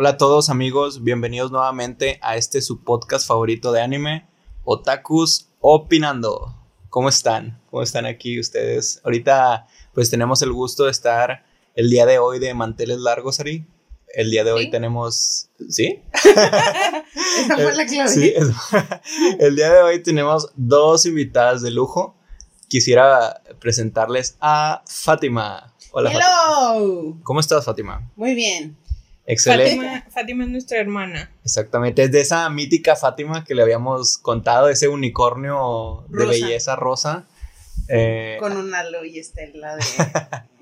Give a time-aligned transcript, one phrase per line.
[0.00, 4.26] Hola a todos amigos, bienvenidos nuevamente a este su podcast favorito de anime,
[4.64, 6.56] Otakus Opinando.
[6.88, 7.60] ¿Cómo están?
[7.70, 9.02] ¿Cómo están aquí ustedes?
[9.04, 11.44] Ahorita pues tenemos el gusto de estar
[11.74, 13.66] el día de hoy de manteles largos, Ari.
[14.14, 15.50] El día de hoy tenemos...
[15.68, 16.00] ¿Sí?
[16.14, 18.08] Esa fue la clave.
[18.08, 18.48] Sí, es-
[19.38, 22.16] el día de hoy tenemos dos invitadas de lujo.
[22.68, 25.74] Quisiera presentarles a Fátima.
[25.92, 26.30] Hola Fátima.
[26.78, 27.18] Hello.
[27.22, 28.10] ¿Cómo estás, Fátima?
[28.16, 28.78] Muy bien.
[29.30, 29.76] Excelente.
[29.76, 31.30] Fátima, Fátima es nuestra hermana.
[31.44, 37.26] Exactamente, es de esa mítica Fátima que le habíamos contado, ese unicornio de belleza rosa.
[37.88, 39.84] Eh, Con un halo y estela de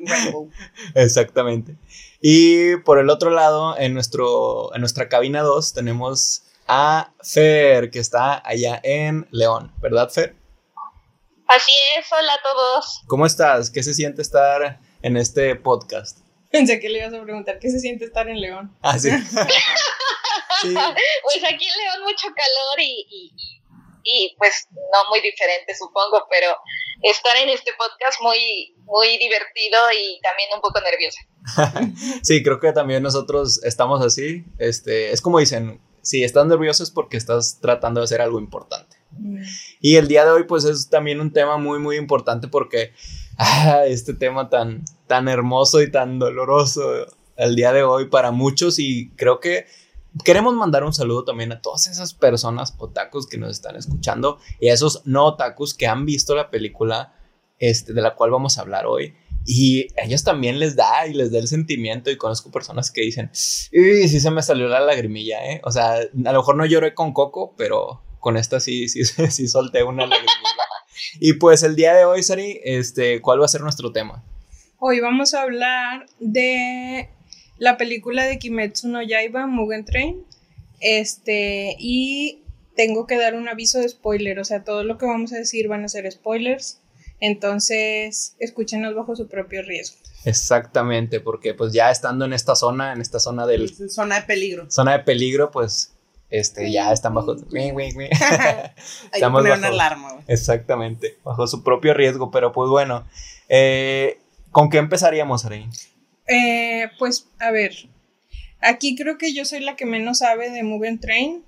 [0.07, 0.51] Rainbow.
[0.95, 1.77] Exactamente.
[2.21, 7.99] Y por el otro lado, en, nuestro, en nuestra cabina 2 tenemos a Fer, que
[7.99, 10.37] está allá en León, ¿verdad, Fer?
[11.49, 13.03] Así es, hola a todos.
[13.07, 13.71] ¿Cómo estás?
[13.71, 16.19] ¿Qué se siente estar en este podcast?
[16.53, 18.77] Pensé que le ibas a preguntar qué se siente estar en León.
[18.83, 19.11] Ah, sí.
[20.63, 23.59] Sí, Pues aquí en León mucho calor y, y, y-
[24.11, 26.49] y, pues no muy diferente supongo, pero
[27.03, 31.21] estar en este podcast muy, muy divertido y también un poco nerviosa.
[32.25, 34.45] Sí, creo que también nosotros estamos así.
[34.59, 38.97] Este, es como dicen, si estás nervioso es porque estás tratando de hacer algo importante.
[39.81, 42.95] Y el día de hoy, pues es también un tema muy, muy importante porque
[43.39, 46.83] ah, este tema tan, tan hermoso y tan doloroso
[47.37, 49.67] el día de hoy para muchos y creo que
[50.25, 54.69] queremos mandar un saludo también a todas esas personas otakus que nos están escuchando y
[54.69, 57.15] a esos no otakus que han visto la película
[57.59, 59.15] este, de la cual vamos a hablar hoy.
[59.45, 63.01] Y a ellos también les da y les da el sentimiento y conozco personas que
[63.01, 65.63] dicen, y sí se me salió la lagrimilla, ¿eh?
[65.65, 69.49] O sea, a lo mejor no lloré con Coco, pero con esta sí, sí, sí
[69.49, 70.35] solté una lagrimilla.
[71.21, 74.25] Y pues el día de hoy, Sari, este, ¿cuál va a ser nuestro tema?
[74.79, 77.09] Hoy vamos a hablar de
[77.59, 80.25] la película de Kimetsu no Yaiba, Mugen Train.
[80.81, 82.43] Este, y
[82.77, 85.67] tengo que dar un aviso de spoiler, o sea, todo lo que vamos a decir
[85.69, 86.81] van a ser spoilers.
[87.21, 89.97] Entonces, escúchenos bajo su propio riesgo.
[90.25, 94.27] Exactamente, porque pues ya estando en esta zona, en esta zona del Es Zona de
[94.27, 94.71] peligro.
[94.71, 95.95] zona de peligro, pues
[96.31, 97.71] este ya están bajo güey.
[98.11, 98.73] Hay que
[99.13, 100.13] Estamos poner una bajo- alarma.
[100.13, 100.25] güey.
[100.29, 103.07] Exactamente, bajo su propio riesgo, pero pues bueno,
[103.49, 104.19] eh,
[104.51, 105.67] ¿con qué empezaríamos, Ari?
[106.27, 107.75] Eh, pues, a ver,
[108.61, 111.45] aquí creo que yo soy la que menos sabe de Mugen Train.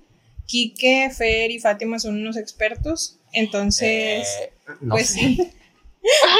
[0.47, 3.19] Kike, Fer y Fátima son unos expertos.
[3.31, 5.19] Entonces, Eh, no pues sé.
[5.19, 5.37] sí.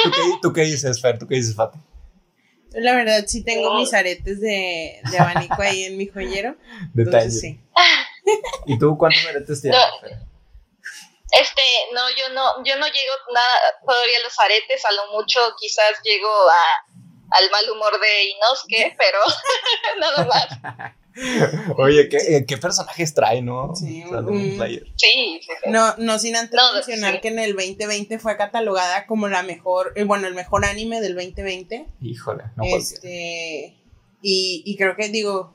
[0.03, 1.17] ¿Tú qué, tú qué dices, Fer?
[1.19, 1.77] ¿Tú qué dices, Fati?
[2.73, 6.57] Yo La verdad, sí tengo mis aretes de, de abanico ahí en mi joyero.
[6.93, 7.25] Detalle.
[7.25, 7.59] Entonces, sí.
[8.65, 10.31] ¿Y tú cuántos aretes tienes, No.
[11.33, 11.61] Este,
[11.93, 13.53] no, yo no, yo no llego nada
[13.87, 18.95] todavía a los aretes, a lo mucho quizás llego a, al mal humor de Inosuke,
[18.97, 19.19] pero
[19.99, 20.93] nada más.
[21.77, 23.73] Oye, ¿qué, eh, qué personajes trae, no?
[23.75, 24.83] Sí, O sea, de un- player.
[24.97, 25.69] Sí, sí, sí.
[25.69, 27.21] No, no sin antes No, mencionar sí.
[27.21, 31.15] que en el 2020 fue catalogada como la mejor, eh, bueno, el mejor anime del
[31.15, 31.87] 2020.
[32.01, 33.77] Híjole, no este,
[34.21, 35.53] y, y creo que digo,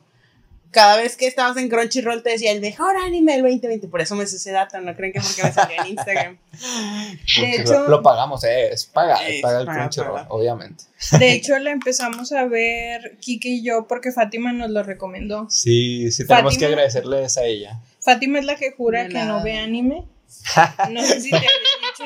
[0.76, 4.14] cada vez que estabas en Crunchyroll te decía el mejor anime del 2020, por eso
[4.14, 6.38] me sé ese dato, no creen que porque me salió en Instagram.
[7.41, 10.26] De Lo- hecho, lo pagamos, eh, es paga, es paga el paga, Crunchyroll, paga.
[10.28, 10.84] obviamente.
[11.19, 15.47] de hecho la empezamos a ver Kike y yo porque Fátima nos lo recomendó.
[15.48, 16.72] Sí, sí, tenemos que Fátima.
[16.82, 17.81] agradecerles a ella.
[18.00, 20.04] Fátima es la que jura De que no ve anime.
[20.91, 21.47] No sé si te dicho.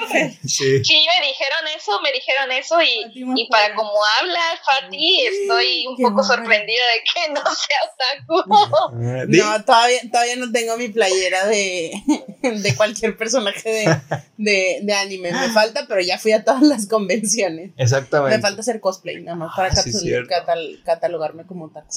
[0.47, 0.85] Sí.
[0.85, 5.97] Sí, me dijeron eso, me dijeron eso y, y para como habla Fati, estoy un
[5.97, 6.43] Qué poco bárbaro.
[6.43, 8.97] sorprendida de que no sea otaku.
[9.29, 11.93] No, todavía, todavía no tengo mi playera de,
[12.43, 14.01] de cualquier personaje de,
[14.37, 15.33] de, de anime.
[15.33, 17.73] Me falta, pero ya fui a todas las convenciones.
[17.77, 18.37] Exactamente.
[18.37, 21.89] Me falta hacer cosplay, nada más para Ah, sí, catal- catalogarme como otaku.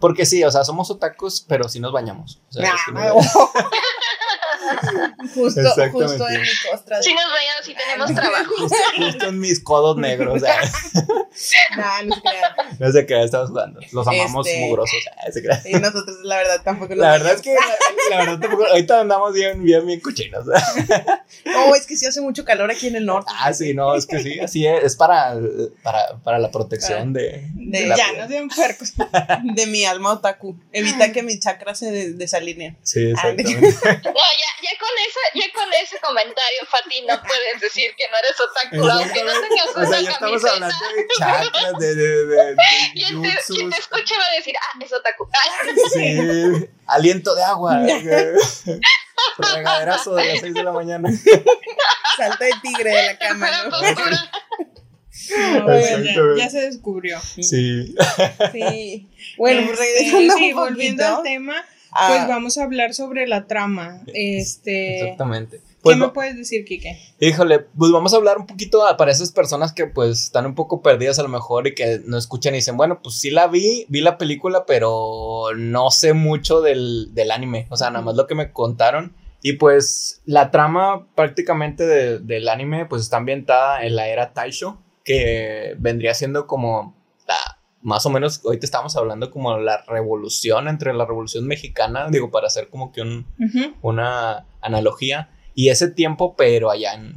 [0.00, 2.40] Porque, sí, o sea, somos otakus, pero sí nos bañamos.
[2.50, 3.12] O sea, Nah,
[5.34, 5.90] justo, Exactamente.
[5.92, 6.96] justo en mi costra.
[6.98, 8.52] de- Si nos vayan, si tenemos trabajo.
[8.58, 10.40] justo, justo en mis codos negros.
[10.40, 10.60] sea,
[11.76, 12.52] Nah, no se crean.
[12.78, 13.80] no sé qué estamos jugando.
[13.92, 14.98] Los amamos Este- mugrosos.
[15.16, 15.60] ah, se crean.
[15.66, 19.00] Y nosotros, la verdad, tampoco nos La verdad es que, la, la verdad, tampoco, ahorita
[19.00, 20.46] andamos bien, bien, bien cochinos.
[21.44, 23.30] No, es que sí hace mucho calor aquí en el norte.
[23.38, 25.34] Ah, sí, no, es que sí, así es, es para,
[25.82, 28.92] para, para la protección de, De- de la Ya, no sean puercos.
[29.54, 30.56] De mi alma otaku.
[30.72, 32.76] Evita que mi chakra se des- desalinee.
[32.82, 33.76] Sí, Ah, exactamente.
[34.04, 38.16] No, ya, ya con ese, ya con ese comentario, Fati, no puedes decir que no
[38.18, 40.66] eres otaku, aunque no tengas O sea, una ya estamos camiseta.
[40.66, 42.56] hablando de chakras, de, de, de, de
[42.94, 45.28] Quien te, quien te escuche va a decir, ah, es otaku.
[45.92, 47.78] Sí, aliento de agua.
[49.38, 51.08] Regaderazo de las 6 de la mañana.
[52.16, 53.76] Salto de tigre de la cama, ¿no?
[55.38, 57.18] No, ya, ya se descubrió.
[57.20, 57.42] Sí.
[58.52, 59.08] Sí.
[59.36, 61.16] Bueno, pues regresando sí, un volviendo poquito.
[61.16, 61.64] al tema,
[61.98, 64.02] ah, pues vamos a hablar sobre la trama.
[64.14, 65.58] Este, Exactamente.
[65.58, 66.98] ¿Qué Pues, me puedes decir, Kike?
[67.20, 70.82] híjole, pues vamos a hablar un poquito para esas personas que pues están un poco
[70.82, 73.86] perdidas a lo mejor y que no escuchan y dicen, bueno, pues sí la vi,
[73.88, 77.66] vi la película, pero no sé mucho del, del anime.
[77.70, 79.14] O sea, nada más lo que me contaron.
[79.42, 84.82] Y pues la trama prácticamente de- del anime pues está ambientada en la era Taisho,
[85.04, 86.96] que vendría siendo como
[87.86, 92.48] más o menos, ahorita estamos hablando como la revolución entre la revolución mexicana, digo, para
[92.48, 93.26] hacer como que un,
[93.80, 97.14] una analogía, y ese tiempo, pero allá en,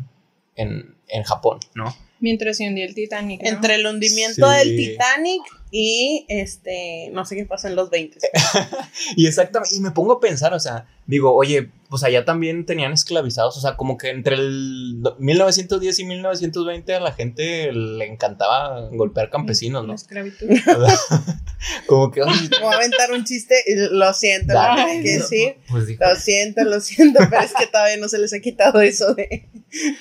[0.56, 1.96] en, en Japón, ¿no?
[2.20, 3.42] Mientras se hundía el Titanic.
[3.42, 3.50] ¿no?
[3.50, 4.58] entre el hundimiento Sí.
[4.58, 8.18] del Titanic y este, no sé qué pasa en los 20.
[9.16, 12.92] Y exactamente, y me pongo a pensar, o sea, digo, oye, pues allá también tenían
[12.92, 18.06] esclavizados, o sea, como que entre el do- 1910 y 1920 a la gente le
[18.06, 19.96] encantaba golpear campesinos, La ¿no?
[19.96, 20.48] esclavitud.
[21.88, 25.56] como que, oye, Voy a aventar un chiste y lo siento, dale, que no, decir.
[25.70, 29.14] Pues Lo siento, lo siento, pero es que todavía no se les ha quitado eso
[29.16, 29.48] de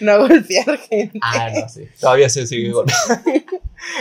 [0.01, 1.19] no golpear gente.
[1.23, 1.83] Ah, no, sí.
[2.01, 3.23] Todavía se sigue golpeando.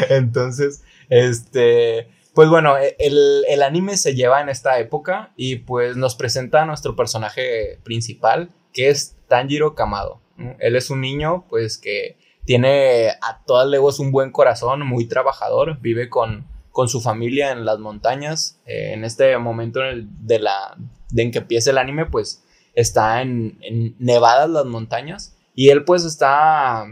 [0.09, 2.09] Entonces, este.
[2.33, 6.61] Pues bueno, e- el, el anime se lleva en esta época y pues nos presenta
[6.61, 10.21] a nuestro personaje principal, que es Tanjiro Kamado.
[10.59, 15.79] Él es un niño, pues que tiene a todas leguas un buen corazón, muy trabajador,
[15.81, 18.59] vive con, con su familia en las montañas.
[18.67, 20.77] Eh, en este momento en de, la,
[21.09, 22.43] de en que empieza el anime, pues
[22.75, 26.85] está en, en nevadas las montañas y él pues está,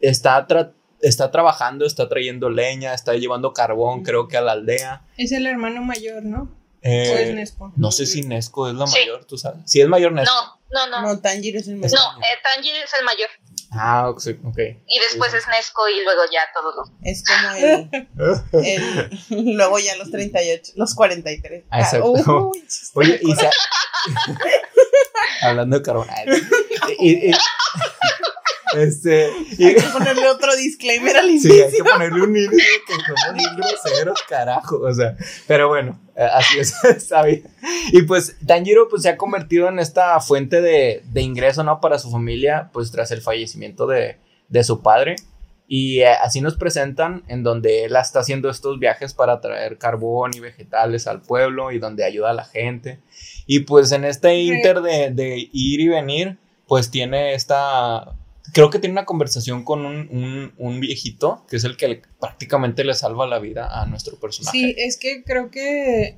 [0.00, 0.46] está,
[1.00, 5.02] está trabajando, está trayendo leña, está llevando carbón, creo que a la aldea.
[5.16, 6.54] Es el hermano mayor, ¿no?
[6.82, 7.72] Eh, ¿O es Nespo?
[7.76, 8.98] no sé si Nesco es la Sí.
[9.00, 9.60] mayor, tú sabes.
[9.66, 10.32] Si es mayor Nesco.
[10.70, 11.08] No, no, no.
[11.14, 11.98] No, Tanjiro es el No, mejor.
[12.22, 13.28] eh, Tanjiro es el mayor.
[13.72, 14.22] Ah, ok.
[14.86, 16.90] Y después es Nesco y luego ya todos los.
[17.02, 17.90] Es como el,
[18.64, 21.64] el- Luego ya los 38, los 43.
[21.70, 22.12] Ah, exacto.
[22.12, 23.50] uy, chiste Oye, y se...
[25.42, 26.06] Hablando de carbón.
[27.00, 27.32] Y- y-
[28.76, 29.30] este...
[29.58, 31.66] y- Hay que ponerle otro disclaimer al Sí, inicio.
[31.66, 34.80] hay que ponerle un inicio que somos bien groseros, carajo.
[34.80, 35.16] O sea,
[35.46, 36.74] pero bueno, eh, así es,
[37.24, 37.44] bien.
[37.92, 41.80] Y pues Tanjiro pues se ha convertido en esta fuente de, de ingreso, ¿no?
[41.80, 44.16] Para su familia, pues tras el fallecimiento de,
[44.48, 45.16] de su padre.
[45.70, 50.30] Y eh, así nos presentan en donde él está haciendo estos viajes para traer carbón
[50.34, 53.00] y vegetales al pueblo y donde ayuda a la gente.
[53.46, 58.14] Y pues en este inter de, de ir y venir, pues tiene esta
[58.52, 62.02] creo que tiene una conversación con un, un, un viejito, que es el que le-
[62.20, 64.56] prácticamente le salva la vida a nuestro personaje.
[64.58, 66.16] Sí, es que creo que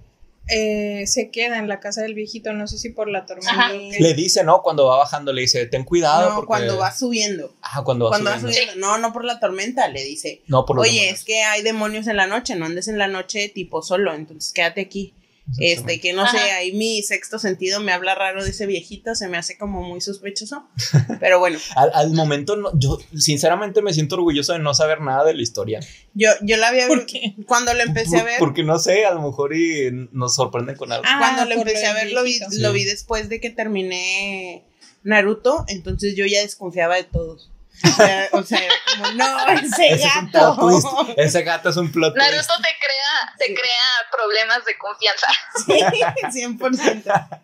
[0.49, 3.69] eh, se queda en la casa del viejito, no sé si por la tormenta.
[3.73, 4.63] Le dice, ¿no?
[4.63, 6.29] Cuando va bajando, le dice, ten cuidado.
[6.31, 6.47] No, porque...
[6.49, 7.55] cuando va subiendo.
[7.63, 8.61] Ah, cuando va Cuando va subiendo.
[8.73, 8.87] subiendo.
[8.87, 10.43] No, no por la tormenta, le dice.
[10.49, 11.19] No, por Oye, demonios.
[11.21, 14.53] es que hay demonios en la noche, no andes en la noche tipo solo, entonces
[14.53, 15.15] quédate aquí.
[15.59, 19.29] Este, que no sé, ahí mi sexto sentido me habla raro de ese viejito, se
[19.29, 20.69] me hace como muy sospechoso.
[21.21, 25.25] Pero bueno, Al, al momento, no, yo sinceramente me siento orgulloso de no saber nada
[25.25, 25.81] de la historia.
[26.15, 27.35] yo, yo la había ¿Por qué?
[27.47, 30.93] cuando lo empecé a ver, Porque no sé, a lo mejor y nos sorprenden con
[30.93, 31.05] algo.
[31.07, 34.65] Ah, cuando lo empecé lo a ver lo vi, lo vi después de que terminé
[35.03, 37.51] Naruto, entonces yo ya desconfiaba de todos.
[37.85, 40.57] O sea, o sea, era como, no, ese, es gato.
[40.59, 40.87] twist.
[41.17, 42.31] Ese gato es un plot twist.
[42.31, 45.27] Naruto te crea, te crea problemas de confianza.
[46.33, 47.41] Sí, 100%.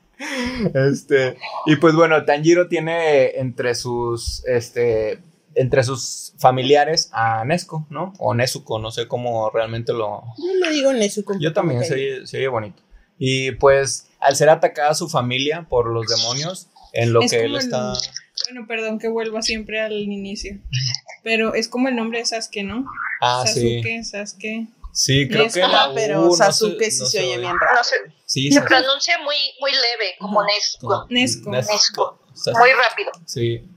[0.74, 5.22] Este, y pues bueno, Tanjiro tiene entre sus, este,
[5.54, 8.12] entre sus familiares a Nesco, ¿no?
[8.18, 10.22] O Nezuko, no sé cómo realmente lo...
[10.38, 11.34] Yo le digo Nezuko.
[11.38, 12.82] Yo también, se oye, se oye bonito.
[13.18, 17.52] Y pues, al ser atacada su familia por los demonios, en lo Es que él
[17.54, 17.92] el- está...
[18.44, 20.58] Bueno, perdón que vuelva siempre al inicio.
[21.22, 22.84] Pero es como el nombre de Sasuke, ¿no?
[23.20, 23.80] Ah, sí.
[23.82, 24.66] Sasuke, Sasuke.
[24.92, 27.38] Sí, creo que la Ah, U pero no Sasuke se- sí no se oye oye.
[27.38, 27.76] bien raro.
[27.76, 28.68] No Sí, se Sasuke.
[28.68, 31.06] pronuncia muy, muy leve, como Nesco.
[31.10, 31.50] Nesco.
[31.50, 32.18] Nesco.
[32.32, 32.58] Sasuke.
[32.58, 33.12] Muy rápido.
[33.26, 33.68] Sí.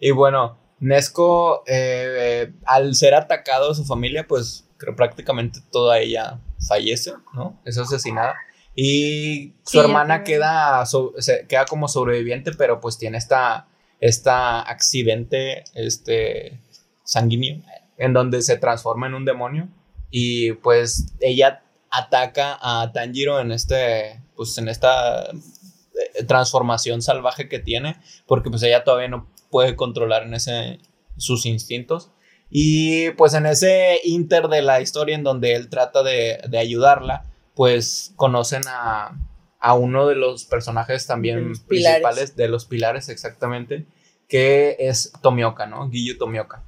[0.00, 2.16] Y bueno, Nesco, eh,
[2.48, 7.60] eh, al ser atacado su familia, pues creo prácticamente toda ella fallece, ¿no?
[7.66, 8.34] Es asesinada.
[8.74, 13.68] Y su Sí, hermana queda, so- se- queda como sobreviviente, pero pues tiene esta,
[14.02, 16.60] esta accidente este,
[17.04, 17.62] sanguíneo
[17.96, 19.68] en donde se transforma en un demonio.
[20.10, 27.60] Y pues ella ataca a Tanjiro en este, pues en esta eh, transformación salvaje que
[27.60, 30.80] tiene, porque pues ella todavía no puede controlar en ese
[31.16, 32.10] sus instintos.
[32.50, 37.26] Y pues en ese inter de la historia en donde él trata de, de ayudarla,
[37.54, 39.16] pues conocen a,
[39.62, 42.02] a uno de los personajes también pilares.
[42.02, 43.86] principales, de los pilares exactamente,
[44.28, 45.88] que es Tomioka, ¿no?
[45.88, 46.64] Guillo Tomioka.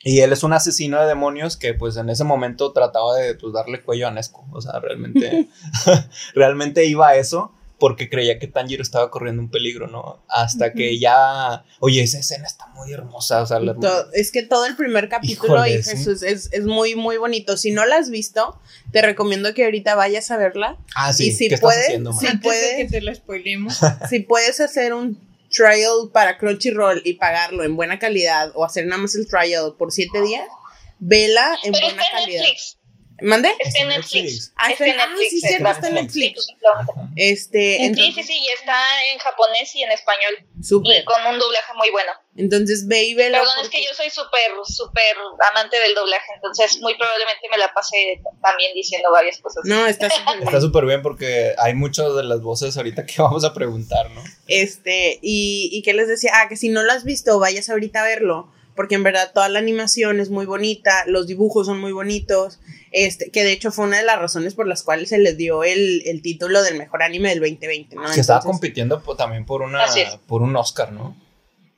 [0.00, 3.52] Y él es un asesino de demonios que pues en ese momento trataba de pues,
[3.54, 4.44] darle cuello a Nesco.
[4.52, 5.48] O sea, realmente,
[6.34, 10.24] realmente iba a eso porque creía que Tanjiro estaba corriendo un peligro, ¿no?
[10.30, 13.76] Hasta que ya, oye, esa escena está muy hermosa, o sea, la...
[14.14, 17.58] es que todo el primer capítulo y Jesús es, es, muy, muy bonito.
[17.58, 18.58] Si no la has visto,
[18.90, 20.78] te recomiendo que ahorita vayas a verla.
[20.96, 22.40] Ah, sí, y si ¿qué puedes, estás haciendo, si man?
[22.40, 23.78] puedes, que te la spoilemos.
[24.08, 29.02] si puedes hacer un trial para Crunchyroll y pagarlo en buena calidad o hacer nada
[29.02, 30.48] más el trial por siete días,
[31.00, 32.44] vela en Pero buena calidad.
[32.44, 32.78] Netflix.
[33.20, 33.50] ¿Mande?
[33.60, 34.52] Está en Netflix.
[34.56, 35.30] Ah, Está en ah, Netflix.
[35.30, 36.46] sí, cierto, está en Netflix.
[37.16, 38.74] Este, Sí, sí, sí, y está
[39.12, 40.44] en japonés y en español.
[40.60, 41.04] Y súper.
[41.04, 42.10] con un doblaje muy bueno.
[42.36, 43.38] Entonces ve y vela.
[43.38, 45.16] Perdón, es que yo soy súper, súper
[45.52, 49.62] amante del doblaje, entonces muy probablemente me la pasé también diciendo varias cosas.
[49.64, 50.60] No, está súper Está bien.
[50.60, 54.22] súper bien porque hay muchas de las voces ahorita que vamos a preguntar, ¿no?
[54.48, 58.00] Este, y, y que les decía, ah, que si no lo has visto, vayas ahorita
[58.00, 61.92] a verlo, porque en verdad toda la animación es muy bonita, los dibujos son muy
[61.92, 62.58] bonitos,
[62.96, 65.64] este, que de hecho fue una de las razones por las cuales se les dio
[65.64, 68.02] el, el título del mejor anime del 2020, ¿no?
[68.02, 69.84] que estaba Entonces, compitiendo también por una
[70.28, 71.16] por un Oscar, ¿no?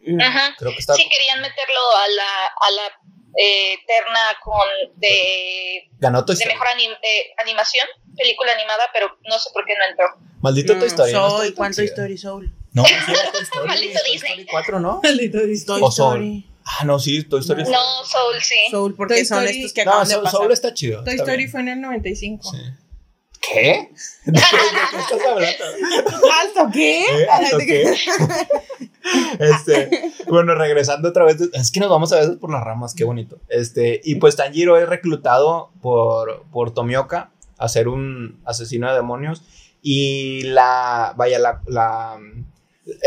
[0.06, 0.54] mm, Ajá.
[0.58, 3.00] Creo que está Sí, querían meterlo a la, a la
[3.38, 9.38] eh, terna con de, ganó Toy de mejor anim- eh, animación, película animada, pero no
[9.38, 10.06] sé por qué no entró.
[10.40, 11.12] Maldito no, Toy Story.
[11.12, 11.82] no está Soul, tan ¿cuánto
[12.18, 12.52] Soul?
[12.72, 13.68] No, sí era Toy Story.
[13.68, 14.30] Maldito Toy Disney.
[14.32, 15.00] Story 4, ¿no?
[15.02, 16.46] Maldito Toy O Story.
[16.68, 17.62] Ah, no, sí, Toy Story.
[17.62, 17.70] No.
[17.70, 18.54] No, Soul sí.
[18.70, 20.40] Soul, porque Toy son Story- estos que No, acaban de Soul, pasar.
[20.40, 21.04] Soul está chido.
[21.04, 21.50] Toy está Story bien.
[21.50, 22.50] fue en el 95.
[22.52, 22.58] Sí.
[23.52, 23.90] ¿Qué?
[24.24, 25.64] ¿De qué estás hablando?
[26.42, 27.02] ¿Alto qué?
[27.04, 27.26] ¿Eh?
[27.30, 27.94] ¿Alto qué?
[29.38, 33.04] Este, bueno, regresando otra vez, es que nos vamos a veces por las ramas, qué
[33.04, 33.38] bonito.
[33.48, 39.42] Este, y pues Tanjiro es reclutado por, por Tomioka a ser un asesino de demonios.
[39.80, 42.18] Y la, vaya, la, la,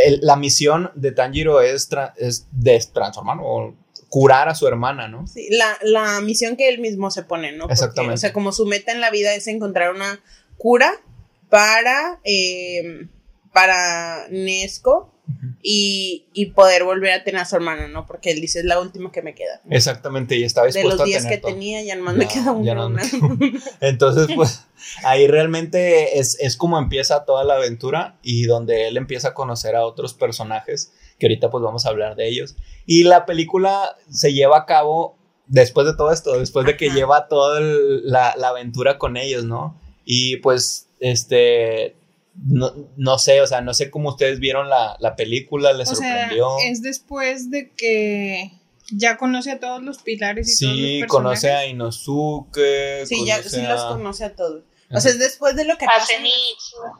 [0.05, 3.75] el- la misión de Tanjiro es, tra- es destransformar o
[4.09, 5.27] curar a su hermana, ¿no?
[5.27, 7.63] Sí, la, la misión que él mismo se pone, ¿no?
[7.65, 8.15] Porque, Exactamente.
[8.15, 10.19] o sea, como su meta en la vida es encontrar una
[10.57, 10.91] cura
[11.49, 13.07] para, eh,
[13.53, 15.13] para Nesco
[15.61, 18.05] y, y poder volver a tener a su hermana, ¿no?
[18.05, 19.61] Porque él dice, es la última que me queda.
[19.69, 21.51] Exactamente, y estaba De dispuesto los a 10 tener que todo.
[21.53, 22.73] tenía, ya nomás me Ya, queda una.
[22.75, 23.01] no me
[23.81, 24.65] Entonces, pues
[25.03, 29.75] ahí realmente es, es como empieza toda la aventura y donde él empieza a conocer
[29.75, 32.55] a otros personajes, que ahorita pues vamos a hablar de ellos.
[32.85, 35.17] Y la película se lleva a cabo
[35.47, 36.95] después de todo esto, después de que Ajá.
[36.95, 39.79] lleva toda la, la aventura con ellos, ¿no?
[40.05, 41.95] Y pues, este,
[42.45, 45.95] no, no sé, o sea, no sé cómo ustedes vieron la, la película, les O
[45.95, 46.49] sea, sorprendió.
[46.65, 48.51] es después de que
[48.91, 51.07] ya conoce a todos los pilares y todos los Sí, personajes.
[51.11, 53.05] conoce a Inosuke.
[53.05, 54.63] Sí, ya sí los conoce a todos.
[54.91, 56.11] O sea, es después de lo que pasa.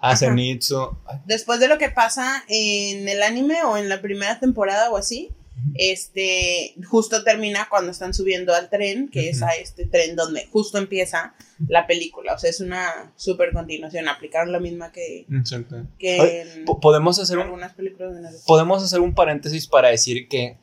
[0.02, 0.96] A Zenitsu.
[1.26, 5.32] Después de lo que pasa en el anime o en la primera temporada o así,
[5.76, 10.78] este, justo termina cuando están subiendo al tren, que es a este tren donde justo
[10.78, 11.34] empieza
[11.68, 12.34] la película.
[12.34, 15.86] O sea, es una super continuación, aplicar la misma que, Exacto.
[15.98, 19.90] que Oye, en po- podemos hacer un algunas películas de podemos hacer un paréntesis para
[19.90, 20.58] decir que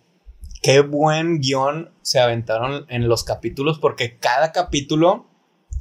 [0.63, 5.27] qué buen guion se aventaron en los capítulos porque cada capítulo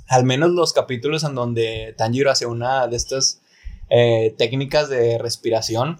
[0.07, 3.41] al menos los capítulos en donde Tanjiro hace una de estas
[3.89, 5.99] eh, técnicas de respiración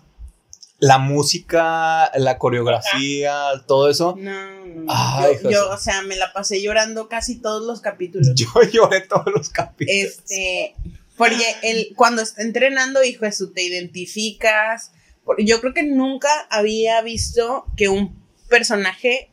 [0.80, 3.34] la música la coreografía
[3.66, 4.86] todo eso No, no.
[4.90, 8.30] Ay, yo, o sea, me la pasé llorando casi todos los capítulos.
[8.36, 10.76] yo lloré todos los capítulos Este,
[11.18, 14.92] porque él, cuando está entrenando, hijo eso, te identificas.
[15.40, 19.32] Yo creo que nunca había visto que un personaje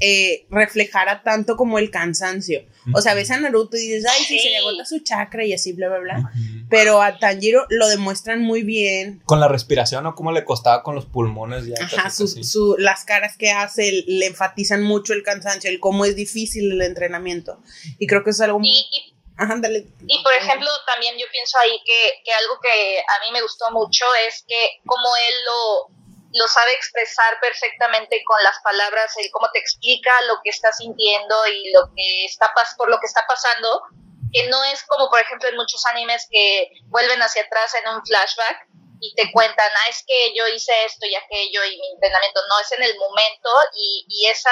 [0.00, 2.64] eh, reflejara tanto como el cansancio.
[2.94, 5.52] O sea, ves a Naruto y dices, ay, sí, se le agota su chakra y
[5.52, 6.18] así, bla, bla, bla.
[6.18, 6.66] Ujú.
[6.70, 9.22] Pero a Tanjiro lo demuestran muy bien.
[9.24, 13.04] con la respiración o cómo le costaba con los pulmones ya Ajá, su, su- las
[13.04, 17.60] caras que hace le enfatizan mucho el cansancio, el cómo es difícil el entrenamiento.
[17.98, 18.68] Y creo que eso es algo muy...
[18.68, 19.54] Y, y Ajá.
[19.58, 23.66] Y por ejemplo, también yo pienso ahí que, que algo que a mí me gustó
[23.70, 25.95] mucho es que como él lo,
[26.36, 31.46] lo sabe expresar perfectamente con las palabras, el cómo te explica lo que está sintiendo
[31.46, 33.82] y lo que está por lo que está pasando,
[34.32, 38.04] que no es como por ejemplo en muchos animes que vuelven hacia atrás en un
[38.04, 38.68] flashback
[39.00, 42.60] y te cuentan, ah, es que yo hice esto y aquello y mi entrenamiento, no,
[42.60, 44.50] es en el momento y, y esa,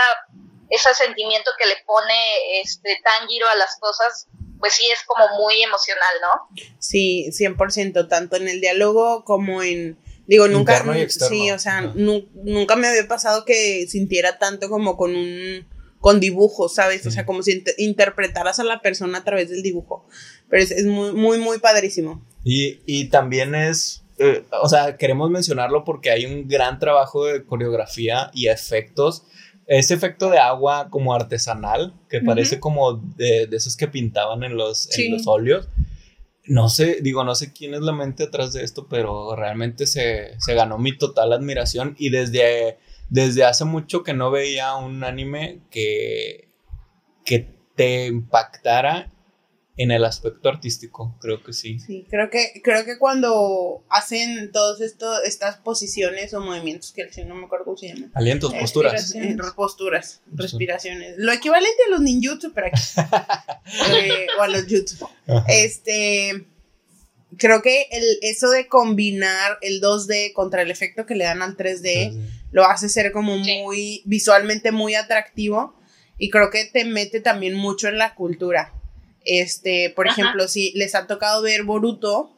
[0.70, 4.26] ese sentimiento que le pone este Tanjiro a las cosas,
[4.58, 6.64] pues sí es como muy emocional, ¿no?
[6.78, 9.98] Sí, 100%, tanto en el diálogo como en...
[10.26, 10.82] Digo, nunca...
[11.08, 15.66] Sí, o sea, nu- nunca me había pasado que sintiera tanto como con un...
[16.00, 17.06] con dibujos, ¿sabes?
[17.06, 17.14] O Sí.
[17.14, 20.06] sea, como si int- interpretaras a la persona a través del dibujo.
[20.48, 22.24] Pero es, es muy, muy, muy padrísimo.
[22.44, 27.44] Y, y también es, eh, o sea, queremos mencionarlo porque hay un gran trabajo de
[27.44, 29.24] coreografía y efectos
[29.66, 32.60] ese efecto de agua como artesanal, que parece Ujú.
[32.60, 35.06] como de, de esos que pintaban en los, Sí.
[35.06, 35.68] en los óleos.
[36.46, 40.38] No sé, digo, no sé quién es la mente atrás de esto, pero realmente se,
[40.38, 45.62] se ganó mi total admiración y desde, desde hace mucho que no veía un anime
[45.70, 46.50] que,
[47.24, 49.13] que te impactara
[49.76, 51.80] en el aspecto artístico, creo que sí.
[51.80, 57.34] Sí, creo que, creo que cuando hacen todas estas posiciones o movimientos, que si no
[57.34, 58.12] me acuerdo cómo se llaman.
[58.14, 59.14] Alientos, Eh, posturas.
[59.16, 61.14] eh, posturas, respiraciones.
[61.18, 62.80] Lo equivalente a los ninjutsu, pero aquí.
[63.90, 65.08] Eh, o a los jutsu.
[65.26, 65.44] Ajá.
[65.48, 66.46] Este.
[67.36, 71.56] Creo que el, eso de combinar el 2D contra el efecto que le dan al
[71.56, 72.16] 3D
[72.52, 73.58] lo hace ser como Sí.
[73.62, 75.74] muy visualmente muy atractivo
[76.16, 78.72] y creo que te mete también mucho en la cultura.
[79.24, 80.20] Este, por Ajá.
[80.20, 82.30] ejemplo, si les ha tocado ver Boruto,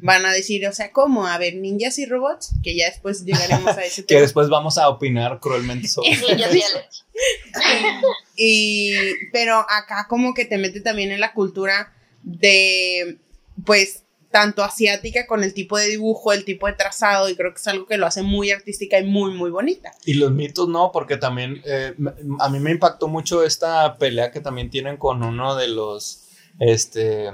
[0.00, 1.26] van a decir, o sea, ¿cómo?
[1.26, 4.20] A ver, ninjas y robots, que ya después llegaremos a ese Que tema.
[4.22, 6.50] después vamos a opinar cruelmente sobre Ninjas
[8.36, 8.92] y
[9.32, 13.18] pero acá como que te mete también en la cultura de,
[13.64, 17.60] pues, tanto asiática con el tipo de dibujo, el tipo de trazado, y creo que
[17.60, 19.92] es algo que lo hace muy artística y muy, muy bonita.
[20.06, 21.94] Y los mitos no, porque también eh,
[22.38, 26.21] a mí me impactó mucho esta pelea que también tienen con uno de los,
[26.58, 27.30] este,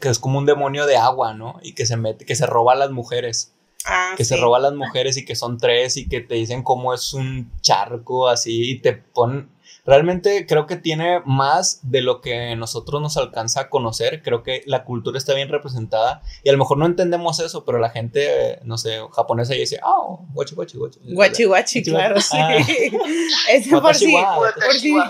[0.00, 1.58] que es como un demonio de agua, ¿no?
[1.62, 3.52] Y que se mete, que se roba a las mujeres,
[3.88, 6.64] Ah, que se roba a las mujeres y que son tres y que te dicen
[6.64, 9.48] cómo es un charco así y te ponen...
[9.86, 14.22] Realmente creo que tiene más de lo que nosotros nos alcanza a conocer.
[14.22, 17.78] Creo que la cultura está bien representada y a lo mejor no entendemos eso, pero
[17.78, 21.00] la gente, no sé, japonesa y dice, ah, guachi, guachi, guachi.
[21.04, 22.36] Guachi guachi, claro, sí.
[22.38, 22.56] Ah.
[23.50, 24.14] Ese por sí.
[24.34, 24.94] Por sí.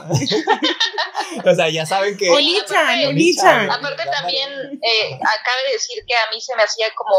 [1.45, 2.31] O sea, ya saben que.
[2.31, 3.71] Onichan, Aparte- Onichan.
[3.71, 4.49] Aparte también,
[4.83, 7.17] eh, acabe de decir que a mí se me hacía como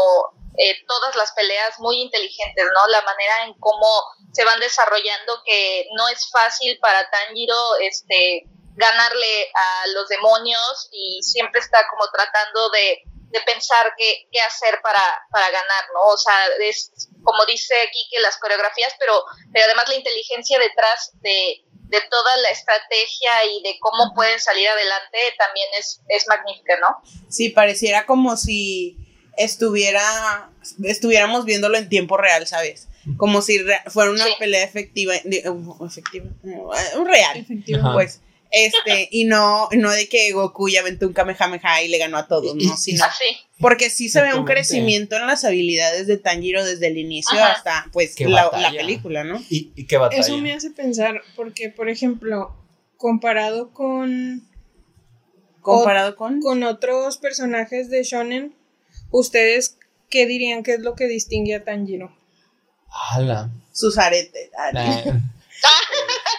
[0.58, 2.86] eh, todas las peleas muy inteligentes, ¿no?
[2.88, 3.86] La manera en cómo
[4.32, 8.42] se van desarrollando, que no es fácil para Tanjiro este,
[8.74, 13.04] ganarle a los demonios y siempre está como tratando de,
[13.46, 16.12] pensar qué, hacer para, para ganar, ¿no?
[16.12, 21.12] O sea, es como dice aquí que las coreografías, pero, pero además la inteligencia detrás
[21.20, 26.78] de, de toda la estrategia y de cómo pueden salir adelante también es, es magnífica,
[26.80, 27.00] ¿no?
[27.30, 29.07] Sí, pareciera como si
[29.38, 30.50] estuviera,
[30.84, 32.88] estuviéramos viéndolo en tiempo real, ¿sabes?
[33.16, 34.30] Como si fuera una Sí.
[34.38, 35.14] pelea efectiva,
[35.50, 37.74] uh, efectiva, uh, real, Efectivamente.
[37.76, 37.92] Ajá.
[37.94, 38.20] pues,
[38.50, 42.26] este, y no, no de que Goku ya aventó un Kamehameha y le ganó a
[42.26, 42.76] todos, ¿no?
[42.76, 43.24] Sino, Así.
[43.60, 47.52] porque sí se ve un crecimiento en las habilidades de Tanjiro desde el inicio Ajá.
[47.52, 49.38] hasta, pues, la película, ¿no?
[49.50, 50.20] Y, y qué batalla.
[50.20, 52.54] Eso me hace pensar, porque, por ejemplo,
[52.96, 54.48] comparado con,
[55.60, 56.40] Comparado con...
[56.40, 58.54] con otros personajes de Shonen,
[59.10, 59.76] ¿ustedes
[60.10, 62.16] qué dirían que es lo que distingue a Tanjiro?
[63.12, 63.50] Ala.
[63.72, 64.50] sus aretes.
[64.58, 65.02] Ah, Nah.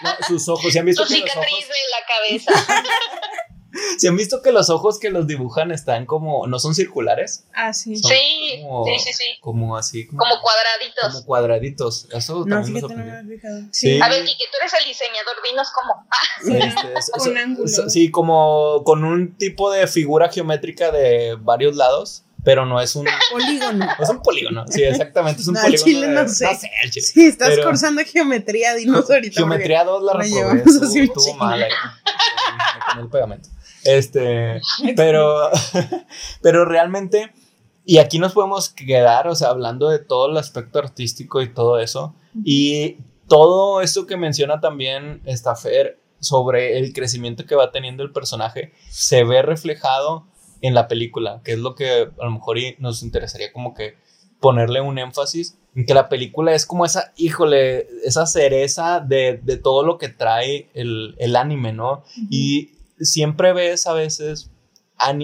[0.02, 0.72] No, sus ojos.
[0.72, 1.68] ¿Se han visto Su que los cicatriz ojos?
[1.68, 2.84] de la cabeza.
[3.98, 6.48] ¿Se han visto que los ojos que los dibujan están como.
[6.48, 7.44] no son circulares?
[7.54, 7.98] Ah, sí.
[7.98, 9.26] Son Sí, como- sí, sí, sí.
[9.42, 10.08] Como así.
[10.08, 11.12] Como, Como cuadraditos.
[11.14, 12.08] como cuadraditos.
[12.14, 13.70] Eso No, también.
[13.74, 14.00] Sí.
[14.02, 16.06] A ver, Kike, tú eres el diseñador, dinos cómo.
[16.12, 17.78] Ah, Este, es- Con es- ángulos.
[17.78, 22.96] es- Sí, como con un tipo de figura geométrica de varios lados, pero no es
[22.96, 23.88] un, no Polígono.
[24.00, 24.66] es un polígono.
[24.68, 25.84] Sí, exactamente, es un No, polígono.
[25.86, 26.48] chile de- no sé.
[26.90, 27.06] chile.
[27.06, 29.36] Si estás Pero- cursando geometría, dinos ahorita.
[29.36, 30.64] Geometría 2 la reprobé,
[31.04, 31.72] estuvo, mal ahí.
[31.72, 33.50] Me comí el pegamento.
[33.84, 34.62] Este,
[34.96, 35.50] pero,
[36.42, 37.32] pero realmente,
[37.86, 41.80] y aquí nos podemos quedar, o sea, hablando de todo el aspecto artístico y todo
[41.80, 42.98] eso, y
[43.28, 49.24] todo esto que menciona también Estafer sobre el crecimiento que va teniendo el personaje, se
[49.24, 50.28] ve reflejado
[50.62, 53.96] en la película, que es lo que a lo mejor nos interesaría como que
[54.40, 59.58] ponerle un énfasis en que la película es como esa, híjole, esa cereza de, de
[59.58, 62.04] todo lo que trae el, el anime, ¿no?
[62.30, 64.52] Y siempre ves a veces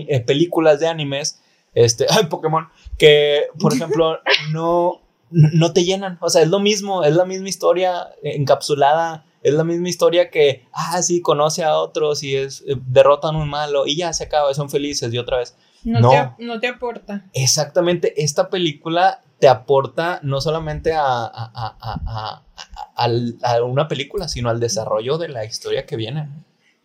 [0.07, 1.41] eh, películas de animes,
[1.73, 2.67] este, ay, Pokémon,
[2.97, 4.19] que, por ejemplo,
[4.51, 9.53] no, no te llenan, o sea, es lo mismo, es la misma historia encapsulada, es
[9.53, 13.85] la misma historia que, ah, sí, conoce a otros y es, eh, derrotan un malo
[13.87, 15.55] y ya se acaba, son felices y otra vez.
[15.83, 16.09] No, No.
[16.37, 17.25] Te, no te aporta.
[17.33, 23.61] Exactamente, esta película te aporta no solamente a, a- a- a- a- a- al- a
[23.63, 26.27] una película, sino al desarrollo de la historia que viene.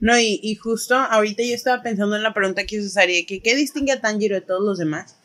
[0.01, 3.41] No, y, y justo ahorita yo estaba pensando en la pregunta que hizo Sari, que
[3.43, 5.17] ¿qué distingue a Tanjiro de todos los demás?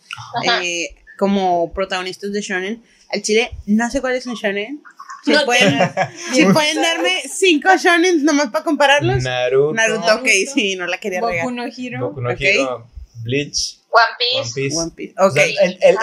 [0.50, 2.84] Eh, como protagonistas de Shonen.
[3.12, 4.82] Al chile, no sé cuál es un Shonen.
[5.26, 5.92] Si No pueden,
[6.34, 9.24] si pueden darme cinco Shonen nomás para compararlos.
[9.24, 11.52] Naruto, Naruto, ok, sí, no la quería Boku regar.
[11.52, 12.00] no Hero.
[12.10, 12.38] Boku no Ok.
[12.42, 12.88] Hero,
[13.24, 14.78] Bleach, One Piece.
[14.78, 15.14] One Piece.
[15.18, 15.34] O Ok.
[15.34, 15.46] sea,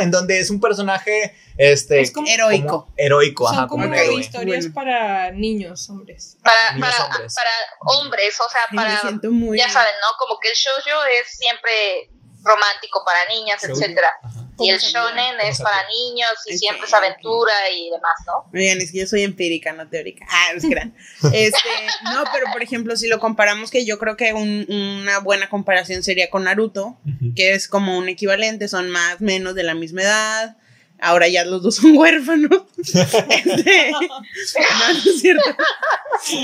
[0.01, 2.67] en, donde es un personaje este, Es como- Heroico.
[2.87, 4.05] como heroico, Son ajá, como como un Ok.
[4.07, 4.21] héroe.
[4.21, 4.75] historias Bueno.
[4.75, 6.39] para niños, hombres.
[6.43, 7.35] Para, Niños para, hombres.
[7.35, 7.51] para
[7.99, 9.59] hombres, o sea, para, muy.
[9.59, 10.09] ya saben, ¿no?
[10.19, 12.11] Como que el shoujo es siempre
[12.43, 14.09] romántico para niñas, Shoujo, etcétera.
[14.23, 14.42] ajá.
[14.63, 18.51] Y el shonen es para niños y siempre es aventura y demás, ¿no?
[18.53, 20.27] Oigan, es que yo soy empírica, no teórica.
[20.31, 20.95] Ah, no es gran.
[21.33, 21.69] Este,
[22.05, 26.03] no, pero por ejemplo, si lo comparamos, que yo creo que un- una buena comparación
[26.03, 26.99] sería con Naruto,
[27.37, 30.57] que es como un equivalente, son más o menos de la misma edad.
[31.05, 32.63] Ahora ya los dos son huérfanos.
[32.79, 35.57] Este, no, no es cierto.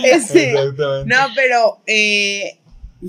[0.04, 0.54] Este,
[1.07, 2.58] no, pero eh,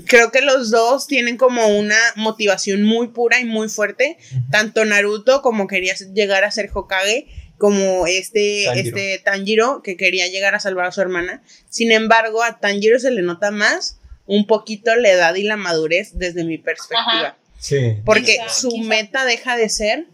[0.06, 4.18] creo que los dos tienen como una motivación muy pura y muy fuerte.
[4.50, 7.26] Tanto Naruto como quería llegar a ser Hokage,
[7.58, 8.96] como este Tanjiro.
[8.96, 11.42] este Tanjiro que quería llegar a salvar a su hermana.
[11.68, 16.12] Sin embargo, a Tanjiro se le nota más un poquito la edad y la madurez
[16.14, 17.36] desde mi perspectiva.
[17.58, 17.96] Sí.
[18.06, 18.88] Porque Quizá, su quizá.
[18.88, 20.06] meta deja de ser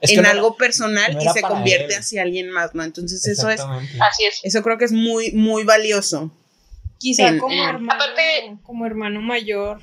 [0.00, 2.00] Es que en no- algo personal no y se convierte él.
[2.00, 2.82] hacia alguien más, ¿no?
[2.82, 3.60] Entonces eso es.
[3.60, 4.40] Así es.
[4.42, 6.32] eso creo que es muy, muy valioso.
[7.02, 9.82] Quizá En- como, en- hermano, Aparte- como hermano mayor.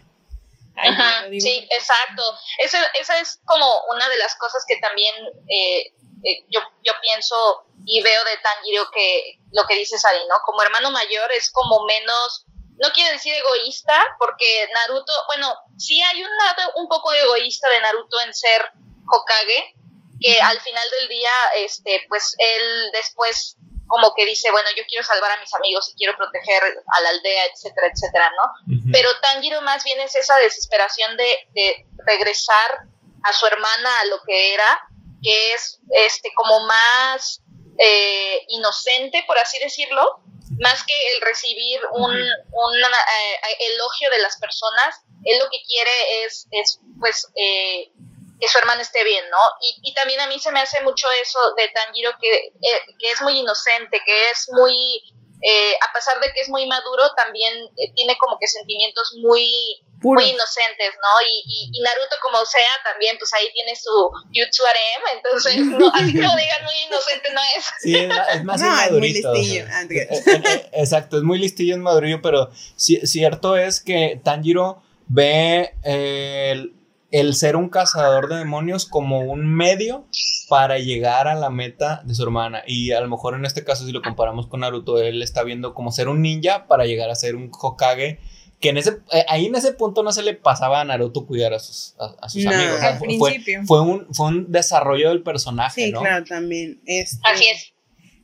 [0.76, 2.24] Ay, Ajá, sí, porque- exacto.
[2.60, 5.14] Esa, esa es como una de las cosas que también
[5.50, 10.36] eh, eh, yo, yo pienso y veo de Tanjiro que lo que dices Ari, ¿no?
[10.46, 12.46] Como hermano mayor es como menos,
[12.78, 17.82] no quiere decir egoísta, porque Naruto, bueno, sí hay un lado un poco egoísta de
[17.82, 18.72] Naruto en ser
[19.12, 19.74] Hokage,
[20.22, 23.58] que al final del día, este, pues él después
[23.90, 27.10] como que dice, bueno, yo quiero salvar a mis amigos y quiero proteger a la
[27.10, 28.78] aldea, etcétera, etcétera, ¿no?
[28.94, 32.84] Pero Tanjiro más bien es esa desesperación de, de regresar
[33.24, 34.80] a su hermana a lo que era,
[35.24, 37.42] que es este como más
[37.80, 40.22] eh, inocente, por así decirlo,
[40.60, 46.26] más que el recibir un, un eh, elogio de las personas, él lo que quiere
[46.26, 47.92] es, es pues, eh,
[48.40, 49.38] que su hermana esté bien, ¿no?
[49.62, 53.12] Y, y también a mí se me hace mucho eso de Tanjiro, que, eh, que
[53.12, 55.02] es muy inocente, que es muy,
[55.42, 59.82] eh, a pesar de que es muy maduro, también eh, tiene como que sentimientos muy,
[60.02, 60.22] Puro.
[60.22, 61.28] muy inocentes, ¿no?
[61.28, 63.92] Y, y, y Naruto como sea, también pues ahí tiene su
[64.34, 67.66] Jutsu Harem, entonces, no, así como digan muy inocente no es.
[67.82, 69.66] Sí, es, es más No, es muy o listillo.
[69.66, 69.80] sea.
[69.82, 76.52] Ah, Exacto, es muy listillo en madurillo, pero ci- cierto es que Tanjiro ve eh,
[76.52, 76.74] el,
[77.12, 80.06] el ser un cazador de demonios como un medio
[80.48, 82.62] para llegar a la meta de su hermana.
[82.68, 85.74] Y a lo mejor en este caso, si lo comparamos con Naruto, él está viendo
[85.74, 88.20] como ser un ninja para llegar a ser un Hokage.
[88.60, 91.54] Que en ese, eh, ahí en ese punto no se le pasaba a Naruto cuidar
[91.54, 92.52] a sus, a, a sus No.
[92.52, 92.76] amigos.
[92.76, 93.62] O sea, Al fue- fue, principio.
[93.66, 96.02] fue un, fue un desarrollo del personaje, Sí, ¿no?
[96.02, 96.82] claro, también.
[96.86, 97.74] Este, Así es.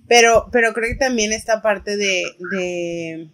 [0.08, 3.30] Pero, pero creo que también esta parte de, de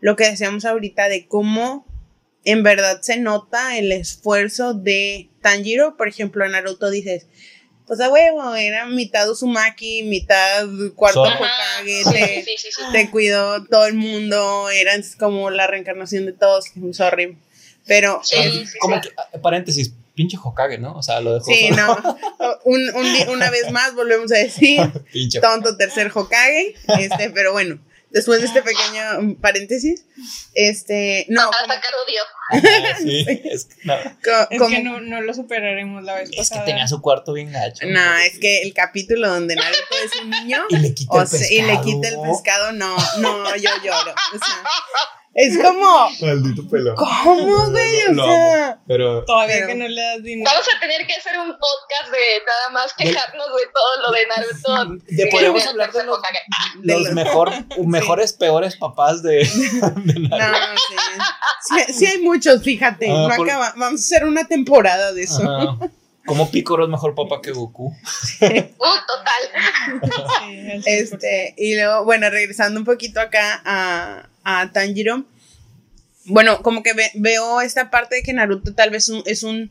[0.00, 1.86] lo que decíamos ahorita, de cómo
[2.44, 5.96] en verdad se nota el esfuerzo de Tanjiro.
[5.96, 7.26] Por ejemplo, en Naruto dices,
[7.86, 11.22] pues a huevo, era mitad Uzumaki, mitad cuarto.
[11.22, 12.82] Hokage, Sí, te, sí, sí, sí.
[12.92, 17.36] te cuidó todo el mundo, eran como la reencarnación de todos, sorry.
[17.86, 19.08] Pero es- Como sí.
[19.08, 20.94] que, ah, paréntesis, pinche Hokage, ¿no?
[20.96, 21.46] O sea, lo dejó.
[21.46, 21.96] sí, no.
[22.64, 22.80] Un,
[23.28, 24.80] una vez más volvemos a decir,
[25.40, 27.78] tonto tercer Hokage, este, pero bueno,
[28.12, 30.04] después de este pequeño paréntesis,
[30.54, 32.22] este, no, a como- sacar odio.
[32.50, 36.30] Ajá, sí, es, no, co- Es como- que no, no lo superaremos la vez es
[36.30, 36.64] que pasada.
[36.64, 37.86] tenía su cuarto bien gacho.
[37.86, 41.28] no, es que el capítulo donde Naruto es un niño Y le quita o el
[41.28, 41.60] sea, pescado.
[41.60, 44.62] y le quita el pescado, no, no, yo lloro, o sea,
[45.34, 46.94] es como, Maldito pelo.
[46.94, 48.02] ¿cómo, güey?
[48.10, 50.50] O sea, amo, pero Todavía Pero- que no le das dinero.
[50.52, 54.26] Vamos a tener que hacer un podcast de nada más quejarnos de todo lo de
[54.26, 55.04] Naruto.
[55.06, 56.18] de- podemos hablar de los,
[56.82, 57.50] de mejor,
[57.86, 59.38] mejores, peores papás de,
[60.04, 60.58] de Naruto.
[60.60, 64.46] no, sí, sí, sí hay muchos, fíjate, Ah, no por- acaba- vamos a hacer una
[64.46, 65.42] temporada de eso.
[65.42, 65.78] Ajá.
[66.24, 67.86] Como Piccolo es mejor papá que Goku.
[67.86, 67.94] Uh,
[68.40, 69.42] total.
[69.98, 70.82] Sí, al 100%.
[70.86, 75.24] Este, y luego, bueno, regresando un poquito acá a, a Tanjiro.
[76.26, 79.70] Bueno, como que ve- veo esta parte de que Naruto tal vez es un.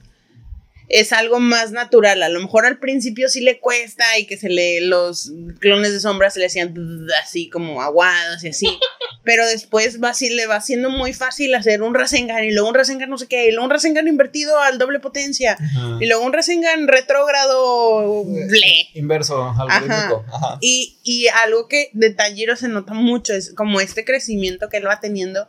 [0.87, 2.21] Es algo más natural.
[2.23, 4.81] A lo mejor al principio sí le cuesta y que se le.
[4.81, 6.75] Los clones de sombra se le hacían
[7.23, 8.67] así como aguados y así.
[9.23, 12.75] Pero después va así, le va siendo muy fácil hacer un Rasengan y luego un
[12.75, 13.47] Rasengan no sé qué.
[13.47, 15.57] Y luego un Rasengan invertido al doble potencia.
[15.99, 18.23] Y luego un Rasengan retrógrado.
[18.25, 18.89] Ble.
[18.95, 20.25] Inverso, algorítmico.
[20.33, 20.57] Ajá.
[20.59, 24.87] Y, y algo que de Tanjiro se nota mucho es como este crecimiento que él
[24.87, 25.47] va teniendo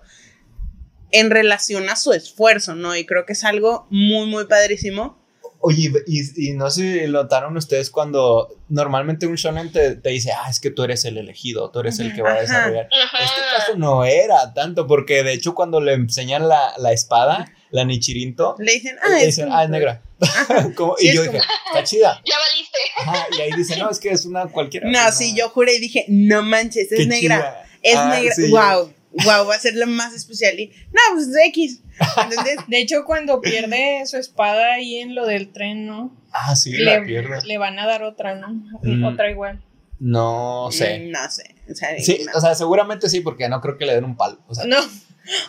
[1.12, 2.96] en relación a su esfuerzo, ¿no?
[2.96, 5.21] Y creo que es algo muy, muy padrísimo.
[5.64, 10.32] Oye, y, y no sé si notaron ustedes cuando normalmente un shonen te, te dice,
[10.32, 12.88] ah, es que tú eres el elegido, tú eres el que va a desarrollar.
[12.92, 13.18] Ajá.
[13.24, 17.84] Este caso no era tanto, porque de hecho cuando le enseñan la, la espada, la
[17.84, 20.02] Nichirinto, Le dicen, le ah, es, ah, es negra.
[20.76, 22.20] Como- Sí, y es yo como- dije, está chida.
[22.26, 22.78] Ya valiste.
[22.96, 24.90] Ajá, y ahí dice, no, es que es una cualquiera.
[24.90, 27.36] No, pues, sí, yo juré y dije, no manches, es Qué negra.
[27.36, 27.66] chida.
[27.82, 28.34] Es Ah, negra.
[28.34, 28.50] sí.
[28.50, 28.92] Wow,
[29.24, 30.58] wow, va a ser lo más especial.
[30.58, 31.80] Y, no, pues es X.
[32.22, 32.56] ¿Entendés?
[32.68, 36.16] De hecho, cuando pierde su espada ahí en lo del tren, ¿no?
[36.32, 37.42] Ah, sí, la le, pierde.
[37.44, 38.48] le van a dar otra, ¿no?
[38.82, 39.04] Mm.
[39.04, 39.62] Otra igual.
[39.98, 40.98] No sé.
[40.98, 41.54] Mm, No sé.
[41.70, 42.32] O sea, Sí, no.
[42.36, 44.38] o sea, seguramente sí, porque no creo que le den un palo.
[44.48, 44.78] O sea, No.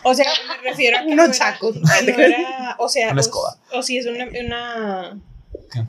[0.04, 0.26] O sea,
[0.62, 1.74] me refiero a que Unos no era- sacos.
[1.74, 3.58] que no o sea, Una o- escoba.
[3.72, 5.20] O, si es una, una.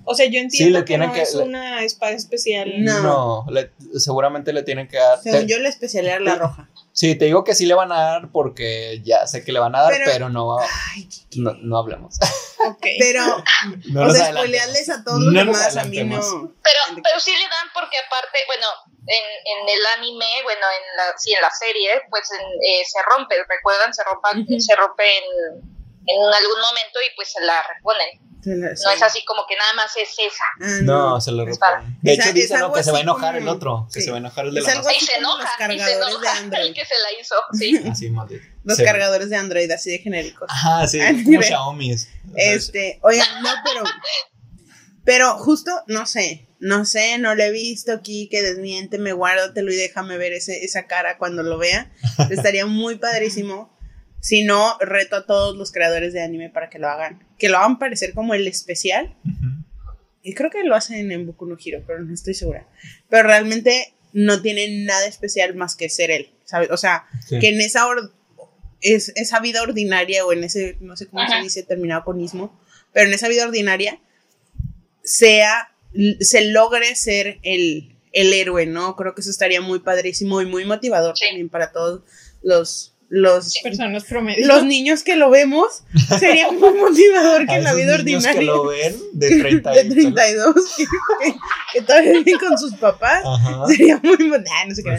[0.05, 2.71] O sea, yo entiendo le que no que- es le- una espada especial.
[2.83, 3.01] No.
[3.01, 5.19] no, le- seguramente le tienen que dar.
[5.21, 6.69] Según te- yo, la especial era la roja.
[6.91, 9.75] Sí, te digo que sí le van a dar porque ya sé que le van
[9.75, 12.15] a dar, pero, Pero- no, Ay, no, no hablemos.
[12.65, 12.81] Ok.
[12.97, 13.21] Pero,
[13.93, 16.17] No o sea, spoilearles a todos los No nos demás, a mí no.
[16.63, 18.65] Pero, pero sí le dan porque aparte, bueno,
[19.05, 22.97] en, en el anime, bueno, en la, sí, en la serie, pues en, eh, se
[23.05, 25.61] rompe, recuerdan, se, rompa, se rompe en,
[26.07, 28.17] en algún momento y pues se la reponen.
[28.45, 30.43] No es así como que nada más es esa.
[30.61, 31.97] Ah, No, se lo reponen.
[32.01, 33.87] De hecho, dice que se va a enojar como- el otro.
[33.93, 34.05] Que sí.
[34.05, 34.89] se va a enojar el de Es la algo.
[34.91, 36.65] Y se enoja, los y se cargadores de Android.
[36.67, 37.35] el que se la hizo,
[37.83, 37.89] sí.
[37.89, 38.45] Así, maldito.
[38.63, 38.83] Los Sí.
[38.83, 40.47] cargadores de Android, así de genéricos.
[40.51, 41.41] Ajá, sí, Ah, como.
[41.41, 41.91] Xiaomi.
[41.91, 43.83] es- Este, oigan, no, pero.
[45.03, 46.47] Pero justo, no sé.
[46.59, 50.87] No sé, no lo he visto aquí, que desmiénteme, guárdatelo y déjame ver ese, esa
[50.87, 51.91] cara cuando lo vea.
[52.31, 53.74] Estaría muy padrísimo.
[54.25, 57.23] Si no, reto a todos los creadores de anime para que lo hagan.
[57.37, 59.13] Que lo hagan parecer como el especial.
[60.23, 62.67] Y creo que lo hacen en Boku no Hero, pero no estoy segura.
[63.07, 66.71] Pero realmente no tiene nada especial más que ser él, ¿sabes?
[66.71, 67.37] O sea, Sí.
[67.37, 68.11] que en esa, or-
[68.81, 71.37] es, esa vida ordinaria o en ese, no sé cómo Ajá.
[71.37, 72.59] se dice, terminado con ismo,
[72.93, 73.99] pero en esa vida ordinaria
[75.03, 75.69] sea,
[76.19, 78.95] se logre ser el, el héroe, ¿no?
[78.95, 81.25] Creo que eso estaría muy padrísimo y muy motivador Sí.
[81.27, 82.01] también para todos
[82.41, 82.94] los...
[83.17, 84.45] Los, Personas promedio.
[84.45, 85.83] los niños que lo vemos
[86.19, 89.71] sería muy motivador que A en la vida niños ordinaria que lo ven de 30
[89.71, 91.35] de y- 32 que, que-
[91.73, 93.67] que todavía viven con sus papás Ajá.
[93.67, 94.97] sería muy mon- ah, no sé qué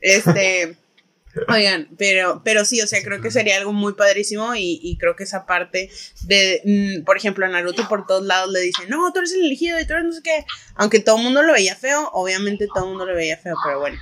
[0.00, 0.76] este
[1.48, 5.16] oigan pero pero sí o sea creo que sería algo muy padrísimo y, y creo
[5.16, 5.90] que esa parte
[6.24, 6.60] de
[7.00, 9.80] mm, por ejemplo a Naruto por todos lados le dicen no tú eres el elegido
[9.80, 12.84] y tú eres no sé qué aunque todo el mundo lo veía feo obviamente todo
[12.84, 13.98] el mundo lo veía feo pero bueno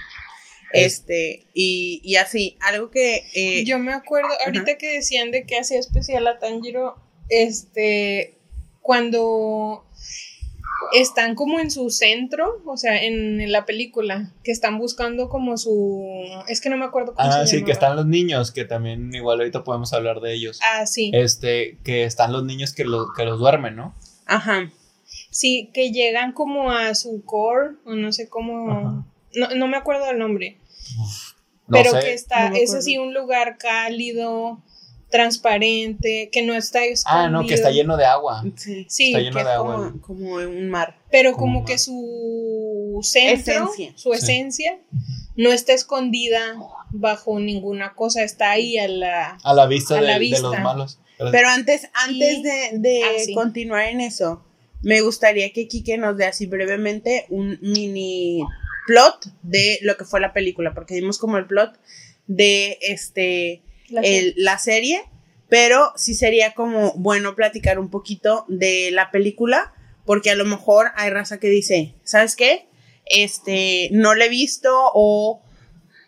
[0.84, 5.58] este y, y así algo que eh, Yo me acuerdo, ahorita que decían de que
[5.58, 6.96] hacía especial a Tanjiro,
[7.28, 8.38] este,
[8.82, 9.84] cuando
[10.92, 16.04] están como en su centro, o sea, en, la película, que están buscando como su,
[16.48, 19.12] es que no me acuerdo cómo Ah, se sí, que están los niños, que también
[19.14, 20.60] igual ahorita podemos hablar de ellos.
[20.62, 23.94] Ah, sí, Este, que están los niños que, lo- que los duermen, ¿no?
[24.26, 24.70] ajá.
[25.30, 30.06] Sí, que llegan como a su core, o no sé cómo, no, no me acuerdo
[30.06, 30.56] del nombre,
[31.68, 32.00] No pero sé.
[32.00, 34.62] que está, No es así un lugar cálido,
[35.10, 37.82] transparente, que no está Ah, no, que está escondido.
[37.82, 38.44] lleno de agua.
[38.56, 39.74] sí, Sí, Está lleno que es de agua.
[40.00, 43.92] como, como un mar pero Como que su centro, Esencia.
[43.96, 44.18] su Sí.
[44.18, 44.78] esencia,
[45.36, 46.38] no está escondida
[46.90, 49.38] bajo ninguna cosa, está ahí a la...
[49.42, 50.40] A la vista, A de, la de vista.
[50.42, 50.98] los malos.
[51.32, 53.32] Pero antes, antes Y- de, de Ah, sí.
[53.34, 54.44] continuar en eso,
[54.82, 58.42] me gustaría que Kike nos dé así brevemente un mini
[58.86, 61.78] plot de lo que fue la película, porque dimos como el plot
[62.26, 65.02] de este la el- la serie,
[65.48, 69.72] pero sí sería como bueno platicar un poquito de la película,
[70.04, 72.66] porque a lo mejor hay raza que dice, ¿sabes qué?
[73.04, 75.40] Este, no la he visto o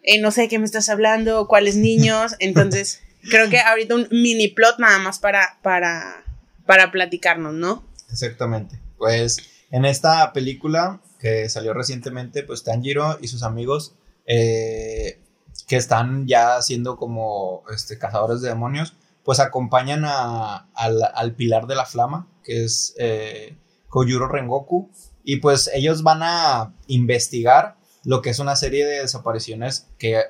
[0.02, 3.94] eh, no sé de qué me estás hablando, o cuáles niños, entonces creo que ahorita
[3.94, 6.24] un mini plot nada más para, para,
[6.66, 7.84] para platicarnos, ¿no?
[8.10, 8.76] Exactamente.
[8.96, 9.38] Pues
[9.70, 13.94] en esta película que salió recientemente, pues Tanjiro y sus amigos
[14.26, 15.20] eh,
[15.66, 21.66] que están ya siendo como este, cazadores de demonios, pues acompañan a- al, al pilar
[21.66, 23.57] de la flama, que es eh,
[23.88, 24.90] Kojuro Rengoku,
[25.24, 30.22] y pues ellos van a investigar lo que es una serie de desapariciones que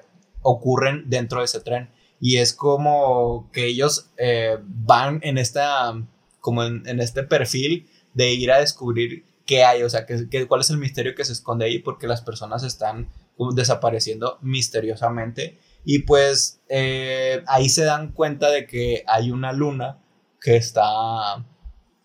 [0.43, 1.91] ocurren dentro de ese tren.
[2.21, 5.93] Y es como que ellos eh, van en esta,
[6.41, 10.47] como en, en este perfil de ir a descubrir qué hay, o sea, que, que-
[10.47, 13.09] cuál es el misterio que se esconde ahí, porque las personas están
[13.55, 15.59] desapareciendo misteriosamente.
[15.85, 19.99] Y pues eh, ahí se dan cuenta de que hay una luna
[20.41, 21.45] que está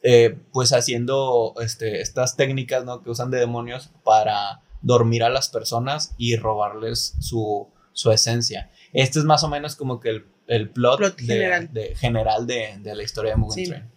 [0.02, 3.02] eh, pues haciendo este, estas técnicas ¿no?
[3.04, 8.70] que usan de demonios para dormir a las personas y robarles su, su esencia.
[8.94, 11.70] Este es más o menos como que el, el plot, Plot de- general.
[11.74, 13.70] de, general de, de la historia de Mugen Sí.
[13.72, 13.92] Train.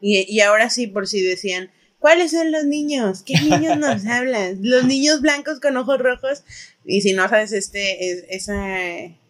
[0.00, 1.70] Y, y ahora sí, por si decían,
[2.04, 3.22] ¿cuáles son los niños?
[3.24, 4.58] ¿Qué niños nos hablan?
[4.60, 6.44] Los niños blancos con ojos rojos.
[6.84, 8.54] Y si no sabes este, es- esa,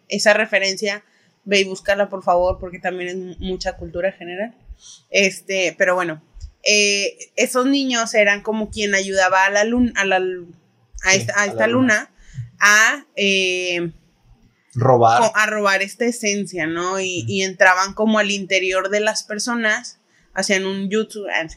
[0.09, 1.01] esa referencia,
[1.45, 4.53] Ve y búscala, por favor, porque también es mucha cultura general.
[5.09, 6.21] Este, pero bueno,
[6.63, 11.33] eh, esos niños eran como quien ayudaba a la luna, a, la, a, Sí, esta,
[11.39, 11.93] a a esta la luna.
[11.93, 12.11] luna
[12.59, 13.91] a, eh,
[14.73, 15.31] Robar.
[15.33, 16.99] a robar esta esencia, ¿no?
[16.99, 19.99] Y, y entraban como al interior de las personas,
[20.35, 21.49] hacían un YouTube, ah, no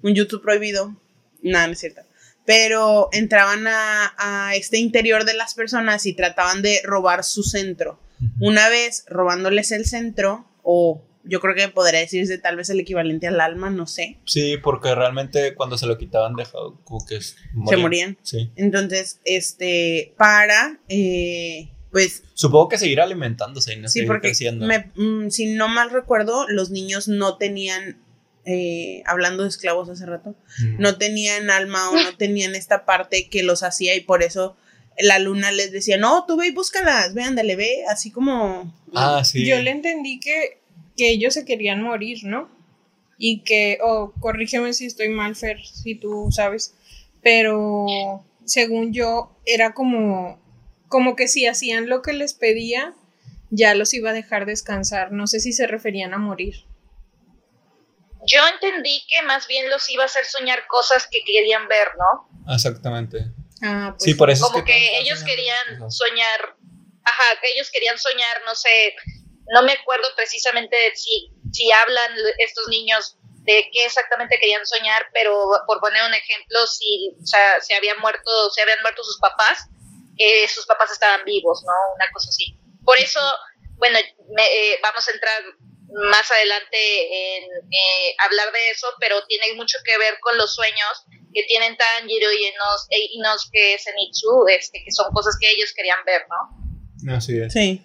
[0.02, 0.96] un YouTube prohibido,
[1.42, 2.02] nada, no es cierto.
[2.46, 7.98] Pero entraban a, a este interior de las personas y trataban de robar su centro.
[8.40, 13.26] Una vez robándoles el centro, o yo creo que podría decirse tal vez el equivalente
[13.26, 17.34] al alma, no sé, Sí, porque realmente cuando se lo quitaban dejaba como que s-
[17.68, 18.16] se morían.
[18.22, 18.52] Sí.
[18.54, 24.66] Entonces, este, para, eh, pues Supongo que seguir alimentándose y no Sí, seguir porque creciendo.
[24.66, 27.98] me- mm, si no mal recuerdo, los niños no tenían,
[28.44, 30.80] eh, hablando de esclavos hace rato, Mm.
[30.80, 34.56] no tenían alma o no tenían esta parte que los hacía y por eso
[34.98, 38.72] la luna les decía, no, tú ve y búscalas, ve, ándale, ve, así como...
[38.94, 39.44] Ah, sí.
[39.46, 40.58] Yo le entendí que,
[40.96, 42.48] que ellos se querían morir, ¿no?
[43.18, 46.74] Y que, o corrígeme si estoy mal, Fer, si tú sabes,
[47.22, 47.86] pero
[48.44, 50.38] según yo, era como,
[50.96, 52.94] como que si hacían lo que les pedía,
[53.50, 55.12] ya los iba a dejar descansar.
[55.12, 56.64] No sé si se referían a morir.
[58.26, 62.54] Yo entendí que más bien los iba a hacer soñar cosas que querían ver, ¿no?
[62.54, 63.26] Exactamente.
[63.62, 65.98] Ah, pues Sí, por eso Como es que, que, ellos querían cosas.
[65.98, 66.56] soñar,
[67.04, 68.94] ajá, que ellos querían soñar, no sé,
[69.52, 75.50] no me acuerdo precisamente si, si hablan estos niños de qué exactamente querían soñar, pero
[75.66, 79.68] por poner un ejemplo, si o sea, se habían muerto, se habían muerto sus papás,
[80.18, 81.72] eh, sus papás estaban vivos, ¿no?
[81.94, 82.58] Una cosa así.
[82.84, 83.20] Por eso,
[83.76, 83.98] bueno,
[84.34, 85.42] me- eh, vamos a entrar
[86.10, 86.76] más adelante
[87.38, 91.76] en eh, hablar de eso, pero tiene mucho que ver con los sueños que tienen
[91.76, 92.46] Tanjiro y
[93.14, 97.14] Inos, e Zenitsu, este, que son cosas que ellos querían ver, ¿no?
[97.14, 97.52] Así es.
[97.52, 97.82] Sí,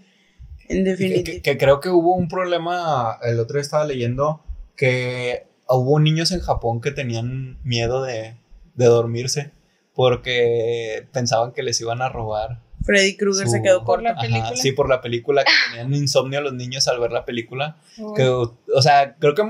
[0.70, 1.24] en Que, definitiva.
[1.26, 4.44] que- que creo que hubo un problema, el otro día estaba leyendo
[4.78, 8.36] que hubo niños en Japón que tenían miedo de,
[8.74, 9.52] de dormirse
[9.94, 12.62] porque pensaban que les iban a robar.
[12.84, 14.56] Freddy Krueger se quedó Por la película.
[14.56, 17.78] sí, por la película, que tenían insomnio los niños al ver la película.
[18.16, 19.44] Que, o sea, creo que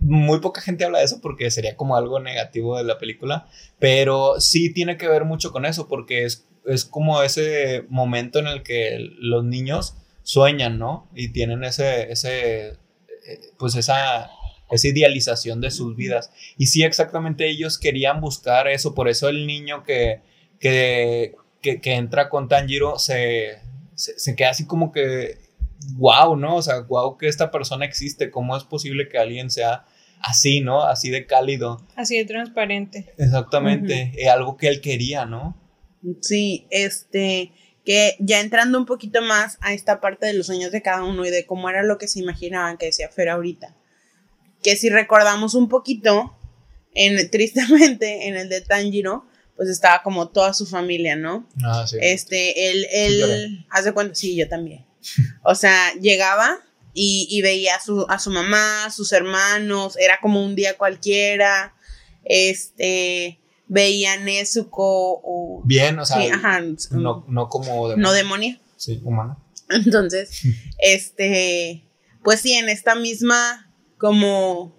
[0.00, 3.46] muy poca gente habla de eso porque sería como algo negativo de la película,
[3.78, 8.46] pero sí tiene que ver mucho con eso porque es, es como ese momento en
[8.46, 11.08] el que los niños sueñan, ¿no?
[11.14, 14.30] Y tienen ese, ese, eh, pues esa,
[14.70, 16.30] esa idealización de sus vidas.
[16.56, 20.20] Y sí, exactamente ellos querían buscar eso, por eso el niño que,
[20.58, 23.58] que, que, que entra con Tanjiro se,
[23.94, 25.38] se, se queda así como que,
[25.96, 26.56] wow, ¿no?
[26.56, 29.84] O sea, wow que esta persona existe, ¿cómo es posible que alguien sea
[30.20, 30.82] así, ¿no?
[30.82, 31.84] Así de cálido.
[31.96, 33.12] Así de transparente.
[33.18, 35.56] Exactamente, eh, algo que él quería, ¿no?
[36.20, 37.52] Sí, este,
[37.84, 41.24] que ya entrando un poquito más a esta parte de los sueños de cada uno
[41.24, 43.74] y de cómo era lo que se imaginaban que decía Fer ahorita.
[44.64, 46.36] Que si recordamos un poquito,
[46.94, 49.24] en, tristemente, en el de Tanjiro,
[49.56, 51.48] pues estaba como toda su familia, ¿no?
[51.62, 51.96] Ah, sí.
[52.00, 54.84] Este, él, él, haz de cuenta, sí, yo también.
[55.44, 56.58] O sea, llegaba
[56.92, 61.74] y, y veía a su, a su mamá, sus hermanos, era como un día cualquiera,
[62.24, 65.62] este, veía a Nezuko o...
[65.64, 68.58] Bien, o sea, sí, ajá, no, no como no demonio.
[68.76, 69.42] Sí, humano.
[69.70, 70.42] Entonces,
[70.78, 71.84] este,
[72.22, 74.76] pues sí, en esta misma, como,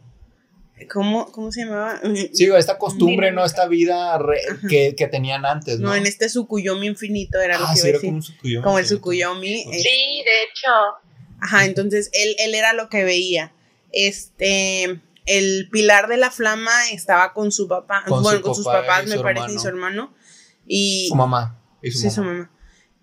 [0.91, 1.99] ¿cómo, cómo se llamaba?
[2.33, 3.45] Sí, esta costumbre, ¿no?
[3.45, 5.89] Esta vida re- que, que tenían antes, ¿no?
[5.89, 8.09] No, en este Sukuyomi infinito era lo ah, que sí, iba a era decir.
[8.43, 8.63] como un.
[8.63, 8.93] Como el sí.
[8.95, 9.47] Tsukuyomi.
[9.63, 9.69] Sí.
[9.71, 10.71] es- Sí, de hecho,
[11.41, 13.53] Ajá, entonces él, él era lo que veía.
[13.91, 18.65] Este, el pilar de la flama estaba con su papá, Con bueno, su con sus
[18.65, 19.61] papá papás, me su parece, y hermano.
[19.61, 20.13] su hermano.
[20.67, 21.61] Y Su mamá.
[21.81, 22.15] Y su sí, mamá.
[22.15, 22.51] su mamá.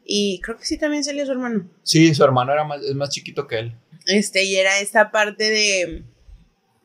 [0.05, 1.69] Y creo que sí también salía su hermano.
[1.83, 3.77] Sí, su hermano era más, es más chiquito que él.
[4.07, 6.05] Este, y era esta parte de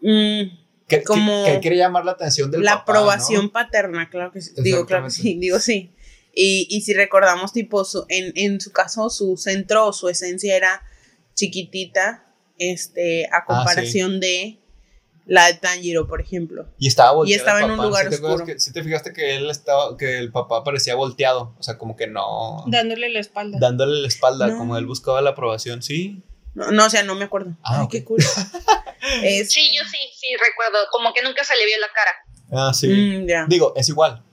[0.02, 0.58] mm,
[0.88, 3.52] Que, Como que, que él quiere llamar la atención del la papá, aprobación ¿no?
[3.52, 4.52] paterna, claro que sí.
[4.58, 5.92] Digo, claro que sí, digo sí.
[6.34, 10.56] Y, y si recordamos, tipo, su, en, en su caso, su centro o su esencia
[10.56, 10.84] era
[11.34, 12.26] chiquitita,
[12.60, 14.60] este, a comparación de
[15.26, 16.68] la de Tanjiro, por ejemplo.
[16.80, 17.40] Y estaba volteado.
[17.40, 18.46] estaba el en un lugar ¿Sí oscuro.
[18.46, 21.54] que- sí te fijaste que él estaba, que el papá parecía volteado.
[21.60, 22.64] O sea, como que no.
[22.68, 23.58] Dándole la espalda.
[23.60, 24.58] dándole la espalda, No.
[24.58, 26.24] como él buscaba la aprobación, sí.
[26.58, 27.52] No, no, o sea, no me acuerdo.
[27.64, 28.18] Ah, Ay, qué cool.
[29.24, 32.16] Es- sí, yo sí, sí recuerdo, como que nunca se le vio la cara.
[32.52, 32.88] Ah, sí.
[32.88, 33.48] Mm.
[33.48, 34.24] Digo, es igual.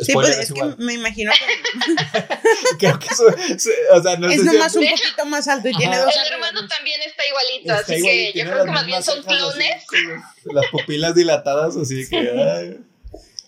[0.00, 4.28] Sí, pues es, es que me imagino que Creo que eso, eso- o sea, no
[4.28, 6.04] es sé si- nomás un poquito más alto y tiene Ajá.
[6.06, 6.68] dos El hermano ¿no?
[6.68, 9.28] también está igualito, Está así igual que yo tiene creo que más bien son así,
[9.28, 9.84] clones.
[10.44, 12.16] las pupilas dilatadas, así que.
[12.18, 12.78] ay.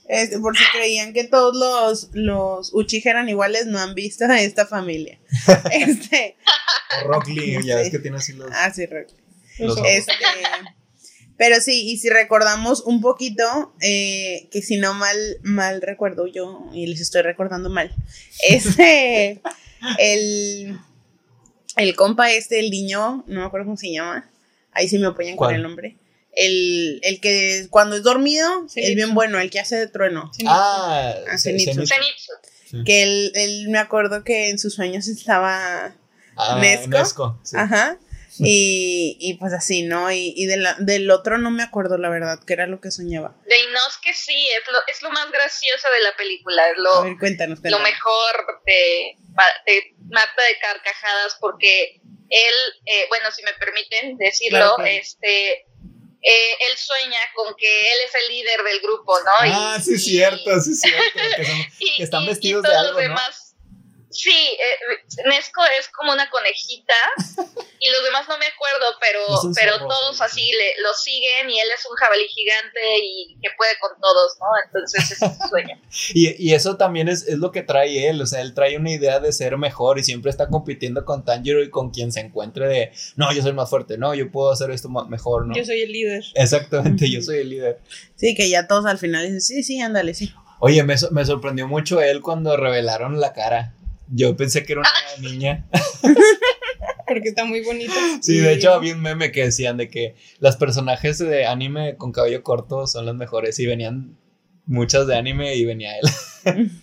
[0.08, 4.40] Este, por si creían que todos los, los Uchiha eran iguales, no han visto a
[4.40, 5.18] esta familia.
[5.72, 6.36] Este.
[7.02, 8.50] O Rock Lee, ya ves que tiene así los.
[8.52, 9.08] Ah, sí, Rock.
[9.58, 9.78] los.
[9.84, 10.12] Este.
[11.36, 16.66] Pero sí, y si recordamos un poquito, eh, que si no mal, mal recuerdo yo,
[16.72, 17.94] y les estoy recordando mal,
[18.48, 19.42] este,
[19.98, 20.78] el,
[21.76, 24.30] el compa este, el niño, no me acuerdo cómo se llama,
[24.72, 25.96] ahí sí me apoyan con el nombre,
[26.36, 28.80] el, el que cuando es dormido, Zenitsu.
[28.90, 31.72] es bien bueno, el que hace de trueno, Ah, Ah, Zenitsu.
[31.86, 31.94] Zenitsu.
[31.94, 32.84] Zenitsu.
[32.84, 35.94] que él, él me acuerdo que en sus sueños estaba
[36.36, 36.88] Ah, Nesco.
[36.98, 37.56] Nesco, sí.
[37.58, 37.98] Ajá.
[38.38, 40.12] Y, y pues así, ¿no?
[40.12, 42.90] Y, y de la- del otro no me acuerdo, la verdad, que era lo que
[42.90, 43.34] soñaba.
[43.48, 47.02] De Inosuke sí, es lo, es lo más gracioso de la película, es A lo,
[47.04, 47.82] ver, cuéntanos, lo cuéntanos.
[47.88, 49.16] mejor te,
[49.64, 51.94] te mata de carcajadas porque
[52.28, 54.90] él, eh, bueno, si me permiten decirlo, Claro, claro.
[54.90, 55.64] este,
[56.22, 59.30] eh, él sueña con que él es el líder del grupo, ¿no?
[59.52, 61.18] Ah, Y- sí, y- cierto, sí, cierto.
[61.36, 63.14] Que son- y- que están vestidos y de todos algo, los ¿no?
[64.16, 66.94] Sí, eh, Nesco es como una conejita
[67.80, 70.52] y los demás no me acuerdo, pero, pero todos sí, así sí.
[70.52, 74.46] le, lo siguen y él es un jabalí gigante y que puede con todos, ¿no?
[74.64, 75.80] Entonces ese es su sueño.
[76.14, 78.90] Y, y eso también es, es lo que trae él, o sea, él trae una
[78.92, 82.68] idea de ser mejor y siempre está compitiendo con Tanjiro y con quien se encuentre
[82.68, 85.54] de, no, yo soy más fuerte, no, yo puedo hacer esto mejor, ¿no?
[85.54, 86.24] Yo soy el líder.
[86.34, 87.80] Exactamente, yo soy el líder.
[88.16, 90.32] Sí, que ya todos al final dicen, sí, sí, ándale, sí.
[90.58, 93.74] Oye, me, so- me sorprendió mucho él cuando revelaron la cara.
[94.08, 95.66] Yo pensé que era una niña.
[97.06, 97.94] Porque está muy bonito.
[98.20, 102.12] Sí, de hecho había un meme que decían de que los personajes de anime con
[102.12, 104.16] cabello corto son los mejores y venían
[104.66, 106.70] muchas de anime y venía él.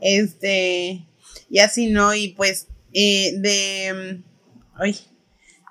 [0.00, 1.04] Este,
[1.50, 2.14] y así, ¿no?
[2.14, 4.96] Y pues, eh, de, mm, ay,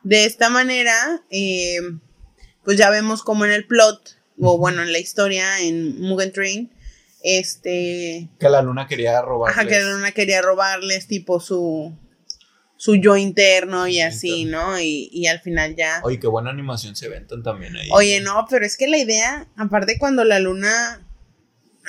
[0.04, 1.78] de esta manera, eh,
[2.64, 6.72] pues ya vemos como en el plot, o bueno, en la historia, en Mugen Train,
[7.28, 9.57] este, Que la luna quería robarles.
[9.57, 11.91] ajá, que la luna quería robarles, tipo, su,
[12.78, 14.45] su yo interno y así.
[14.45, 14.80] ¿no?
[14.80, 16.01] Y, y al final ya...
[16.03, 17.89] Oye, qué buena animación se ventan también ahí.
[17.91, 21.03] Oye, no, pero es que la idea, aparte cuando la luna,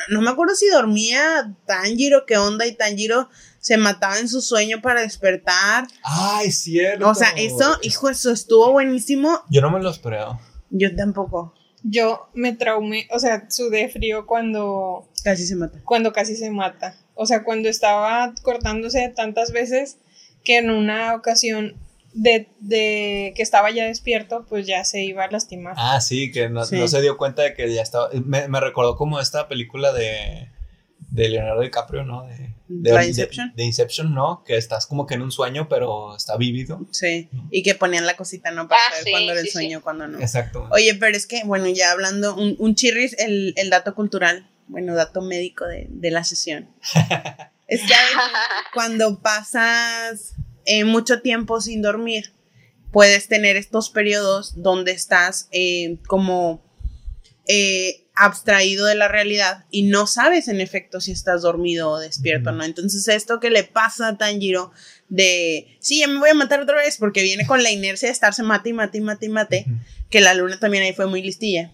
[0.08, 3.28] no me acuerdo si dormía Tanjiro, qué onda, y Tanjiro
[3.60, 5.86] se mataba en su sueño para despertar.
[6.02, 7.08] Ay, cierto.
[7.10, 9.42] O sea, eso, hijo, eso estuvo buenísimo.
[9.50, 10.40] Yo no me lo esperaba.
[10.70, 11.52] Yo tampoco.
[11.88, 15.78] Yo me traumé, o sea, sudé frío cuando, Casi se mata.
[15.84, 16.96] cuando casi se mata.
[17.14, 19.98] O sea, cuando estaba cortándose tantas veces
[20.44, 21.74] que en una ocasión
[22.12, 25.74] de, de que estaba ya despierto, pues ya se iba a lastimar.
[25.76, 26.76] Ah, sí, que no, Sí.
[26.78, 28.08] no se dio cuenta de que ya estaba.
[28.24, 30.48] Me, me recordó como esta película de,
[31.10, 32.24] de Leonardo DiCaprio, ¿no?
[32.26, 33.52] De, de- ¿La Inception?
[33.56, 34.42] De, Inception, ¿no?
[34.44, 36.86] Que estás como que en un sueño, pero está vívido.
[36.90, 37.28] Sí.
[37.50, 38.68] Y que ponían la cosita, ¿no?
[38.68, 40.20] Para Ah, saber sí, cuándo era el sí, sueño, cuándo no.
[40.20, 40.68] Exacto.
[40.70, 44.94] Oye, pero es que, bueno, ya hablando, un, un chirris, el, el dato cultural, bueno,
[44.94, 46.68] dato médico de, de la sesión.
[47.68, 48.16] es que a veces
[48.74, 52.32] cuando pasas eh, mucho tiempo sin dormir,
[52.92, 56.64] puedes tener estos periodos donde estás eh, como
[57.46, 62.50] eh, abstraído de la realidad y no sabes en efecto si estás dormido o despierto.
[62.50, 62.64] ¿no?
[62.64, 64.72] Entonces esto que le pasa a Tanjiro
[65.08, 68.12] de, sí, ya me voy a matar otra vez porque viene con la inercia de
[68.12, 69.66] estarse mate y mate y mate y mate,
[70.10, 71.72] que la luna también ahí fue muy listilla.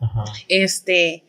[0.00, 0.24] Ajá.
[0.48, 1.24] Este,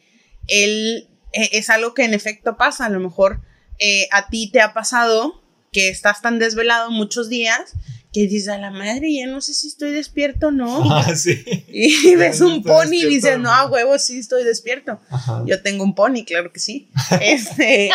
[0.48, 3.42] él eh, es algo que en efecto pasa, a lo mejor
[3.80, 7.74] eh, a ti te ha pasado que estás tan desvelado muchos días
[8.14, 10.84] que dices a la madre, ya no sé si estoy despierto o no.
[10.92, 11.44] Ah, sí.
[11.68, 15.00] Y ves un pony y dices, no, a huevo, sí estoy despierto.
[15.10, 15.44] Ajá.
[15.46, 16.90] Yo tengo un pony, claro que sí.
[17.22, 17.90] Este,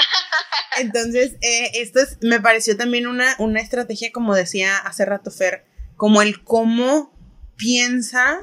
[0.80, 5.64] entonces, eh, esto es, me pareció también una, una estrategia, como decía hace rato Fer,
[5.96, 7.12] como el cómo
[7.56, 8.40] piensa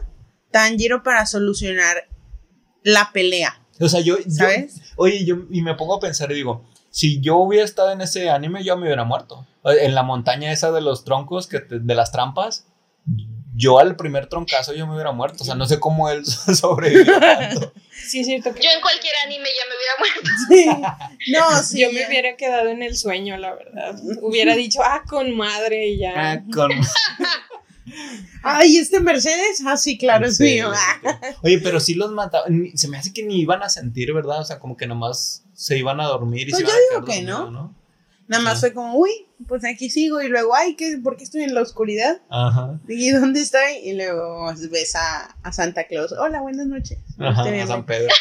[0.52, 2.08] Tanjiro para solucionar
[2.84, 4.76] la pelea, O sea, yo, yo- ¿sabes?
[4.96, 8.30] Oye, yo y me pongo a pensar y digo, si yo hubiera estado en ese
[8.30, 9.46] anime, yo me hubiera muerto.
[9.64, 12.66] En la montaña esa de los troncos, que te- de las trampas,
[13.56, 15.44] yo al primer troncazo yo me hubiera muerto.
[15.44, 17.74] O sea, no sé cómo él sobrevivió tanto.
[17.92, 21.00] Sí, es cierto que Yo en cualquier anime ya me hubiera muerto.
[21.26, 21.32] Sí.
[21.34, 21.82] No, sí.
[21.82, 23.96] yo me hubiera quedado en el sueño, la verdad.
[24.22, 26.14] Hubiera dicho, ah, con madre y ya.
[26.34, 26.72] Ah, con-
[28.44, 30.72] Ay, este Mercedes, ah, sí, claro, es Sí, mío.
[31.44, 32.72] Oye, pero sí los mataban.
[32.76, 34.40] Se me hace que ni iban a sentir, ¿verdad?
[34.42, 37.02] O sea, como que nomás se iban a dormir y Pues se iban yo a
[37.02, 37.76] digo que no.
[38.28, 38.60] Nada más Sí.
[38.62, 39.10] fue como, uy,
[39.48, 42.22] pues aquí sigo y luego, ay, ¿qué, ¿por qué estoy en la oscuridad?
[42.30, 42.80] Ajá.
[42.88, 43.78] ¿Y dónde estoy?
[43.84, 46.14] Y luego ves a, a Santa Claus.
[46.14, 47.00] Hola, buenas noches.
[47.18, 48.14] Ajá, Este, a San Pedro.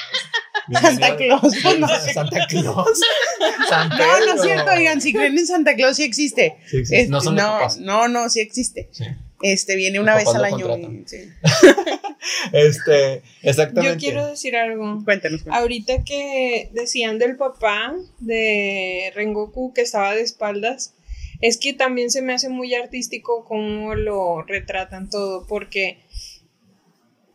[0.80, 1.42] Santa Claus.
[1.64, 3.00] No, no, Santa Claus.
[3.68, 6.56] San no, no es cierto, oigan, si creen en Santa Claus sí existe.
[6.68, 7.02] Sí existe.
[7.02, 8.88] Es- no son los no, no, no, sí existe.
[8.92, 9.04] Sí.
[9.42, 10.76] Este, viene una vez al año.
[10.76, 11.28] y- sí.
[12.52, 13.94] Este, exactamente.
[13.94, 15.02] Yo quiero decir algo.
[15.04, 15.42] Cuéntanos.
[15.42, 15.60] cuéntanos.
[15.60, 20.94] Ahorita que decían del papá de Rengoku que estaba de espaldas,
[21.40, 25.98] es que también se me hace muy artístico cómo lo retratan todo, porque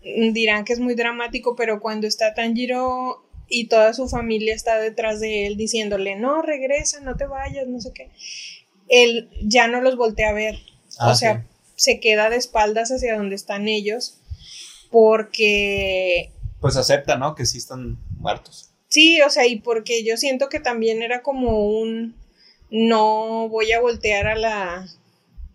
[0.03, 5.19] dirán que es muy dramático, pero cuando está Tanjiro y toda su familia está detrás
[5.19, 8.11] de él diciéndole, no, regresa, no te vayas, no sé qué,
[8.89, 10.55] él ya no los voltea a ver.
[10.99, 11.45] Ah, o sea,
[11.75, 14.17] se queda de espaldas hacia donde están ellos,
[14.91, 17.35] porque Pues acepta, ¿no?
[17.35, 18.69] Que sí están muertos.
[18.87, 22.15] Sí, o sea, y porque yo siento que también era como un
[22.69, 24.87] no voy a voltear a la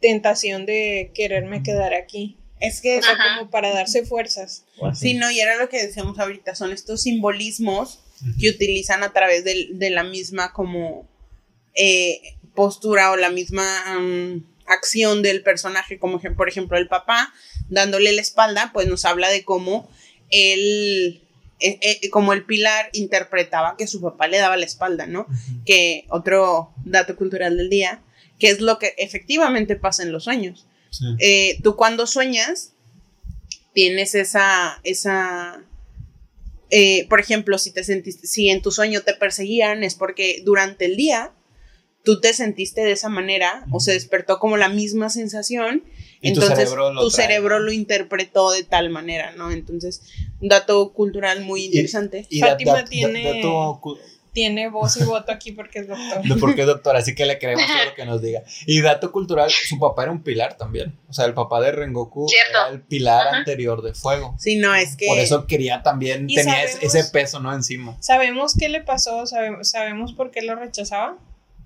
[0.00, 2.36] tentación de quererme quedar aquí.
[2.60, 4.64] Es que O sea, como para darse fuerzas.
[4.94, 8.00] Sí, no, y era lo que decíamos ahorita, son estos simbolismos
[8.40, 11.08] que utilizan a través del- de, la misma como
[11.74, 12.20] eh,
[12.56, 13.64] postura o la misma
[14.68, 17.32] acción del personaje, como por ejemplo el papá
[17.68, 19.88] dándole la espalda, pues nos habla de cómo
[20.30, 21.22] él,
[21.60, 25.26] eh, eh, como el pilar interpretaba que su papá le daba la espalda, ¿no?
[25.66, 28.00] Que otro dato cultural del día,
[28.38, 31.04] que es lo que efectivamente pasa en los sueños Sí.
[31.18, 32.72] eh, tú cuando sueñas
[33.74, 35.62] tienes esa, esa,
[36.70, 40.86] eh, por ejemplo, si te sentiste, si en tu sueño te perseguían es porque durante
[40.86, 41.32] el día
[42.08, 45.82] tú te sentiste de esa manera o se despertó como la misma sensación,
[46.22, 47.66] Y tu entonces cerebro lo tu cerebro ¿no?
[47.66, 49.50] lo interpretó de tal manera, ¿no?
[49.50, 50.00] Entonces,
[50.40, 52.24] un dato cultural muy interesante.
[52.30, 53.98] Y da- Fátima da- da- tiene- dato cu-
[54.32, 56.22] Tiene voz y voto aquí porque es doctor.
[56.28, 58.42] de por qué es doctor, así que le creemos todo lo que nos diga.
[58.66, 60.96] Y dato cultural, su papá era un pilar también.
[61.08, 62.50] O sea, el papá de Rengoku Cierto.
[62.50, 63.36] era el pilar Ajá.
[63.38, 64.34] anterior de fuego.
[64.38, 65.06] Sí, no, es que...
[65.08, 66.94] Por eso quería también, ¿Y tenía ese- sabemos?
[66.94, 67.52] ese peso, ¿no?
[67.54, 67.96] Encima.
[68.00, 69.26] ¿Sabemos qué le pasó?
[69.26, 71.16] ¿Sabe- ¿Sabemos por qué lo rechazaba?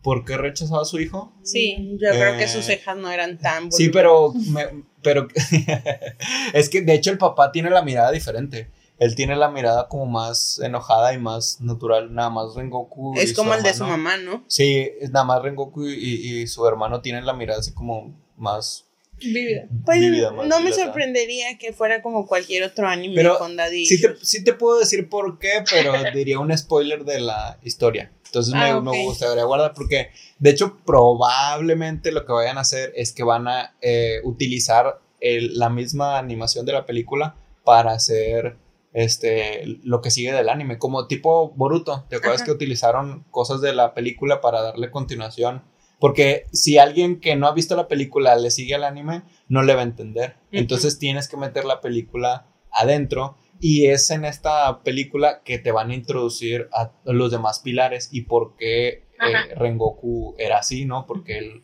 [0.03, 1.33] ¿Por qué rechazaba a su hijo?
[1.43, 1.97] Sí.
[2.01, 5.29] Yo creo que Eh, sus cejas no eran tan Sí, pero, me- pero
[6.53, 8.71] es que de hecho el papá tiene la mirada diferente.
[8.99, 13.15] Él tiene la mirada como más enojada y más natural, nada más Rengoku.
[13.17, 14.45] y Es su como el de su mamá, ¿no?
[14.47, 18.87] Sí, nada más Rengoku y, y su hermano tienen la mirada así como más
[19.23, 19.67] Vívida.
[19.85, 24.01] Pues vívida, no me sorprendería que fuera como cualquier otro anime Pero con daddy Sí
[24.01, 24.29] te, issues.
[24.29, 28.11] sí te puedo decir por qué, pero diría un spoiler de la historia.
[28.27, 30.09] Entonces me, Ah, me gustaría guardar porque,
[30.39, 35.59] de hecho, probablemente lo que vayan a hacer es que van a eh, utilizar el-
[35.59, 38.57] la misma animación de la película para hacer
[38.95, 42.05] este lo que sigue del anime, como tipo Boruto.
[42.11, 42.47] ¿Te acuerdas Ajá.
[42.47, 45.63] que utilizaron cosas de la película para darle continuación?
[46.03, 49.75] Porque si alguien que no ha visto la película le sigue al anime, no le
[49.77, 50.35] va a entender.
[50.51, 55.91] Entonces tienes que meter la película adentro y es en esta película que te van
[55.91, 59.55] a introducir a los demás pilares y por qué eh.
[59.55, 61.07] Rengoku era así, ¿no?
[61.07, 61.63] Porque él,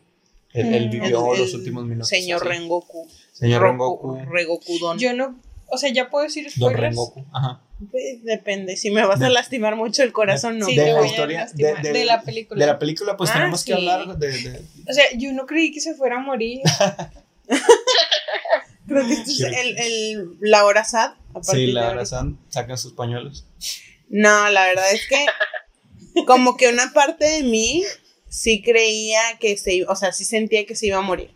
[0.53, 0.91] él, él Mm.
[0.91, 2.07] vivió El- los el últimos minutos.
[2.07, 2.47] Señor así.
[2.49, 3.07] Rengoku.
[3.33, 4.15] Señor Rengoku.
[4.31, 4.97] Rengoku Don.
[4.97, 5.37] Yo no,
[5.67, 6.81] o sea, ya puedo decir Don spoilers.
[6.95, 7.25] Rengoku.
[7.33, 7.61] Ajá.
[7.91, 10.65] Pues, depende, si me vas a lastimar mucho el corazón, no.
[10.65, 11.81] Sí, de la voy a historia, lastimar.
[11.81, 12.59] de- de, de- la película.
[12.59, 14.27] De la película, pues Ah, tenemos que hablar de.
[14.31, 16.59] de- O sea, yo no creí que se fuera a morir.
[18.87, 21.11] Creo que esto es el, el- la hora sad.
[21.35, 21.89] A sí, la ahorita.
[21.91, 23.45] abrazan, sacan sus pañuelos.
[24.09, 25.25] No, la verdad es que
[26.25, 27.83] como que una parte de mí
[28.27, 31.31] sí creía que se iba, o sea, sí sentía que se iba a morir.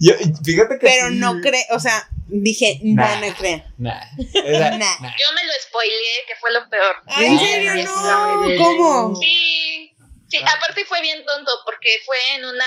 [0.00, 0.86] Yo, fíjate que.
[0.86, 1.16] Pero sí.
[1.16, 3.20] no creo, o sea, dije, no, Nah.
[3.20, 3.64] no creo.
[3.78, 4.00] Nah.
[4.34, 4.98] Era- Nah.
[5.00, 5.10] nah.
[5.18, 6.96] Yo me lo spoileé, que fue lo peor.
[7.06, 7.84] Ay, ¿En serio?
[7.84, 8.42] No.
[8.58, 9.16] ¿cómo?
[9.20, 9.94] Sí,
[10.28, 10.54] sí, Ah.
[10.56, 12.64] aparte fue bien tonto porque fue en una,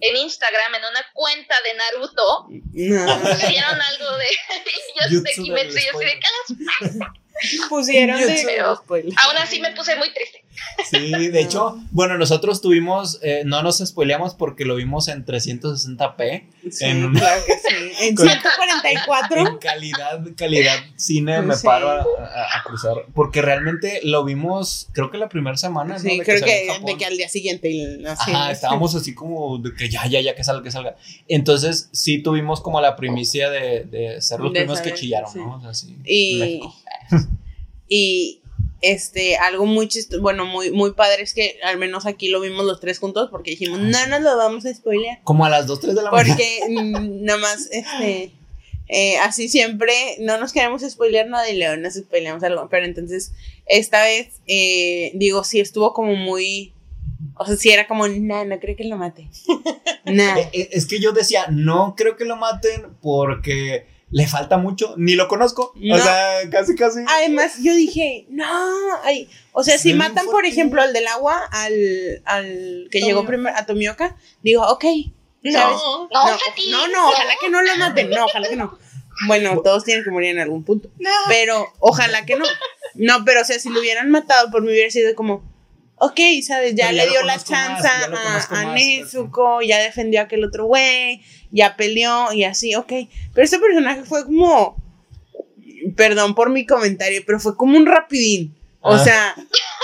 [0.00, 3.20] en Instagram, en una cuenta de Naruto, No.
[3.20, 4.26] pusieron algo de,
[5.10, 6.28] yo de Jutsu Kimetsu, yo así de, "¿Qué
[6.80, 8.42] las-?" Pusieron Yo de.
[8.44, 8.84] Pero-
[9.16, 10.39] aún así me puse muy triste.
[10.90, 16.44] Sí, de hecho, bueno, nosotros tuvimos, eh, no nos spoileamos porque lo vimos en 360p,
[16.70, 17.92] Sí, en- claro que sí.
[18.08, 19.40] En Con- 144.
[19.48, 21.66] en calidad, calidad cine me Sí.
[21.66, 26.00] paro a, a- a cruzar, porque realmente lo vimos, creo que la primera semana, ¿no?
[26.00, 26.86] Sí, De creo que, Japón.
[26.86, 27.70] de que al día siguiente.
[27.70, 28.50] y así, Ajá, ¿no?
[28.50, 30.96] estábamos así como de que ya, ya, ya, que salga, que salga.
[31.28, 35.32] Entonces, sí tuvimos como la primicia de, de ser los De primeros que saber, chillaron,
[35.32, 35.38] sí.
[35.38, 35.56] ¿no?
[35.56, 35.96] O sea, sí.
[36.04, 36.60] Y,
[37.88, 38.39] y
[38.82, 42.64] este, algo muy chistoso, bueno, muy, muy padre es que al menos aquí lo vimos
[42.64, 45.20] los tres juntos porque dijimos, no nos lo vamos a spoilear.
[45.24, 46.34] Como a las 2, 3 de la mañana.
[46.34, 48.32] Porque mm, nada más, este,
[48.88, 52.68] eh, así siempre, no nos queremos spoilear nada y luego nos spoileamos algo.
[52.70, 53.32] Pero entonces,
[53.66, 56.72] esta vez, eh, digo, sí estuvo como muy,
[57.36, 59.28] o sea, sí era como, nah, no creo que lo mate.
[60.06, 60.38] nah.
[60.38, 65.14] Eh, Es que yo decía, no creo que lo maten porque le falta mucho, ni
[65.14, 65.72] lo conozco.
[65.76, 65.94] No.
[65.94, 67.00] O sea, casi, casi.
[67.06, 68.46] Además, yo dije, no,
[69.04, 73.24] ay, o sea, Se si matan, por ejemplo, al del agua, al, al que llegó
[73.24, 74.84] primero, a Tomioka, digo, ok,
[75.44, 75.76] ¿sabes?
[75.76, 76.08] No.
[76.12, 78.78] No, no, Fati, no, no, ojalá que no lo maten, no, ojalá que no.
[79.26, 80.90] Bueno, todos tienen que morir en algún punto.
[81.28, 82.46] Pero ojalá que no.
[82.94, 85.44] No, pero o sea, si lo hubieran matado por mí hubiera sido como,
[85.96, 86.74] ok, ¿sabes?
[86.74, 91.22] Ya le dio la más, chance a, a Nezuko, ya defendió a aquel otro güey,
[91.50, 92.92] ya peleó y así, ok.
[93.34, 94.76] Pero este personaje fue como,
[95.96, 98.56] perdón por mi comentario, pero fue como un rapidín.
[98.82, 98.98] O Ah.
[99.04, 99.34] sea,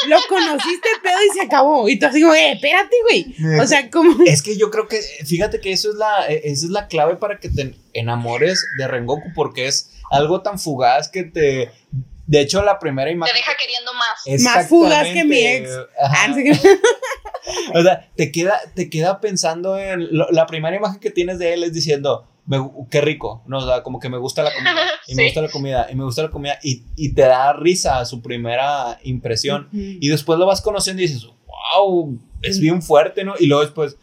[0.09, 1.87] lo conociste pedo y se acabó.
[1.89, 3.35] Y tú así como, eh, espérate, güey.
[3.61, 4.25] O sea, como...
[4.25, 7.17] Es que yo creo que, fíjate que eso es la, eh, esa es la clave
[7.17, 11.71] para que te enamores de Rengoku, porque es algo tan fugaz que te.
[12.27, 13.35] De hecho, la primera Te imagen.
[13.37, 14.43] deja queriendo más.
[14.43, 15.71] Más fugaz que mi ex.
[17.75, 20.09] O sea, te queda, te queda pensando en.
[20.17, 22.27] lo- la primera imagen que tienes de él es diciendo.
[22.49, 22.59] Me,
[22.93, 23.59] qué rico, ¿no?
[23.59, 24.71] O sea, como que me gusta la comida,
[25.09, 28.05] y me gusta la comida, y me gusta la comida, y, y te da risa
[28.05, 29.69] su primera impresión.
[29.73, 31.27] Y después lo vas conociendo y dices,
[31.75, 33.35] wow, es bien fuerte, ¿no?
[33.41, 33.97] Y luego después,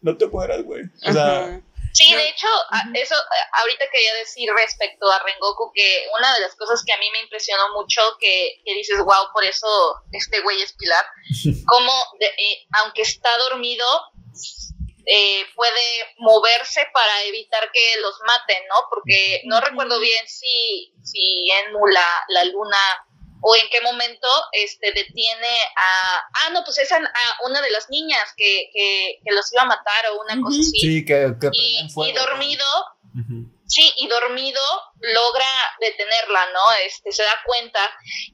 [0.00, 0.84] no te mueras, güey.
[1.06, 1.60] O sea, Ajá.
[1.92, 2.46] Sí, de hecho,
[2.94, 3.14] eso
[3.52, 7.20] ahorita quería decir respecto a Rengoku que una de las cosas que a mí me
[7.20, 9.66] impresionó mucho, que, que dices, wow, por eso
[10.12, 11.04] este güey es Pilar,
[11.66, 13.86] como de- eh, aunque está dormido,
[15.10, 18.76] eh, puede moverse para evitar que los maten, ¿no?
[18.90, 22.78] Porque no recuerdo bien si, si Enmu, la, la luna,
[23.40, 26.16] o en qué momento este detiene a...
[26.34, 29.62] Ah, no, pues es a, a una de las niñas que, que, que los iba
[29.62, 30.78] a matar o una cosa así.
[30.80, 32.10] sí, que, que Y, fuego.
[32.10, 32.64] y dormido,
[33.66, 34.60] sí, y dormido
[35.00, 35.46] logra
[35.80, 36.60] detenerla, ¿no?
[36.84, 37.80] Este, se da cuenta.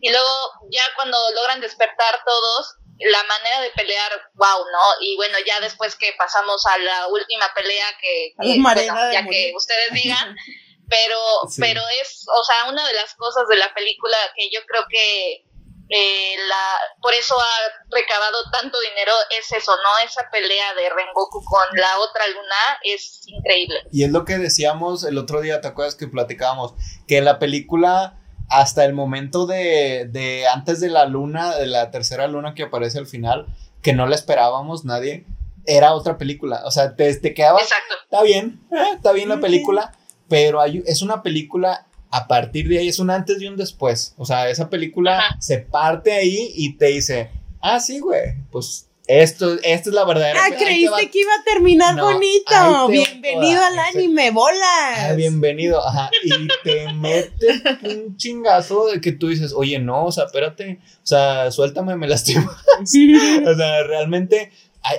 [0.00, 0.28] Y luego,
[0.70, 4.80] ya cuando logran despertar todos, la manera de pelear, wow, ¿no?
[5.00, 8.80] Y bueno, ya después que pasamos a la última pelea, que, que, bueno,
[9.12, 9.30] ya morir.
[9.30, 10.36] que ustedes digan,
[10.88, 11.18] pero,
[11.50, 11.60] Sí.
[11.60, 15.44] pero es, o sea, una de las cosas de la película que yo creo que
[15.90, 17.56] eh, la, por eso ha
[17.90, 20.06] recabado tanto dinero es eso, ¿no?
[20.08, 23.82] Esa pelea de Rengoku con la otra luna es increíble.
[23.92, 26.72] Y es lo que decíamos el otro día, ¿te acuerdas que platicábamos?
[27.06, 28.18] Que la película,
[28.48, 32.98] hasta el momento de, de antes de la luna, de la tercera luna que aparece
[32.98, 33.46] al final,
[33.82, 35.26] que no la esperábamos nadie,
[35.66, 36.62] era otra película.
[36.64, 37.94] O sea, te, te quedabas, Exacto.
[38.04, 39.92] está bien, eh, está bien la película,
[40.28, 44.14] pero hay, es una película a partir de ahí, es un antes y un después.
[44.16, 45.36] O sea, esa película Ajá.
[45.40, 50.40] se parte ahí y te dice, ah, sí, güey, pues esto, esta es la verdadera.
[50.42, 52.88] Ah, va creíste que iba a terminar No, bonito.
[52.88, 54.96] Bienvenido al anime, bolas.
[54.96, 56.30] Ah, bienvenido, ajá, y
[56.62, 61.50] te metes un chingazo de que tú dices, oye, no, o sea, espérate, o sea,
[61.50, 62.56] suéltame, me lastima.
[62.80, 64.52] o sea, realmente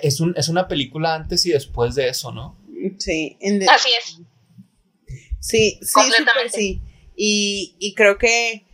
[0.03, 2.55] es, un, es una película antes y después de eso, ¿no?
[2.99, 3.37] Sí,
[3.69, 4.19] Así es.
[5.47, 6.49] Sí, sí, Completamente.
[6.49, 6.81] súper sí.
[7.15, 8.65] Y, y creo que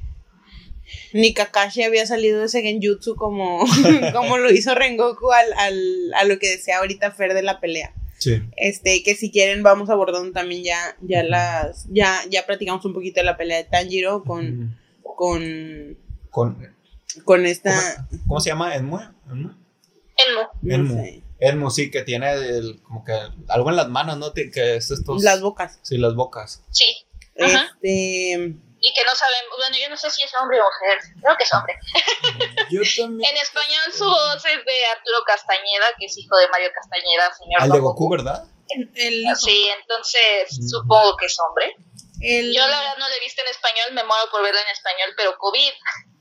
[1.13, 3.63] ni Kakashi había salido de ese genjutsu como,
[4.13, 7.93] como lo hizo Rengoku al, al, a lo que decía ahorita Fer de la pelea.
[8.17, 8.41] Sí.
[8.55, 13.19] Este, que si quieren vamos abordando también ya, ya las, ya, ya platicamos un poquito
[13.19, 15.97] de la pelea de Tanjiro con, con,
[16.29, 16.75] Con,
[17.25, 18.75] con esta, ¿Cómo se llama?
[18.75, 18.99] ¿Enmu?
[19.31, 19.49] ¿Enmu?
[20.63, 20.83] Enmu.
[20.83, 23.13] no sé, Enmu, sí, que tiene el- como que
[23.49, 24.31] algo en las manos, ¿no?
[24.33, 25.21] Que es estos...
[25.23, 25.79] las bocas.
[25.81, 26.63] Sí, las bocas.
[26.71, 27.05] Sí.
[27.39, 27.63] Ajá.
[27.81, 31.37] Este, Y que no sabemos, bueno, yo no sé si es hombre o mujer, creo
[31.37, 31.75] que es hombre.
[32.71, 33.29] Yo también...
[33.31, 37.61] En español su voz es de Arturo Castañeda, que es hijo de Mario Castañeda, señor
[37.61, 38.45] Al de Don Goku, ¿verdad?
[38.95, 39.25] El.
[39.35, 40.67] Sí, entonces Mm.
[40.67, 41.75] supongo que es hombre.
[42.21, 44.69] El- Yo la verdad no la he visto en español, me muero por verla en
[44.69, 45.71] español, pero COVID.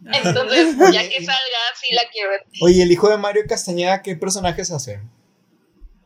[0.12, 2.44] Entonces, ya que salga, sí la quiero ver.
[2.62, 5.01] Oye, el hijo de Mario Castañeda, ¿qué personajes hace?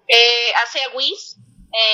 [0.09, 1.37] Eh, hace a Whis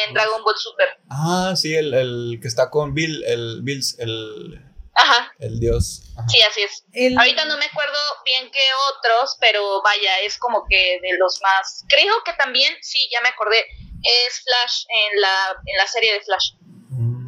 [0.07, 0.87] en Dragon Ball Super.
[1.09, 4.63] Ah, sí, el, el que está con Bill, el Bills, el,
[4.95, 6.03] Ajá, el dios.
[6.19, 6.29] Ajá.
[6.29, 6.85] sí, así es.
[6.93, 8.61] el- Ahorita no me acuerdo bien qué
[8.95, 11.85] otros, pero vaya, es como que de los más.
[11.89, 13.59] Creo que también, sí, ya me acordé,
[14.03, 16.53] es Flash en la, en la serie de Flash.
[16.91, 17.20] Mm,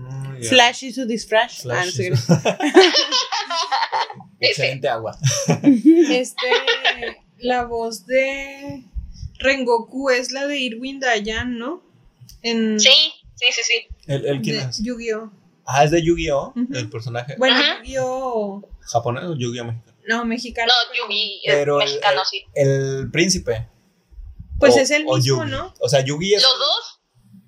[0.42, 0.48] ya.
[0.50, 1.62] Flash y su disfraz.
[1.62, 2.16] Flash Ah, no sé y qué.
[4.40, 5.16] Excelente agua.
[6.10, 6.46] Este,
[7.38, 8.82] la voz de
[9.38, 11.82] Rengoku es la de Irwin Dayan, ¿no?
[12.42, 12.90] En Sí,
[13.34, 13.86] sí, sí, sí.
[14.06, 14.82] ¿El, el quién de es?
[14.82, 15.30] Yu-Gi-Oh.
[15.64, 16.54] Ah, es de Yu-Gi-Oh!
[16.74, 17.36] El personaje.
[17.38, 17.78] Bueno, Ajá.
[17.78, 18.68] Yu-Gi-Oh.
[18.80, 19.64] ¿Japonés o Yu-Gi-Oh!
[19.64, 19.92] mexicano?
[20.08, 20.72] No, mexicano.
[20.72, 22.44] No, Yugi es Pero el, mexicano, el- sí.
[22.54, 23.68] el príncipe.
[24.58, 25.50] Pues O- es el mismo, Yugi.
[25.52, 25.72] ¿no?
[25.80, 26.42] O sea, Yugi es.
[26.42, 27.00] Los dos,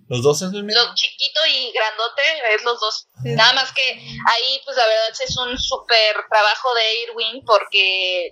[0.08, 0.80] Los dos es el mismo.
[0.82, 2.22] los chiquito y grandote,
[2.54, 3.08] es los dos.
[3.22, 3.30] Sí.
[3.34, 8.30] Nada más que ahí, pues la verdad es un súper trabajo de Irwin porque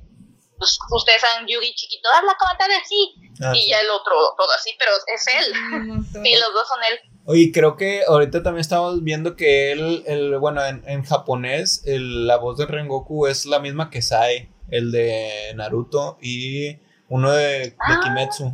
[0.58, 3.14] pues, ustedes saben Yugi chiquito, habla como tal así.
[3.42, 3.68] Ah, y sí.
[3.70, 6.22] ya el otro todo así, pero es él.
[6.22, 6.98] Sí, los dos son él.
[7.24, 12.26] Oye, creo que ahorita también estamos viendo que él, el, bueno, en, en japonés, el-
[12.26, 17.46] la voz de Rengoku es la misma que Sai, el de Naruto y uno de,
[17.70, 18.00] de Ah.
[18.04, 18.52] Kimetsu.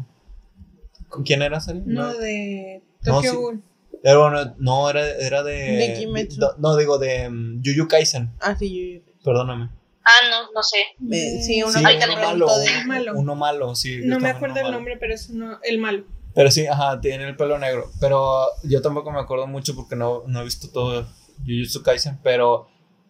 [1.09, 1.81] ¿Con quién era Sari?
[1.87, 3.37] No, de No, Tokyo sí.
[3.37, 3.63] Ghoul.
[4.03, 5.55] Era, bueno, no, era, era de.
[5.55, 6.41] De Kimetsu.
[6.41, 8.33] No, no, digo de um, Yuyu Kaisen.
[8.41, 9.13] Ah, sí, yo.
[9.25, 9.71] Perdóname.
[10.05, 10.79] Ah, no, no sé.
[11.11, 12.59] Eh, sí, uno Sí, uno no malo.
[12.59, 12.67] de.
[12.67, 13.13] El malo.
[13.17, 14.01] Uno malo, sí.
[14.05, 14.77] No me acuerdo el malo.
[14.77, 16.05] nombre, pero es uno, el malo.
[16.35, 17.91] Pero sí, ajá, tiene el pelo negro.
[18.01, 21.07] Pero yo tampoco me acuerdo mucho porque no, no he visto todo
[21.45, 22.21] Jujutsu Kaisen.
[22.23, 22.69] Pero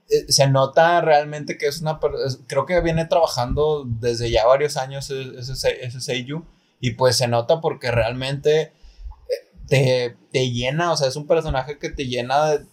[0.09, 2.01] eh, se nota realmente que es una.
[2.26, 6.45] es- Creo que viene trabajando desde ya varios años ese, se- ese Seiyu.
[6.80, 8.72] Y pues se nota porque realmente eh,
[9.69, 10.93] te, te llena.
[10.93, 12.53] O sea, es un personaje que te llena.
[12.53, 12.66] de-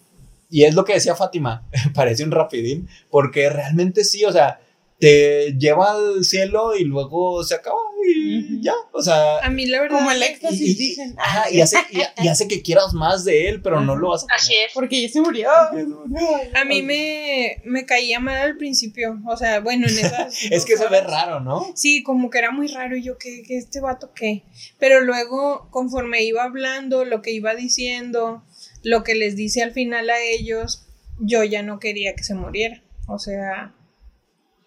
[0.50, 1.66] y es lo que decía Fátima.
[1.94, 2.88] Parece un rapidín.
[3.10, 4.60] Porque realmente sí, o sea.
[5.00, 7.76] Te lleva al cielo y luego se acaba
[8.08, 8.74] y ya.
[8.94, 9.98] O sea, A mí la verdad...
[9.98, 11.16] Como el éxtasis, y, y- dicen.
[11.18, 14.10] ajá, Ah, y, hace, y, y hace que quieras más de él, pero no lo
[14.10, 14.72] vas a Así es.
[14.74, 15.50] Porque ya se murió.
[15.52, 19.20] A mí me, me caía mal al principio.
[19.28, 20.38] O sea, bueno, en esas.
[20.52, 21.66] Es que se ve raro, ¿no?
[21.76, 22.96] Sí, como que era muy raro.
[22.96, 24.44] Y yo, ¿qué, qué este vato qué?
[24.80, 28.44] Pero luego, conforme iba hablando, lo que iba diciendo,
[28.84, 30.86] lo que les dice al final a ellos,
[31.20, 32.82] yo ya no quería que se muriera.
[33.08, 33.74] O sea,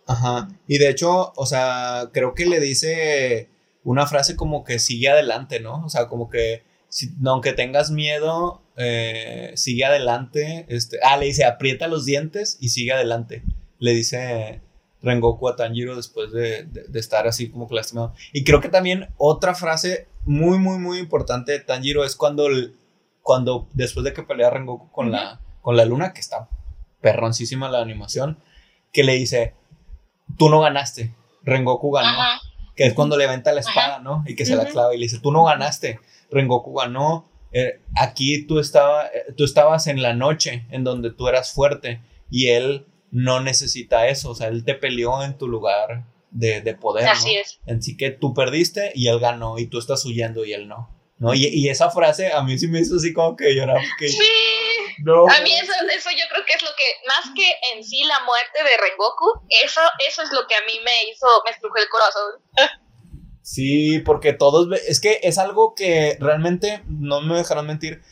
[0.09, 0.49] Ajá.
[0.67, 3.51] Y de hecho, o sea, creo que le dice
[3.85, 5.85] una frase como que sigue adelante, ¿no?
[5.85, 10.67] O sea, como que si- aunque tengas miedo, eh, sigue adelante.
[10.69, 13.43] Este, ah, le dice aprieta los dientes y sigue adelante.
[13.79, 14.61] Le dice
[15.03, 18.15] Rengoku a Tanjiro después de, de- de estar así como que lastimado.
[18.33, 22.75] Y creo que también otra frase muy, muy, muy importante de Tanjiro es cuando, el-
[23.23, 26.49] cuando después de que pelea Rengoku con, la, con la luna, que está
[27.03, 28.39] perroncísima la animación,
[28.93, 29.55] que le dice,
[30.39, 32.09] tú no ganaste, Rengoku ganó.
[32.09, 32.41] Ajá.
[32.75, 34.23] Que es cuando le aventa la espada, ¿no?
[34.27, 35.99] Y que se la clava y le dice, tú no ganaste,
[36.31, 37.29] Rengoku ganó.
[37.53, 42.01] eh, aquí tú, estaba, eh, tú estabas en la noche en donde tú eras fuerte
[42.31, 46.75] y él no necesita eso, o sea, él te peleó en tu lugar de, de
[46.75, 47.07] poder.
[47.07, 47.11] ¿no?
[47.11, 47.59] Así es.
[47.67, 50.91] Así que tú perdiste y él ganó y tú estás huyendo y él no.
[51.19, 51.35] ¿no?
[51.35, 53.79] Y, y esa frase a mí sí me hizo así como que llorar.
[53.91, 54.19] porque Sí.
[55.05, 55.29] No.
[55.29, 58.21] A mí eso, eso yo creo que es lo que, más que en sí la
[58.21, 61.89] muerte de Rengoku, eso, eso es lo que a mí me hizo, me estrujó el
[61.89, 62.79] corazón.
[63.43, 68.03] Sí, porque todos, es que es algo que realmente, no me dejarán mentir,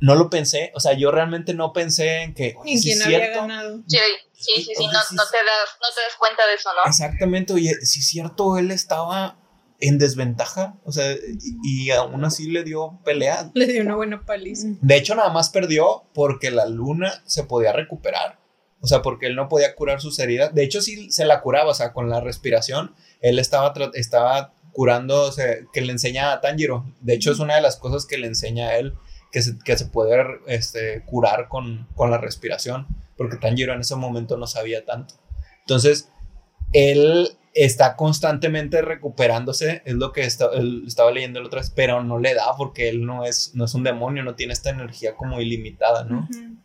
[0.00, 3.18] no lo pensé, o sea, yo realmente no pensé en que, oye, ¿en sí había
[3.18, 3.78] cierto, ganado?
[3.86, 3.98] Sí,
[4.32, 6.70] sí, sí, sí, Oye, no, sí, no te das, no te das cuenta de eso,
[6.74, 6.88] ¿no?
[6.88, 9.36] exactamente, oye, sí es cierto, él estaba
[9.88, 13.50] en desventaja, o sea, y, y aún así le dio pelea.
[13.54, 14.68] Le dio una buena paliza.
[14.80, 18.38] De hecho, nada más perdió porque la luna se podía recuperar.
[18.80, 20.54] O sea, porque él no podía curar sus heridas.
[20.54, 22.94] De hecho, sí se la curaba, o sea, con la respiración.
[23.20, 26.84] Él estaba, estaba curando, o sea, que le enseña a Tanjiro.
[27.00, 28.94] De hecho, es una de las cosas que le enseña a él,
[29.32, 32.86] que se, que se puede este, curar con, con la respiración.
[33.16, 35.14] Porque Tanjiro en ese momento no sabía tanto.
[35.60, 36.10] Entonces,
[36.72, 42.02] él está constantemente recuperándose, es lo que está- él estaba leyendo la otra vez, pero
[42.02, 45.14] no le da porque él no es, no es un demonio, no tiene esta energía
[45.14, 46.26] como ilimitada, ¿no?
[46.30, 46.56] Ujú.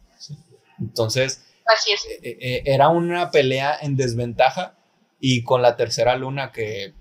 [0.79, 2.05] Entonces, Así es.
[2.23, 4.75] eh, eh, era una pelea en desventaja
[5.19, 6.93] y con la tercera luna que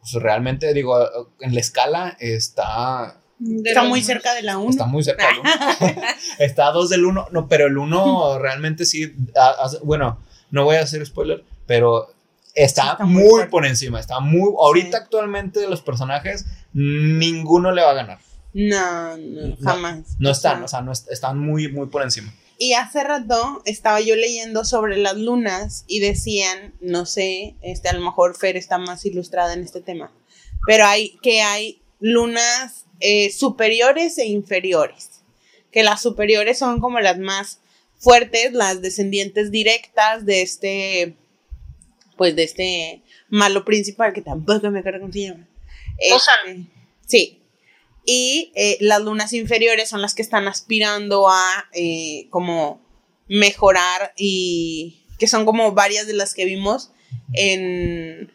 [0.00, 0.98] pues, realmente, digo,
[1.40, 3.20] en la escala está,
[3.64, 4.70] Está muy cerca de la 1.
[4.70, 5.50] está muy cerca del uno.
[6.38, 10.20] está a dos del uno, no, pero el uno realmente sí, a- a- bueno,
[10.50, 12.13] no voy a hacer spoiler, pero
[12.54, 15.02] está, muy por encima, está muy, ahorita Sí.
[15.04, 18.18] actualmente de los personajes, ninguno le va a ganar.
[18.52, 20.16] No, no, jamás.
[20.18, 22.32] No están, o sea, no est- están muy, muy por encima.
[22.56, 27.94] Y hace rato estaba yo leyendo sobre las lunas y decían, no sé, este, a
[27.94, 30.12] lo mejor Fer está más ilustrada en este tema,
[30.66, 35.22] pero hay que hay lunas eh, superiores e inferiores,
[35.72, 37.58] que las superiores son como las más
[37.98, 41.16] fuertes, las descendientes directas de este,
[42.16, 45.48] pues de este malo principal, que tampoco me acuerdo cómo se llama.
[45.98, 46.66] Este,
[47.06, 47.40] sí.
[48.06, 52.82] Y eh, las lunas inferiores son las que están aspirando a eh, como
[53.28, 56.92] mejorar y que son como varias de las que vimos
[57.32, 58.30] en,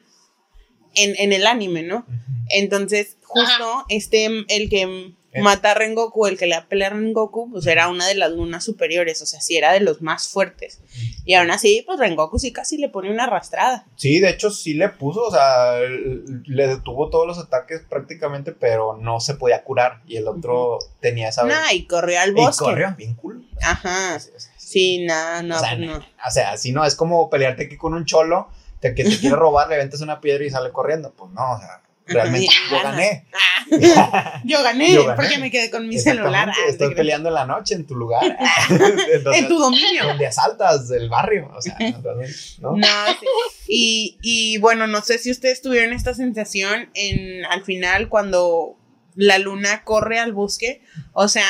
[0.96, 2.06] en, en el anime, ¿no?
[2.50, 5.42] Entonces, justo este, el que Eh.
[5.44, 8.64] mata a Rengoku, el que le pelea a Rengoku, pues era una de las lunas
[8.64, 10.80] superiores, o sea, sí era de los más fuertes.
[11.24, 13.86] Y aún así, pues Rengoku sí casi le pone una arrastrada.
[13.96, 18.98] Sí, de hecho sí le puso, o sea, le detuvo todos los ataques prácticamente, pero
[18.98, 20.02] no se podía curar.
[20.08, 21.44] Y el otro tenía esa...
[21.44, 22.66] Nah, y corrió al y bosque.
[22.66, 23.48] corrió bien cool.
[23.62, 24.16] Ajá.
[24.16, 24.32] Así.
[24.58, 25.98] Sí, nada, no, o, sea, pues no.
[25.98, 28.50] o sea, así no, es como pelearte aquí con un cholo
[28.80, 31.12] te- que te quiere robar, le ventas una piedra y sale corriendo.
[31.18, 33.26] Pues no, o sea, realmente yo gané.
[33.34, 35.16] Ah, yo gané, Yo gané.
[35.22, 36.50] porque me quedé con mi celular.
[36.50, 38.24] Ah, Estoy peleando en la noche en tu lugar.
[38.70, 40.06] Entonces, en tu dominio.
[40.06, 41.52] Donde asaltas del barrio.
[41.56, 42.76] O sea, realmente, ¿no?
[42.76, 42.88] No,
[43.20, 43.26] sí.
[43.68, 48.76] Y, y bueno, no sé si ustedes tuvieron esta sensación en al final cuando
[49.16, 50.82] la luna corre al bosque,
[51.14, 51.46] o sea...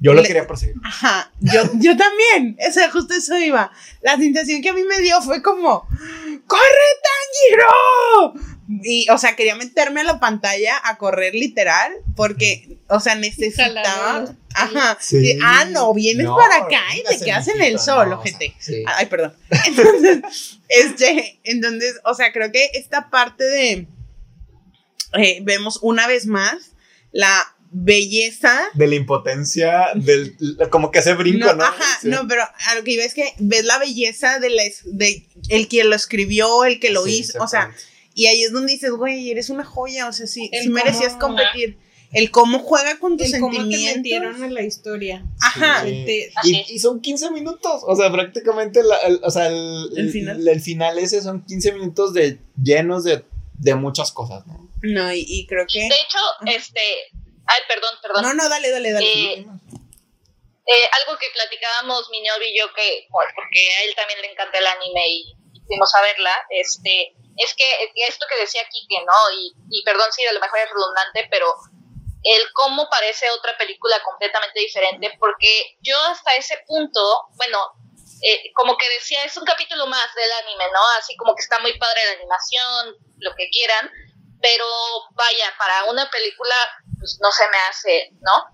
[0.00, 0.76] Yo lo le- quería perseguir.
[0.84, 3.72] Ajá, yo, yo también, o sea, justo eso iba.
[4.00, 5.80] La sensación que a mí me dio fue como,
[6.46, 8.34] ¡corre Tanjiro!
[8.82, 14.26] Y, o sea, quería meterme a la pantalla a correr literal, porque, o sea, necesitaba...
[14.54, 14.98] Ajá.
[15.00, 15.24] Sí.
[15.32, 18.54] sí, Ah, no, vienes No, para acá y te quedas en el sol, no, ojete.
[18.58, 18.82] sí.
[18.86, 19.34] Ay, perdón.
[19.66, 23.86] Entonces, este, entonces, o sea, creo que esta parte de,
[25.14, 26.72] eh, vemos una vez más
[27.12, 30.36] la belleza De la impotencia, del,
[30.70, 31.64] como que hace brinco, no, ¿no?
[31.64, 32.08] Ajá, Sí.
[32.08, 35.68] no, pero a lo que iba es que ves la belleza de, la, de el
[35.68, 37.72] quien lo escribió, el que lo Sí, hizo, o sea.
[38.18, 41.12] Y ahí es donde dices, güey, eres una joya, o sea, sí, El sí merecías
[41.14, 41.78] cómo- competir.
[42.10, 43.96] El cómo juega con tus El cómo te sentimientos.
[43.98, 45.24] metieron en la historia.
[45.42, 45.82] Ajá.
[45.84, 46.04] Sí.
[46.06, 49.90] Te- Así Y, y son 15 minutos, o sea, prácticamente la- el, o sea, el,
[49.96, 50.40] El final.
[50.40, 53.24] el- el final ese son 15 minutos de llenos de,
[53.58, 54.68] de muchas cosas, ¿no?
[54.82, 55.80] No, y, y creo que.
[55.80, 56.80] De hecho, este.
[57.46, 58.22] Ay, perdón, perdón.
[58.22, 59.06] No, no, dale, dale, dale.
[59.34, 59.46] Eh,
[60.68, 64.30] Eh, algo que platicábamos mi novio y yo, que bueno, porque a él también le
[64.32, 65.34] encanta el anime y
[65.66, 67.64] fuimos a verla, este, es que
[68.06, 69.32] esto que decía Kike, ¿no?
[69.32, 71.54] Y, y perdón si a lo mejor es redundante, pero
[72.22, 77.00] el cómo parece otra película completamente diferente, porque yo hasta ese punto,
[77.36, 77.58] bueno,
[78.22, 80.80] eh, como que decía, es un capítulo más del anime, ¿no?
[80.98, 83.90] Así como que está muy padre la animación, lo que quieran,
[84.42, 84.66] pero
[85.12, 86.54] vaya, para una película,
[86.98, 88.46] pues no se me hace, ¿no?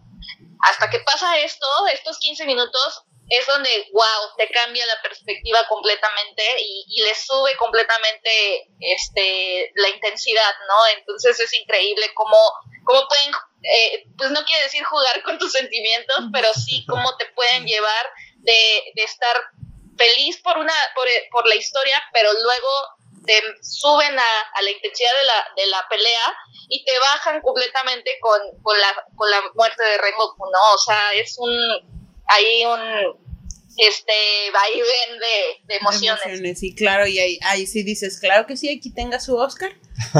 [0.68, 3.04] Hasta que pasa esto, estos 15 minutos,
[3.34, 9.88] es donde, wow, te cambia la perspectiva completamente y, y le sube completamente este, la
[9.88, 10.98] intensidad, ¿no?
[10.98, 12.36] Entonces es increíble cómo,
[12.84, 13.32] cómo pueden,
[13.62, 18.12] eh, pues no quiere decir jugar con tus sentimientos, pero sí cómo te pueden llevar
[18.38, 19.36] de, de estar
[19.96, 22.68] feliz por, una, por, por la historia, pero luego
[23.26, 26.36] te suben a, a la intensidad de la, de la pelea
[26.68, 30.74] y te bajan completamente con, con, la, con la muerte de Rengoku, ¿no?
[30.74, 31.50] O sea, es un,
[32.26, 33.23] hay un,
[33.76, 34.12] este,
[34.52, 36.58] vaivén de, de emociones.
[36.58, 39.72] Sí, claro, y ahí, ahí sí dices, claro que sí, aquí tenga su Oscar.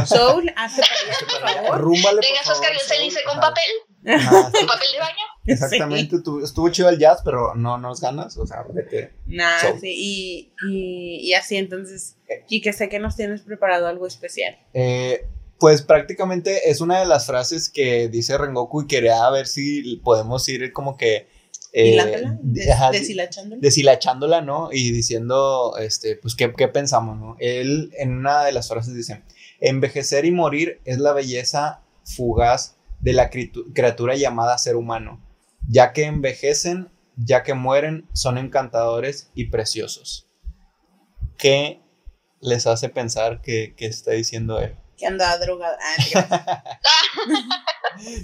[0.06, 1.80] Soul, hazte para allá, por favor.
[1.80, 3.02] Rúmbale, por Tengas favor, Oscar y se Saúl.
[3.04, 3.40] dice con Ajá.
[3.40, 3.64] papel,
[4.04, 5.24] sí, con papel de baño.
[5.46, 9.12] Exactamente, tu- estuvo chido el jazz, pero no nos ganas, o sea, vete.
[9.26, 9.80] Nah, Soul.
[9.80, 12.16] sí, y, y, y así entonces,
[12.48, 14.58] Kike, sé que nos tienes preparado algo especial.
[14.72, 15.26] Eh,
[15.58, 20.48] pues prácticamente es una de las frases que dice Rengoku y quería ver si podemos
[20.48, 21.28] ir como que...
[21.74, 23.60] eh, des- ajá, deshilachándola.
[23.60, 24.68] deshilachándola, ¿no?
[24.72, 27.36] Y diciendo, este, pues, ¿qué, qué pensamos, no?
[27.40, 29.22] Él en una de las frases dice,
[29.60, 35.20] envejecer y morir es la belleza fugaz de la criatura llamada ser humano,
[35.68, 40.28] ya que envejecen, ya que mueren, son encantadores y preciosos.
[41.36, 41.80] ¿Qué
[42.40, 44.76] les hace pensar que, que está diciendo él?
[44.96, 45.76] Que andaba drogada.
[45.82, 46.64] Ah.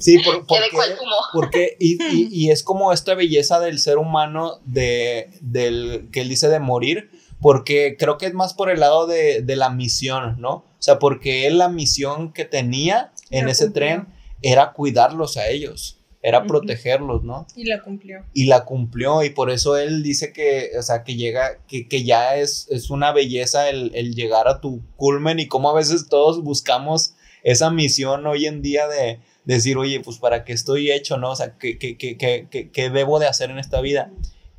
[0.01, 1.14] Sí, por, porque, cuál fumo.
[1.33, 6.29] porque y, y- y es como esta belleza del ser humano de, del que él
[6.29, 7.11] dice de morir,
[7.41, 10.51] porque creo que es más por el lado de, de la misión, ¿no?
[10.55, 13.87] O sea, porque él la misión que tenía en ese cumplió.
[13.87, 14.09] tren
[14.43, 17.47] era cuidarlos a ellos, era protegerlos, ¿no?
[17.57, 18.25] Y la cumplió.
[18.35, 22.05] y la cumplió y por eso él dice que, o sea, que llega, que, que
[22.05, 26.09] ya es, es una belleza el, el llegar a tu culmen y cómo a veces
[26.09, 31.16] todos buscamos esa misión hoy en día de decir, oye, pues para qué estoy hecho,
[31.16, 31.31] ¿no?
[31.31, 34.11] O sea, ¿qué, qué, qué, qué, qué- qué debo de hacer en esta vida?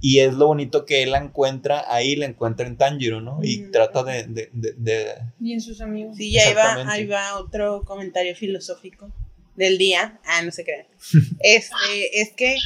[0.03, 3.37] Y es lo bonito que él la encuentra ahí, la encuentra en Tanjiro, ¿no?
[3.43, 5.05] Y trata de, de, de, de-
[5.39, 6.17] Y en sus amigos.
[6.17, 9.11] Sí, ahí va, ahí va otro comentario filosófico
[9.55, 10.19] del día.
[10.25, 10.87] Ah, no se crean.
[11.39, 12.57] Este, es que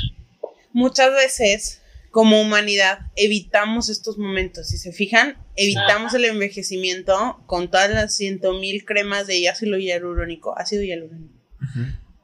[0.73, 1.81] muchas veces,
[2.11, 4.69] como humanidad, evitamos estos momentos.
[4.69, 10.57] Si se fijan, evitamos el envejecimiento con todas las ciento mil cremas de ácido hialurónico,
[10.57, 11.33] ácido hialurónico.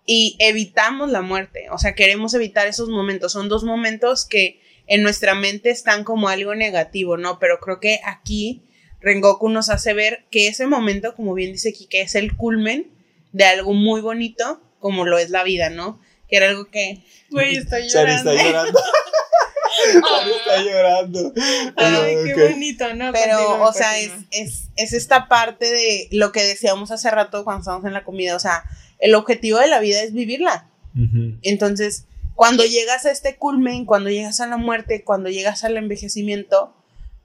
[0.06, 1.68] Y evitamos la muerte.
[1.72, 3.32] O sea, queremos evitar esos momentos.
[3.32, 7.40] Son dos momentos que en nuestra mente están como algo negativo, ¿no?
[7.40, 8.64] Pero creo que aquí
[9.00, 12.91] Rengoku nos hace ver que ese momento, como bien dice Kike, es el culmen
[13.32, 16.00] de algo muy bonito, como lo es la vida, ¿no?
[16.28, 18.32] Que era algo que, güey, estoy llorando.
[18.32, 18.80] está llorando.
[19.84, 21.34] Sari está llorando.
[21.76, 23.12] Ay, qué bonito, ¿no?
[23.12, 27.44] Pero, Continúa, o sea, es, es, es esta parte de lo que decíamos hace rato
[27.44, 28.36] cuando estábamos en la comida.
[28.36, 28.64] O sea,
[29.00, 30.68] el objetivo de la vida es vivirla.
[31.42, 32.06] Entonces,
[32.36, 36.76] cuando llegas a este culmen, cuando llegas a la muerte, cuando llegas al envejecimiento,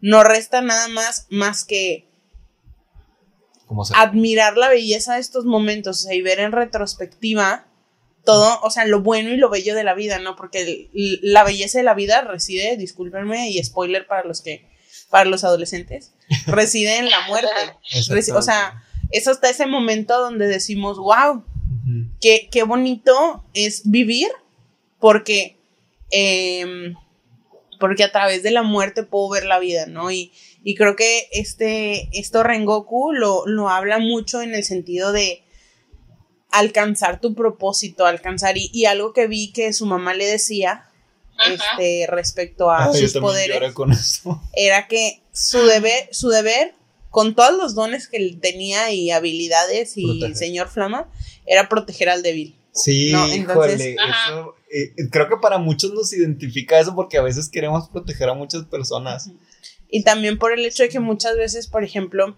[0.00, 2.05] no resta nada más más que
[3.66, 7.66] Como admirar la belleza de estos momentos o sea, y ver en retrospectiva
[8.24, 10.34] todo, o sea, lo bueno y lo bello de la vida, ¿no?
[10.36, 14.68] Porque el- la belleza de la vida reside, discúlpenme, y spoiler para los que,
[15.10, 16.12] para los adolescentes,
[16.46, 17.48] reside en la muerte.
[18.38, 21.44] O sea, es hasta ese momento donde decimos, wow,
[22.20, 24.28] qué, qué bonito es vivir
[24.98, 25.56] porque,
[26.10, 26.94] em,
[27.78, 30.10] porque a través de la muerte puedo ver la vida, ¿no?
[30.10, 30.32] Y,
[30.68, 35.44] y creo que este, esto Rengoku lo, lo habla mucho en el sentido de
[36.50, 40.86] alcanzar tu propósito, alcanzar, y, y algo que vi que su mamá le decía,
[41.38, 41.52] Ajá.
[41.52, 44.42] este, respecto a Ah, sus poderes, lloré con eso.
[44.54, 46.74] era que su deber, su deber,
[47.10, 50.36] con todos los dones que él tenía y habilidades y Proteger.
[50.36, 51.10] señor Flama,
[51.46, 52.56] era proteger al débil.
[52.72, 57.22] Sí, No, entonces- híjole, eso, eh, creo que para muchos nos identifica eso porque a
[57.22, 59.30] veces queremos proteger a muchas personas.
[59.88, 62.36] Y también por el hecho de que muchas veces, por ejemplo,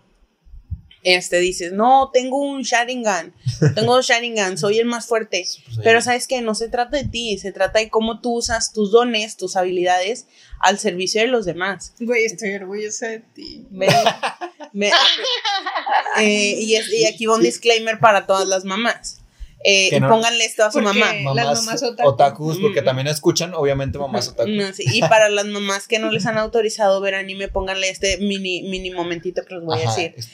[1.04, 3.32] este dices, no, tengo un Sharingan,
[3.74, 5.46] tengo dos Sharingan, soy el más fuerte.
[5.66, 8.72] Pues, Pero sabes que no se trata de ti, se trata de cómo tú usas
[8.72, 10.26] tus dones, tus habilidades
[10.60, 11.94] al servicio de los demás.
[12.00, 13.64] Güey, estoy orgullosa de ti.
[13.70, 13.86] Me-
[14.72, 14.90] me-
[16.18, 19.17] eh, y, es- y aquí va un disclaimer para todas las mamás.
[19.64, 21.12] Eh, no- pónganle esto a su mamá.
[21.12, 22.08] las mamás mamás otaku.
[22.08, 22.84] otakus, porque Mm.
[22.84, 24.50] también escuchan, obviamente mamás otaku.
[24.50, 28.18] No, sí, Y para las mamás que no les han autorizado ver anime, pónganle este
[28.18, 30.14] mini, mini momentito que les voy a Ajá, decir.
[30.16, 30.30] es-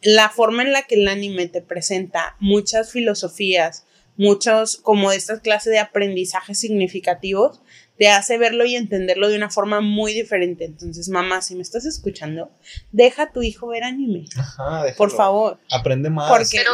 [0.00, 3.84] la forma en la que el anime te presenta muchas filosofías,
[4.16, 7.60] muchos como estas clases de aprendizajes significativos,
[7.98, 10.64] te hace verlo y entenderlo de una forma muy diferente.
[10.64, 12.48] Entonces, mamá, si me estás escuchando,
[12.92, 14.96] deja a tu hijo ver anime, Ajá, déjalo.
[14.96, 15.58] por favor.
[15.72, 16.30] Aprende más.
[16.30, 16.72] Porque- Pero,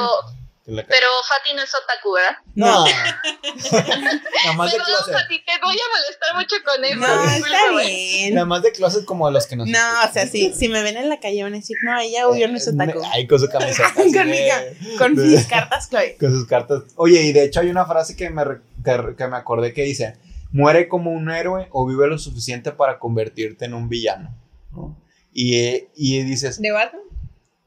[0.66, 2.36] la- pero Fati no es otaku, ¿verdad?
[2.54, 2.84] No.
[3.72, 5.12] Nada más de closet.
[5.14, 6.96] Fati, te voy a molestar mucho con eso.
[6.98, 8.34] No, está bien.
[8.34, 10.96] Nada más de closet como los que nos No, o sea, si, si me ven
[10.96, 13.02] en la calle van a decir, no, ella obvio no es otaku.
[13.12, 13.92] Ay, con su camiseta.
[14.98, 16.16] con, mi mis cartas, Chloe.
[16.18, 16.82] con sus cartas.
[16.96, 19.82] Oye, y de hecho hay una frase que me, re- que, que me acordé que
[19.82, 20.16] dice,
[20.52, 24.34] muere como un héroe o vive lo suficiente para convertirte en un villano.
[24.72, 24.96] ¿no?
[25.32, 27.02] Y, eh, y dices, ¿De Batman?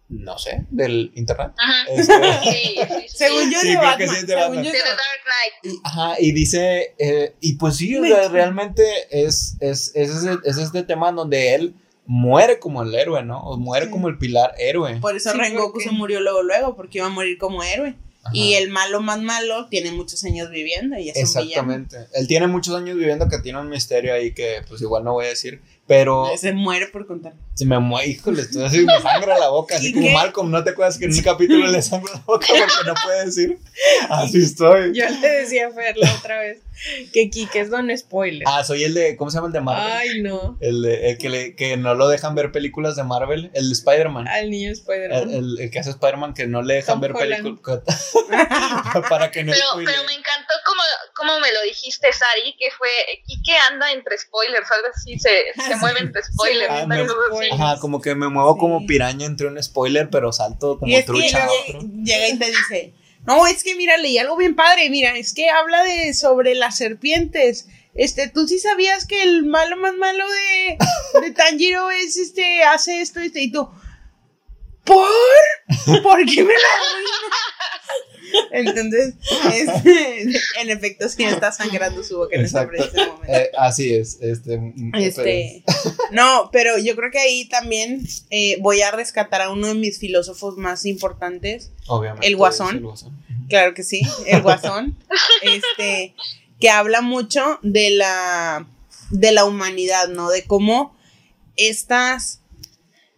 [0.10, 1.52] No sé, del internet.
[1.58, 1.86] Ajá.
[1.90, 3.08] Este, Sí, sí, sí.
[3.18, 4.64] Según yo Sí, de creo que es de según Batman.
[4.64, 4.78] yo The.
[4.78, 5.76] Dark Knight.
[5.76, 10.38] y, ajá, y dice, eh, y pues sí, o sea, realmente es, es, es, ese-
[10.46, 13.40] es este tema donde él muere como el héroe, ¿no?
[13.42, 13.92] O muere Sí.
[13.92, 14.98] como el pilar héroe.
[15.02, 17.96] Por eso Sí, Rengoku porque- se murió luego, luego, porque iba a morir como héroe.
[18.24, 18.32] Ajá.
[18.36, 21.74] Y el malo más malo tiene muchos años viviendo y es un villano.
[21.74, 21.98] Exactamente.
[22.14, 25.26] Él tiene muchos años viviendo que tiene un misterio ahí que pues igual no voy
[25.26, 27.34] a decir, pero Se muere por contar.
[27.54, 30.14] se me mueve, híjole, estoy así, me sangra la boca, así ¿Y como qué?
[30.14, 33.26] Malcolm, ¿no te acuerdas que en un capítulo le sangra la boca porque no puede
[33.26, 33.58] decir?
[34.10, 34.94] Así estoy.
[34.94, 36.60] Yo le decía a Fer la otra vez
[37.12, 38.44] que Kike es don spoiler.
[38.46, 39.92] Ah, soy el de, ¿cómo se llama el de Marvel?
[39.94, 40.58] Ay, no.
[40.62, 43.74] El, de, el que, le, que no lo dejan ver películas de Marvel, el de
[43.74, 44.28] Spider-Man.
[44.28, 45.30] Al niño Spider-Man.
[45.34, 47.82] el- el que hace Spider-Man que no le dejan Tom ver películas
[49.10, 50.82] para que no Pero, pero me encantó como,
[51.16, 52.90] como me lo dijiste, Sari, que fue,
[53.26, 56.70] Kike anda entre spoilers, algo así, se, se mueve entre spoilers.
[56.70, 57.06] Ah, me-.
[57.52, 61.02] Ajá, como que me muevo como piraña entre un spoiler, pero salto como y es
[61.02, 61.48] que trucha
[62.04, 62.94] llega, y te dice,
[63.26, 66.78] no, es que mira, leí algo bien padre, mira, es que habla de sobre las
[66.78, 67.68] serpientes.
[67.94, 70.78] Este, tú sí sabías que el malo más malo de,
[71.22, 73.70] de Tanjiro es este, hace esto, este, y tú,
[74.84, 75.08] ¿por?
[76.04, 77.22] ¿Por qué me lo arruinas?
[78.52, 79.16] Entonces,
[79.54, 80.22] este,
[80.62, 83.24] en efecto, sí está sangrando su boca en preciso momento.
[83.28, 84.58] Eh, así es, este.
[84.58, 85.64] mm, Este,
[86.12, 90.00] no, pero yo creo que ahí también eh, voy a rescatar a uno de mis
[90.00, 92.28] filósofos más importantes, obviamente.
[92.28, 92.78] el Guasón.
[92.78, 93.24] el Guasón.
[93.50, 94.98] claro que sí, el Guasón,
[95.42, 96.14] este,
[96.60, 98.68] que habla mucho de la,
[99.12, 100.30] de la humanidad, ¿no?
[100.30, 100.96] De cómo
[101.56, 102.42] estas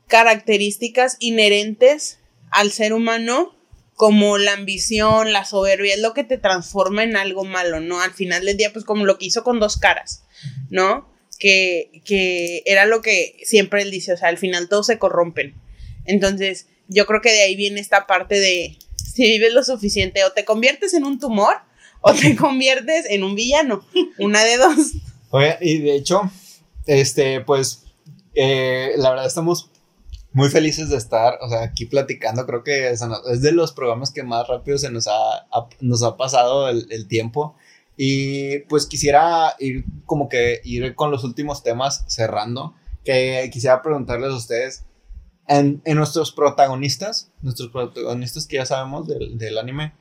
[0.07, 2.19] características inherentes
[2.51, 3.55] al ser humano,
[3.99, 7.99] como la ambición, la soberbia, es lo que te transforma en algo malo, ¿no?
[7.99, 10.23] Al final del día, pues como lo que hizo con dos caras,
[10.69, 11.13] ¿no?
[11.37, 15.53] Que, que era lo que siempre él dice, o sea, al final todos se corrompen.
[16.05, 20.31] Entonces, yo creo que de ahí viene esta parte de si vives lo suficiente, o
[20.31, 21.55] te conviertes en un tumor,
[21.99, 23.85] o te conviertes en un villano.
[24.17, 24.77] Una de dos.
[25.29, 26.31] Oye, y de hecho,
[26.85, 27.83] este, pues,
[28.33, 29.68] eh, la verdad estamos
[30.31, 33.01] muy felices de estar, o sea, aquí platicando, creo que es
[33.41, 35.11] de los programas que más rápido se nos ha,
[35.51, 37.55] ha- nos ha pasado el, el tiempo.
[37.97, 42.73] Y pues quisiera ir como que ir con los últimos temas cerrando,
[43.03, 44.85] que quisiera preguntarles a ustedes,
[45.47, 49.93] en, en nuestros protagonistas, nuestros protagonistas que ya sabemos del, del anime,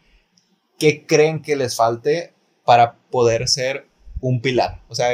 [0.78, 3.86] ¿qué creen que les falte para poder ser
[4.20, 4.82] un pilar?
[4.88, 5.08] O sea,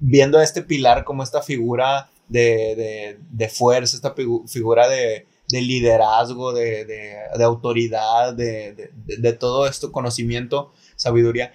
[0.00, 5.26] viendo a este pilar como esta figura de, de, de fuerza, esta figu- figura de,
[5.48, 11.52] de liderazgo, de, de, de autoridad, de, de, todo esto, conocimiento, sabiduría.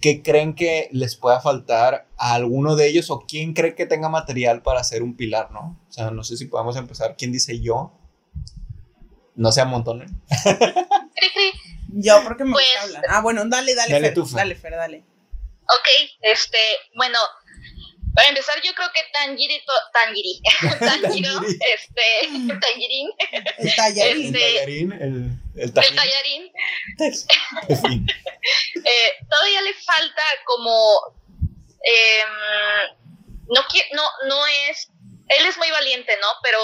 [0.00, 4.08] ¿Qué creen que les pueda faltar a alguno de ellos o quién cree que tenga
[4.08, 5.78] material para ser un pilar, no?
[5.88, 7.16] O sea, no sé si podemos empezar.
[7.18, 7.92] ¿Quién dice yo?
[9.34, 10.20] No se amontonen.
[10.44, 11.50] Cri.
[11.92, 13.04] Yo, porque me Pues- gusta hablar.
[13.08, 14.14] Ah, bueno, dale, dale, Dale Fer.
[14.14, 14.36] tú, Fer.
[14.36, 14.98] Dale, Fer, dale.
[15.64, 16.58] Ok, este,
[16.96, 17.18] bueno,
[18.14, 20.40] para empezar yo creo que Tangirito, Tangiri,
[20.78, 21.58] Tanjiro, Tangiri.
[21.74, 23.08] este, Tangirín,
[23.58, 24.34] El tallarín.
[24.34, 25.02] El Este- tallarín, el,
[25.56, 26.52] el el tallarín,
[27.68, 28.06] En fin.
[28.84, 31.16] eh, todavía le falta como,
[31.82, 32.96] em,
[33.48, 33.60] no,
[33.92, 34.88] no, no es,
[35.28, 36.28] él es muy valiente, ¿no?
[36.42, 36.58] Pero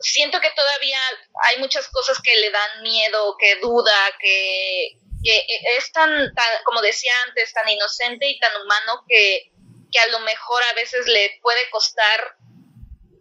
[0.00, 0.98] siento que todavía
[1.44, 5.46] hay muchas cosas que le dan miedo, que duda, que, que
[5.78, 9.50] es tan, tan, como decía antes, tan inocente y tan humano que,
[9.90, 12.36] que a lo mejor a veces le puede costar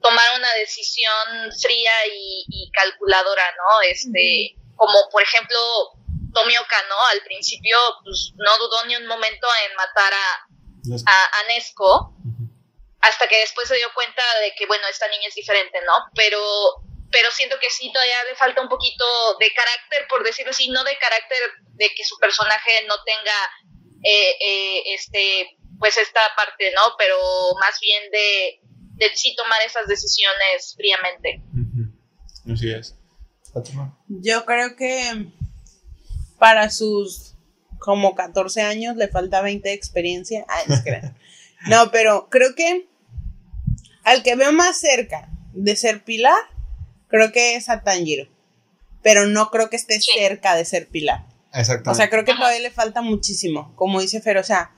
[0.01, 3.82] tomar una decisión fría y, y calculadora, ¿no?
[3.82, 5.57] Este, como por ejemplo
[6.34, 7.05] Tomioka, ¿no?
[7.11, 12.13] Al principio, pues no dudó ni un momento en matar a, a Nesco,
[13.01, 15.93] hasta que después se dio cuenta de que, bueno, esta niña es diferente, ¿no?
[16.15, 16.39] Pero,
[17.11, 19.05] pero siento que sí, todavía le falta un poquito
[19.39, 21.38] de carácter, por decirlo así, no de carácter
[21.74, 23.51] de que su personaje no tenga,
[24.03, 26.82] eh, eh, este, pues esta parte, ¿no?
[26.98, 27.16] Pero
[27.60, 28.60] más bien de,
[29.06, 31.42] de sí tomar esas decisiones fríamente.
[32.52, 32.96] Así es.
[34.08, 35.28] Yo creo que
[36.38, 37.34] para sus
[37.80, 40.46] como 14 años le falta 20 de experiencia.
[40.48, 41.02] Ah, no, es que
[41.68, 41.92] no.
[41.92, 42.88] Pero creo que
[44.04, 46.38] al que veo más cerca de ser Pilar,
[47.08, 48.28] creo que es a Tanjiro.
[49.04, 50.12] Pero no creo que esté Sí.
[50.18, 51.26] cerca de ser Pilar.
[51.54, 51.90] Exactamente.
[51.92, 54.76] O sea, creo que todavía le falta muchísimo, como dice Fer, o sea,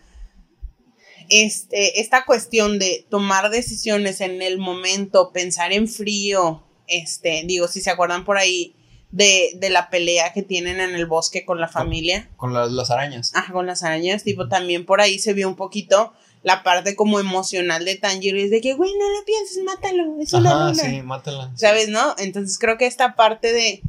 [1.30, 7.82] este, esta cuestión de tomar decisiones en el momento, pensar en frío, este, digo, si
[7.82, 8.75] se acuerdan por ahí
[9.11, 12.91] de, de la pelea que tienen en el bosque con la familia, Con las, las
[12.91, 13.32] arañas.
[13.36, 17.19] ajá, con las arañas, tipo, también por ahí se vio un poquito la parte como
[17.19, 20.84] emocional de Tanjiro, es de que, güey, no lo pienses, mátalo, es una Ajá, luna.
[20.84, 21.51] sí, mátala.
[21.55, 22.15] ¿Sabes, no?
[22.17, 23.82] Entonces creo que esta parte de,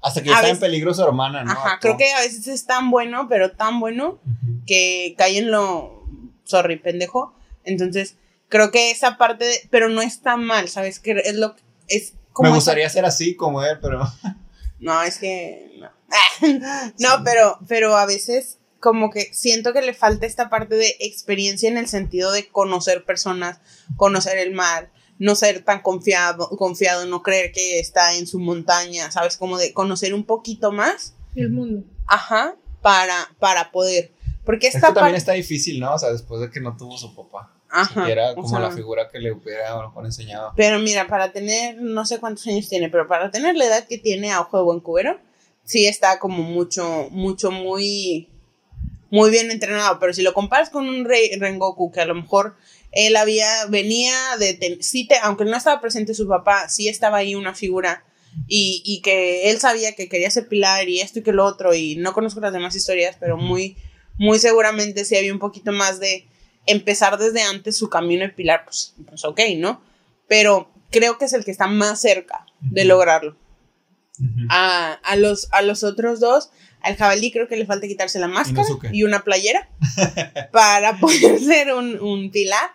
[0.00, 1.50] Hasta que A está en peligro su hermana, ¿no?
[1.52, 4.18] ajá, creo que a veces es tan bueno, pero tan bueno
[4.66, 6.03] que cae en lo
[6.44, 7.34] sorry, pendejo.
[7.64, 8.16] Entonces,
[8.48, 10.98] creo que esa parte, de- pero no está mal, ¿sabes?
[11.00, 14.02] Que es lo que es como Me esa- gustaría ser así como él, pero.
[14.80, 15.90] No, es que no.
[16.98, 21.70] no, pero pero a veces como que siento que le falta esta parte de experiencia
[21.70, 23.60] en el sentido de conocer personas,
[23.96, 29.10] conocer el mar, no ser tan confiado, confiado, no creer que está en su montaña,
[29.10, 29.36] ¿sabes?
[29.38, 31.84] Como de conocer un poquito más, El mundo.
[32.06, 34.12] ajá, para para poder
[34.44, 35.94] porque Es que esta también parte está difícil, ¿no?
[35.94, 37.52] O sea, después de que no tuvo su papá.
[37.70, 40.52] Ajá, Y era o como sea, la figura que le hubiera a lo mejor enseñado.
[40.56, 43.98] Pero mira, para tener, no sé cuántos años tiene, pero para tener la edad que
[43.98, 45.18] tiene a ojo de buen cubero,
[45.64, 48.28] sí está como mucho, mucho, muy,
[49.10, 49.98] muy bien entrenado.
[49.98, 52.54] Pero si lo comparas con un rey Rengoku, que a lo mejor
[52.92, 57.16] él había, venía de, ten- sí te, aunque no estaba presente su papá, sí estaba
[57.18, 58.04] ahí una figura.
[58.48, 61.72] Y, y que él sabía que quería ser pilar y esto y que lo otro,
[61.74, 63.76] y no conozco las demás historias, pero muy,
[64.18, 66.26] muy seguramente sí había un poquito más de
[66.66, 69.82] empezar desde antes su camino de pilar, pues, pues ok, ¿no?
[70.28, 73.36] Pero creo que es el que está más cerca de lograrlo.
[74.48, 76.50] A, a los, a los otros dos,
[76.80, 79.68] al jabalí creo que le falta quitarse la máscara y una playera
[80.52, 82.70] para poder ser un, un pilar.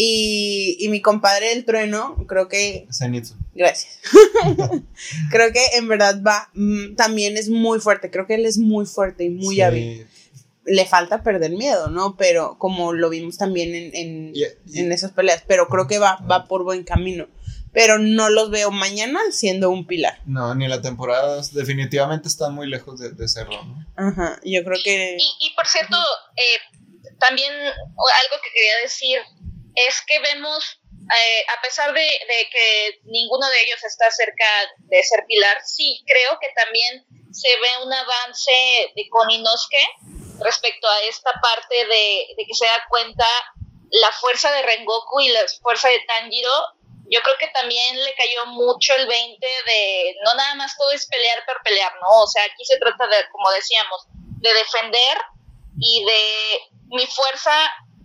[0.00, 3.34] Y, y mi compadre el trueno, creo que Zenitsu.
[3.52, 3.98] Gracias.
[5.30, 8.86] creo que en verdad va, mm, también es muy fuerte, creo que él es muy
[8.86, 9.60] fuerte y muy Sí.
[9.62, 10.06] hábil.
[10.70, 12.16] Le falta perder miedo, ¿no?
[12.16, 14.32] Pero como lo vimos también en, en,
[14.74, 17.26] en esas peleas, pero creo que va, va por buen camino.
[17.72, 20.20] Pero no los veo mañana siendo un pilar.
[20.24, 23.86] No, ni la temporada definitivamente está muy lejos de, de serlo, ¿no?
[23.96, 25.16] Ajá, yo creo que...
[25.18, 25.96] Y, y por cierto,
[26.36, 29.18] eh, también algo que quería decir
[29.74, 34.46] es que vemos, eh, a pesar de, de que ninguno de ellos está cerca
[34.78, 38.50] de ser pilar, sí creo que también se ve un avance
[38.96, 43.26] de con Inosuke respecto a esta parte de, que se da cuenta
[43.90, 46.50] la fuerza de Rengoku y la fuerza de Tanjiro.
[47.10, 51.06] Yo creo que también le cayó mucho el 20 de no nada más todo es
[51.06, 52.22] pelear por pelear, ¿no?
[52.22, 54.02] O sea, aquí se trata de, como decíamos,
[54.40, 55.18] de defender
[55.80, 57.52] y de mi fuerza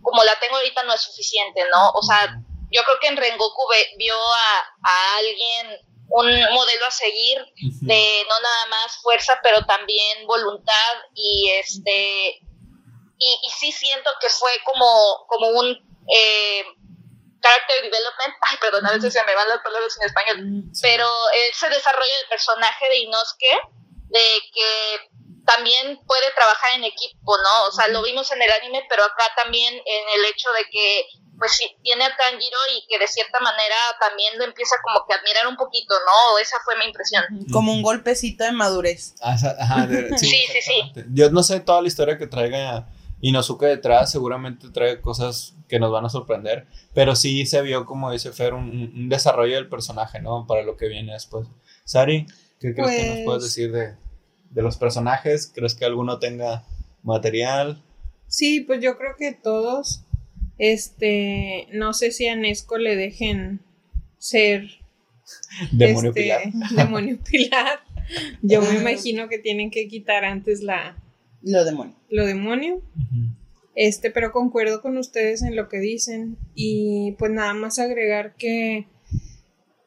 [0.01, 1.89] como la tengo ahorita no es suficiente, ¿no?
[1.91, 2.27] O sea,
[2.71, 8.39] yo creo que en Rengoku ve- vio a alguien, un modelo a seguir de no
[8.39, 12.41] nada más fuerza, pero también voluntad y este
[13.17, 16.65] y, y sí siento que fue como, como un eh,
[17.41, 21.07] character development, ay perdón, a veces se me van las palabras en español, Mm, pero
[21.49, 23.59] ese desarrollo del personaje de Inosuke,
[24.07, 25.09] de que
[25.45, 27.65] también puede trabajar en equipo, ¿no?
[27.67, 31.07] O sea, lo vimos en el anime, pero acá también en el hecho de que
[31.43, 35.13] pues sí, tiene a Tanjiro y que de cierta manera también lo empieza como que
[35.13, 36.37] a admirar un poquito, ¿no?
[36.39, 37.23] Esa fue mi impresión.
[37.51, 39.13] Como un golpecito de madurez.
[39.21, 40.71] Ah, Ajá, de- Sí, sí, sí.
[40.79, 41.05] exactamente.
[41.11, 42.87] Yo no sé toda la historia que traiga
[43.19, 48.09] Inosuke detrás, seguramente trae cosas que nos van a sorprender, pero sí se vio, como
[48.11, 50.45] dice Fer, un, un desarrollo del personaje, ¿no?
[50.47, 51.47] Para lo que viene después.
[51.83, 52.25] Sari,
[52.61, 53.95] ¿qué crees que nos Pues- puedes decir de,
[54.49, 55.51] de los personajes?
[55.53, 56.63] ¿Crees que alguno tenga
[57.03, 57.83] material?
[58.27, 60.01] Sí, pues yo creo que todos,
[60.57, 63.59] este, no sé si a Nesco le dejen
[64.17, 64.67] ser
[65.71, 66.41] Demonio este, Pilar.
[66.75, 67.79] demonio pilar.
[68.41, 70.97] Yo me imagino que tienen que quitar antes la
[71.41, 71.95] Lo demonio.
[72.09, 72.81] lo demonio.
[73.75, 76.37] Este, pero concuerdo con ustedes en lo que dicen.
[76.55, 78.87] Y pues nada más agregar que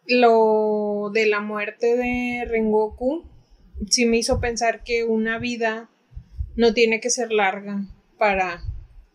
[0.06, 3.24] lo de la muerte de Rengoku
[3.90, 5.90] sí me hizo pensar que una vida
[6.56, 7.84] no tiene que ser larga
[8.18, 8.62] para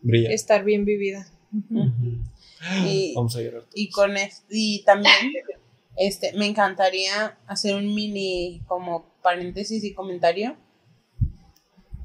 [0.00, 0.30] Brilla.
[0.30, 1.26] estar bien vivida.
[2.86, 3.64] Y- Vamos a llorar.
[3.74, 5.14] Y con es- y también
[5.96, 10.56] este me encantaría hacer un mini como paréntesis y comentario.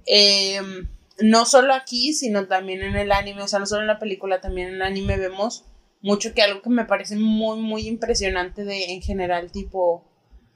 [0.06, 0.88] Em,
[1.20, 4.40] no solo aquí, sino también en el anime, o sea, no solo en la película,
[4.42, 5.66] también en el anime vemos
[6.02, 10.06] mucho que algo que me parece muy, muy impresionante de en general, tipo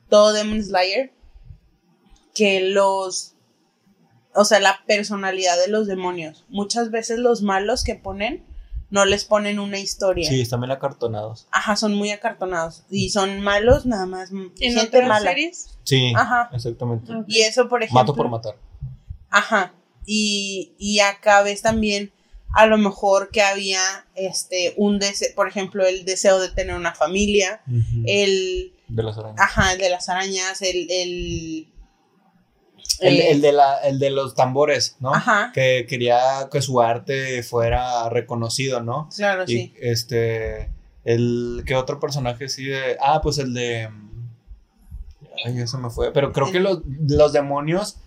[0.10, 1.12] todo Demon Slayer,
[2.36, 3.34] que los,
[4.34, 6.46] o sea, la personalidad de los demonios.
[6.50, 8.44] Muchas veces los malos que ponen
[8.92, 10.30] no les ponen una historia.
[10.30, 11.48] Sí, están bien acartonados.
[11.52, 12.84] Ajá, son muy acartonados.
[12.92, 14.32] Y son malos, nada más.
[14.32, 15.30] En gente otras mala.
[15.32, 16.50] series, Sí, Ajá.
[16.54, 17.12] exactamente.
[17.28, 18.02] Y eso, por ejemplo.
[18.02, 18.56] Mato por matar.
[19.30, 19.74] Ajá.
[20.06, 22.12] Y, y acá ves también
[22.54, 23.82] a lo mejor que había
[24.14, 27.62] este un deseo, por ejemplo, el deseo de tener una familia,
[28.06, 29.40] el de las arañas.
[29.40, 31.68] ajá, el de las arañas, el el
[33.02, 35.14] El, eh, el de la, el de los tambores, ¿no?
[35.14, 35.52] Ajá.
[35.54, 36.20] Que quería
[36.52, 39.10] que su arte fuera reconocido, ¿no?
[39.16, 39.74] claro, Y sí.
[39.82, 40.70] este.
[41.04, 41.64] El.
[41.66, 42.98] ¿Qué otro personaje sí de.?
[43.02, 43.90] Ah, pues el de.
[45.46, 46.12] Ay, eso me fue.
[46.14, 47.98] Pero creo que los, los demonios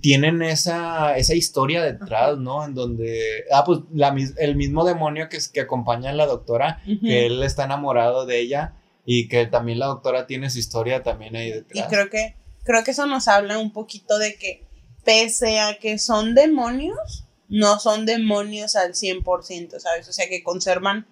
[0.00, 2.64] tienen esa, esa historia detrás, ¿no?
[2.64, 3.44] En donde.
[3.52, 7.64] Ah, pues la, el mismo demonio que, que acompaña a la doctora, que él está
[7.64, 8.74] enamorado de ella
[9.04, 11.86] y que también la doctora tiene su historia también ahí Y detrás.
[11.88, 12.34] creo que
[12.66, 14.66] creo que eso nos habla un poquito de que
[15.04, 20.08] pese a que son demonios, no son demonios al 100%, ¿sabes?
[20.08, 21.06] O sea, que conservan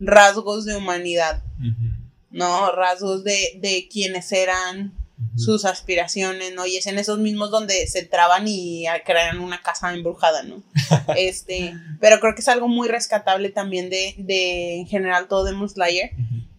[0.00, 1.42] rasgos de humanidad,
[2.30, 2.72] ¿no?
[2.72, 4.92] Rasgos de, de quienes eran,
[5.34, 6.66] sus aspiraciones, ¿no?
[6.66, 10.62] Y es en esos mismos donde se traban y crean una casa embrujada, ¿no?
[11.16, 15.68] Este, pero creo que es algo muy rescatable también de, de en general todo Demon
[15.70, 16.10] Slayer,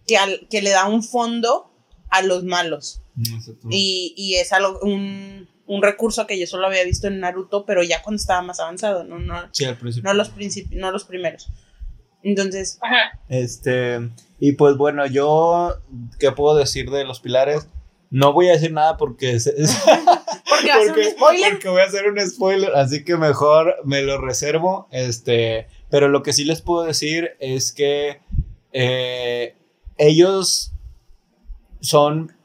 [0.08, 1.67] que, al- que le da un fondo
[2.10, 3.02] a los malos.
[3.18, 3.68] Exacto.
[3.70, 7.82] Y, y es algo, un, un recurso que yo solo había visto en Naruto, pero
[7.82, 10.08] ya cuando estaba más avanzado, no, no, Sí, al principio.
[10.08, 11.50] no, los, principi- no los primeros.
[12.22, 13.20] Entonces, Ajá.
[13.28, 14.00] Este,
[14.40, 15.74] y pues bueno, yo,
[16.18, 17.68] ¿qué puedo decir de los pilares?
[18.10, 19.78] No voy a decir nada porque, es- es-
[20.48, 21.50] porque va a ser un porque, spoiler.
[21.52, 24.88] porque voy a hacer un spoiler, así que mejor me lo reservo.
[24.90, 28.20] Este, pero lo que sí les puedo decir es que
[28.72, 29.54] eh,
[29.96, 30.72] ellos
[31.80, 32.36] son,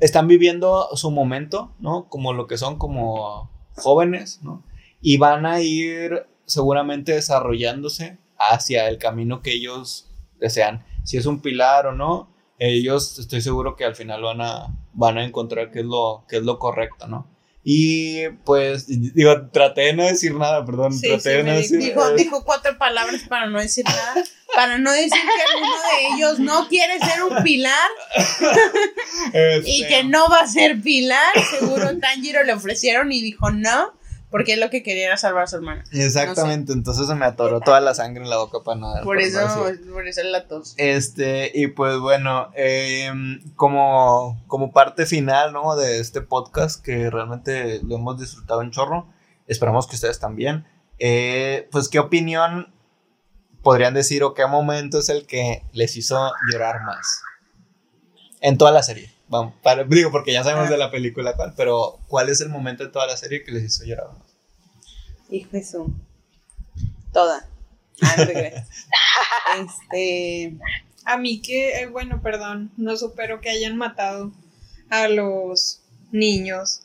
[0.00, 2.08] están viviendo su momento, ¿no?
[2.08, 4.62] Como lo que son como jóvenes, ¿no?
[5.00, 10.84] Y van a ir seguramente desarrollándose hacia el camino que ellos desean.
[11.04, 12.28] Si es un pilar o no,
[12.58, 16.36] ellos estoy seguro que al final van a, van a encontrar qué es lo, qué
[16.36, 17.26] es lo correcto, ¿no?
[17.64, 21.78] Y pues, digo, traté de no decir nada, perdón, Sí, traté sí, de no decir
[21.78, 24.14] Dijo, dijo cuatro palabras para no decir nada,
[24.52, 27.88] para no decir que alguno de ellos no quiere ser un pilar.
[29.64, 31.32] Y Este, que no va a ser pilar.
[31.50, 33.94] Seguro Tanjiro le ofrecieron y dijo no,
[34.32, 35.84] porque él lo que quería era salvar a su hermana.
[35.92, 39.20] Exactamente, entonces se me atoró toda la sangre en la boca para no dar Por
[39.20, 39.38] eso,
[39.92, 40.74] por eso la tos.
[40.78, 45.76] Este, y pues bueno, em, como, como parte final, ¿no?
[45.76, 49.06] De este podcast que realmente lo hemos disfrutado un chorro,
[49.46, 50.66] esperamos que ustedes también.
[50.98, 52.72] Eh, pues, ¿qué opinión
[53.62, 57.22] podrían decir o qué momento es el que les hizo llorar más?
[58.40, 59.11] En toda la serie.
[59.32, 62.84] Vamos, para- digo, porque ya sabemos de la película cuál, pero ¿cuál es el momento
[62.84, 64.22] de toda la serie que les hizo llorar más?
[65.30, 65.90] Hijo de su.
[67.14, 67.48] Toda.
[68.02, 68.54] Ah, no te.
[69.58, 70.56] Este.
[71.06, 74.32] A mí que, eh, bueno, perdón, no supero que hayan matado
[74.90, 75.80] a los
[76.10, 76.82] niños.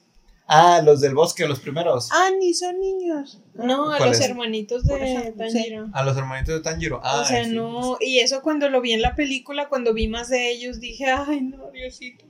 [0.48, 2.10] Ah, los del bosque, los primeros.
[2.14, 3.40] Ah, ni son niños.
[3.56, 4.26] No, a ¿Cuál los es?
[4.26, 5.90] hermanitos de Tanjiro.
[5.92, 7.02] A los hermanitos de Tanjiro.
[7.04, 7.52] Ah, o sea, sí.
[7.52, 11.12] no, y eso cuando lo vi en la película, cuando vi más de ellos, dije,
[11.12, 12.24] ay, no, Diosito.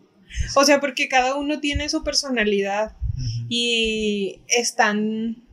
[0.56, 2.96] O sea, porque cada uno tiene su personalidad
[3.50, 5.44] y están,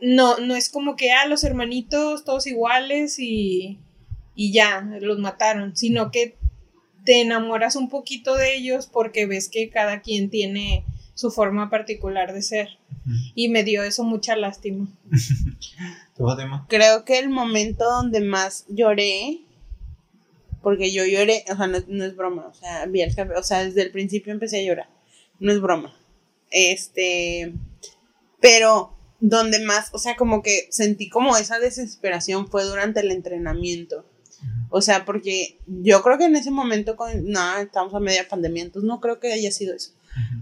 [0.00, 3.78] no, no es como que, ah, los hermanitos todos iguales y,
[4.34, 6.36] y ya, los mataron, sino que
[7.04, 12.32] te enamoras un poquito de ellos porque ves que cada quien tiene su forma particular
[12.32, 12.68] de ser.
[13.34, 14.86] Y me dio eso mucha lástima.
[16.68, 19.40] Creo que el momento donde más lloré,
[20.62, 23.82] porque yo lloré, o sea, no, es broma, o sea, vi el o sea, desde
[23.82, 24.88] el principio empecé a llorar,
[25.38, 25.94] no es broma.
[26.50, 27.54] Este,
[28.40, 34.04] pero donde más, o sea, como que sentí como esa desesperación fue durante el entrenamiento.
[34.70, 38.64] O sea, porque yo creo que en ese momento, con, no, estamos a media pandemia,
[38.64, 39.92] entonces no creo que haya sido eso.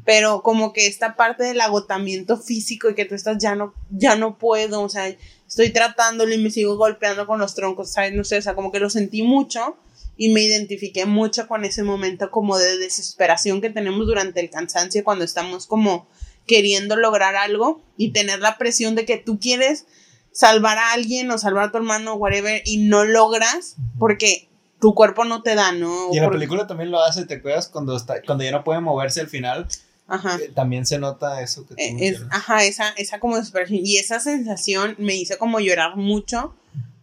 [0.04, 4.16] Pero como que esta parte del agotamiento físico y que tú estás ya no, ya
[4.16, 5.14] no puedo, o sea,
[5.46, 8.14] estoy tratándolo y me sigo golpeando con los troncos, ¿sabes?
[8.14, 9.76] No sé, o sea, como que lo sentí mucho
[10.16, 15.04] y me identifiqué mucho con ese momento como de desesperación que tenemos durante el cansancio
[15.04, 16.08] cuando estamos como
[16.46, 19.86] queriendo lograr algo y tener la presión de que tú quieres
[20.32, 24.48] salvar a alguien o salvar a tu hermano, whatever, y no logras porque
[24.80, 26.08] tu cuerpo no te da, ¿no?
[26.12, 27.68] Y en la película también lo hace, ¿te acuerdas?
[27.68, 29.68] Cuando, está, cuando ya no puede moverse al final.
[30.08, 30.38] Ajá.
[30.42, 33.80] Eh, también se nota eso que tú eh, es, Ajá, esa, esa como desesperación.
[33.84, 36.54] Y esa sensación me hizo como llorar mucho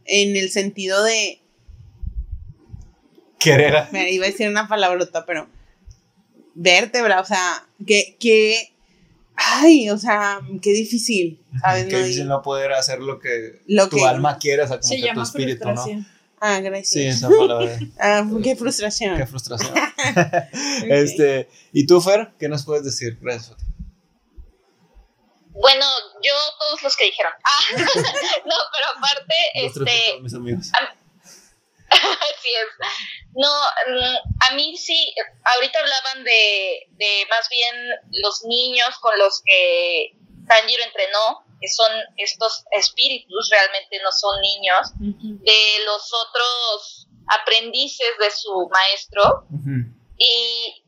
[0.06, 1.42] en el sentido de...
[3.40, 3.88] Querer.
[3.92, 5.48] Me iba a decir una palabrota, pero...
[6.60, 8.74] Vértebra, o sea, que, que
[9.36, 11.86] ay, o sea, qué difícil, ¿sabes?
[11.86, 15.22] Qué difícil no poder hacer lo que tu alma quiere, o sea, como que tu
[15.22, 15.86] espíritu, ¿no?
[16.40, 16.90] Ah, gracias.
[16.90, 17.80] Sí, esa palabra.
[18.00, 19.18] ah, qué frustración.
[19.18, 19.74] Qué frustración.
[20.88, 22.30] Este, ¿y tú, Fer?
[22.40, 23.18] ¿Qué nos puedes decir?
[23.20, 23.64] Gracias, Fati.
[25.50, 25.86] Bueno,
[26.24, 27.32] yo todos los que dijeron.
[27.44, 27.78] Ah,
[28.46, 30.22] no, pero aparte, este.
[30.22, 30.72] Mis amigos.
[31.90, 32.88] Así es.
[33.34, 34.16] No, mm,
[34.50, 35.14] a mí sí,
[35.56, 37.76] ahorita hablaban de, de más bien
[38.24, 40.12] los niños con los que
[40.48, 48.32] Tanjiro entrenó, que son estos espíritus, realmente no son niños, de los otros aprendices de
[48.32, 49.48] su maestro.
[50.18, 50.84] y,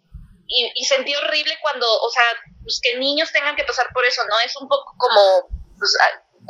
[0.47, 2.23] y, y, sentí horrible cuando, o sea,
[2.63, 4.39] pues que niños tengan que pasar por eso, ¿no?
[4.43, 5.95] Es un poco como, pues,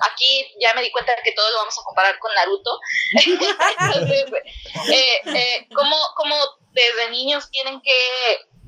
[0.01, 2.79] aquí ya me di cuenta de que todo lo vamos a comparar con Naruto.
[3.79, 4.25] Entonces,
[4.91, 6.35] eh, eh, ¿cómo, ¿cómo,
[6.71, 7.99] desde niños tienen que,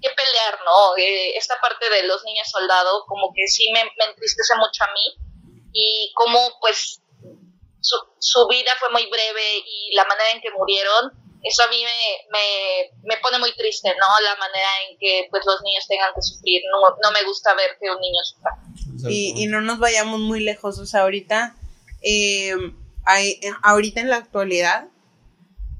[0.02, 0.98] que pelear, no?
[0.98, 4.94] Eh, esta parte de los niños soldados, como que sí me, me entristece mucho a
[4.94, 5.16] mí.
[5.74, 7.02] Y cómo, pues,
[7.82, 11.12] su, su, vida fue muy breve y la manera en que murieron,
[11.44, 14.06] eso a mí me, me, me, pone muy triste, ¿no?
[14.24, 16.62] La manera en que, pues, los niños tengan que sufrir.
[16.72, 19.10] No, no me gusta ver que un niño sufra.
[19.10, 21.56] Y, no nos vayamos muy lejos, o sea, ahorita,
[22.04, 22.54] eh,
[23.06, 24.90] hay, ahorita en la actualidad,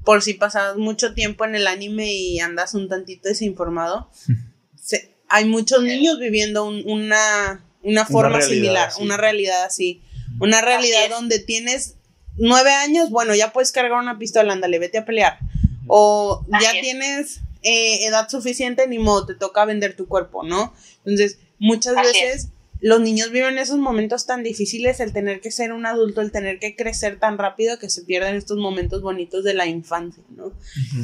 [0.04, 4.10] por si pasas mucho tiempo en el anime y andas un tantito desinformado,
[5.28, 10.02] hay muchos niños viviendo una, una forma similar, una realidad así,
[10.40, 11.96] una realidad donde tienes
[12.36, 15.38] nueve años, bueno, ya puedes cargar una pistola, ándale, vete a pelear.
[15.86, 20.72] O ya tienes eh, edad suficiente, ni modo, te toca vender tu cuerpo, ¿no?
[21.04, 22.48] Entonces, muchas veces
[22.80, 26.58] los niños viven esos momentos tan difíciles, el tener que ser un adulto, el tener
[26.58, 30.52] que crecer tan rápido que se pierden estos momentos bonitos de la infancia, ¿no?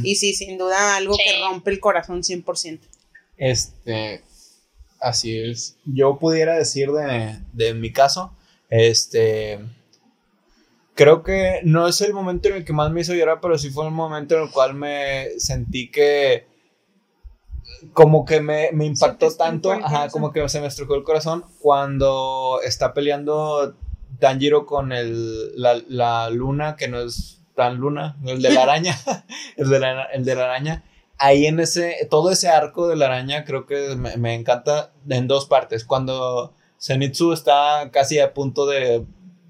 [0.03, 2.81] Y sí, sin duda algo que rompe el corazón 100%.
[3.37, 4.23] Este,
[5.01, 5.77] así es.
[5.85, 8.37] Yo pudiera decir de, de mi caso,
[8.71, 9.61] este,
[10.99, 13.71] creo que no es el momento en el que más me hizo llorar, pero sí
[13.71, 16.49] fue el momento en el cual me sentí que
[17.93, 22.59] como que me, me impactó tanto, ajá, como que se me estrujó el corazón cuando
[22.65, 23.77] está peleando
[24.19, 28.99] Tanjiro con el, la, la, luna, que no es tan luna, el de la araña,
[29.57, 30.85] el, de la, el de la araña.
[31.17, 35.29] Ahí en ese, todo ese arco de la araña creo que me, me encanta en
[35.29, 35.85] dos partes.
[35.85, 39.07] Cuando Zenitsu está casi a punto de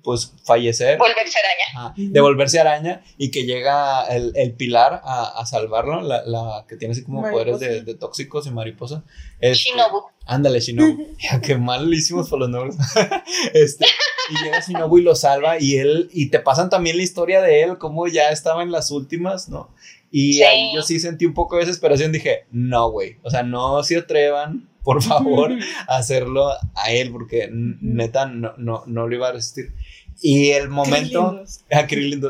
[0.08, 0.96] pues fallecer.
[0.96, 1.94] Volverse araña.
[1.98, 6.76] de volverse araña y que llega el, el pilar a, a salvarlo, la, la, que
[6.76, 9.04] tiene así como poderes de, de, tóxicos y mariposa.
[9.38, 10.04] Este, Shinobu.
[10.24, 11.08] Ándale, Shinobu.
[11.18, 12.78] ya, qué malísimos por los nombres.
[13.52, 13.84] este,
[14.30, 17.64] y llega Shinobu y lo salva y él, y te pasan también la historia de
[17.64, 19.68] él, como ya estaba en las últimas, ¿no?
[20.10, 23.82] Y ahí yo sí sentí un poco de desesperación, dije, no, güey, o sea, no
[23.82, 25.52] se atrevan, por favor,
[25.86, 29.74] a hacerlo a él, porque neta no, no, no lo iba a resistir.
[30.20, 31.44] Y el momento,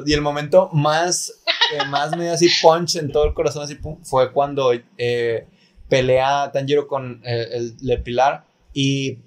[0.06, 1.40] y el momento más,
[1.88, 5.46] más me dio así punch en todo el corazón, así fue cuando eh,
[5.88, 8.44] pelea Tanjiro con el, el, Pilar
[8.74, 9.20] y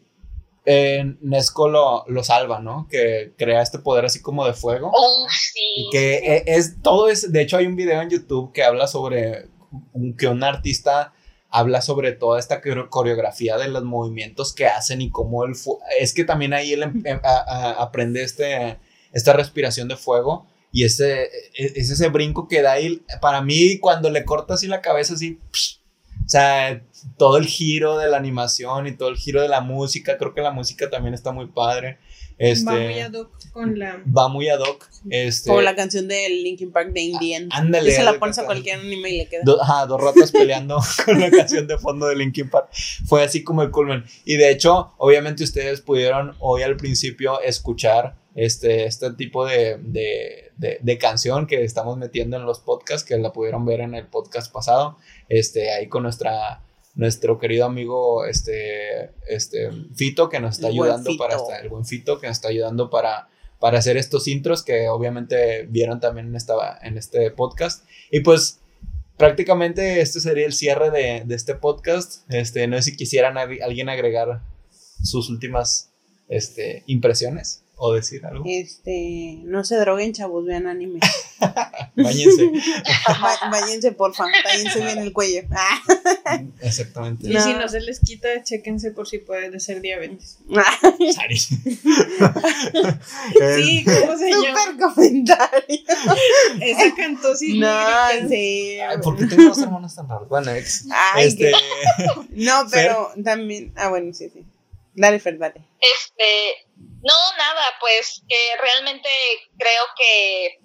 [0.65, 2.87] eh, Nesco lo, lo, salva, ¿no?
[2.87, 4.91] Que crea este poder así como de fuego.
[4.93, 5.59] Oh, sí.
[5.77, 8.85] Y que e, es, todo es, de hecho hay un video en YouTube que habla
[8.85, 9.47] sobre
[10.19, 11.13] que un artista
[11.51, 15.53] habla sobre toda esta coreografía de los movimientos que hacen y cómo él
[15.99, 18.79] es que también ahí él em, em, aprende este,
[19.11, 23.77] esta respiración de fuego y ese, e, es ese brinco que da y para mí
[23.79, 25.39] cuando le corta así la cabeza así,
[26.25, 26.81] o sea,
[27.17, 30.41] todo el giro de la animación y todo el giro de la música, creo que
[30.41, 31.97] la música también está muy padre.
[32.37, 34.01] Este, hoc con la.
[34.05, 34.87] Va muy ad hoc.
[35.09, 37.49] Este, Como la canción de Linkin Park de Indian.
[37.51, 37.91] Ah, ándale.
[37.91, 39.41] se la pones a cualquier anime y le queda.
[39.43, 42.69] Do, ajá, dos ratas peleando con la canción de fondo de Linkin Park.
[43.05, 44.05] Fue así como el culmen.
[44.25, 50.51] Y de hecho, obviamente ustedes pudieron hoy al principio escuchar este, este tipo de, de,
[50.57, 54.07] de, de, canción que estamos metiendo en los podcasts, que la pudieron ver en el
[54.07, 54.97] podcast pasado,
[55.27, 56.61] este, ahí con nuestra
[56.93, 61.85] nuestro querido amigo este, este Fito que nos está el ayudando para estar, el buen
[61.85, 63.29] Fito que nos está ayudando para,
[63.61, 67.85] para hacer estos intros que obviamente vieron también en, esta, en este podcast.
[68.11, 68.59] Y pues
[69.17, 72.29] prácticamente este sería el cierre de, este podcast.
[72.29, 74.41] Este, no sé si quisieran alguien agregar
[75.03, 75.93] sus últimas
[76.27, 78.43] este, impresiones o decir algo.
[78.45, 80.99] Este, no se droguen, chavos, vean anime.
[81.95, 82.51] Báñense.
[83.49, 84.25] Báñense, porfa.
[84.45, 85.41] Báñense bien el cuello.
[86.61, 87.27] Exactamente.
[87.27, 87.43] Y no.
[87.43, 90.37] si no se les quita, chéquense por si puede ser diabetes.
[91.15, 91.37] Sari.
[91.37, 91.57] sí,
[93.83, 94.63] ¿cómo se llama?
[94.63, 95.79] Super comentario.
[96.61, 97.67] Esa cantó sin No,
[98.29, 98.77] sí.
[98.79, 100.29] Ay, ¿Por qué tengo dos hermanos tan raros?
[100.29, 100.85] Bueno, ex.
[101.15, 101.51] Ay, este,
[102.29, 103.73] No, pero también.
[103.75, 104.45] Ah, bueno, sí, sí.
[104.93, 105.37] Dale, Fer.
[105.79, 109.09] Este, no, nada, pues que realmente
[109.57, 110.59] creo que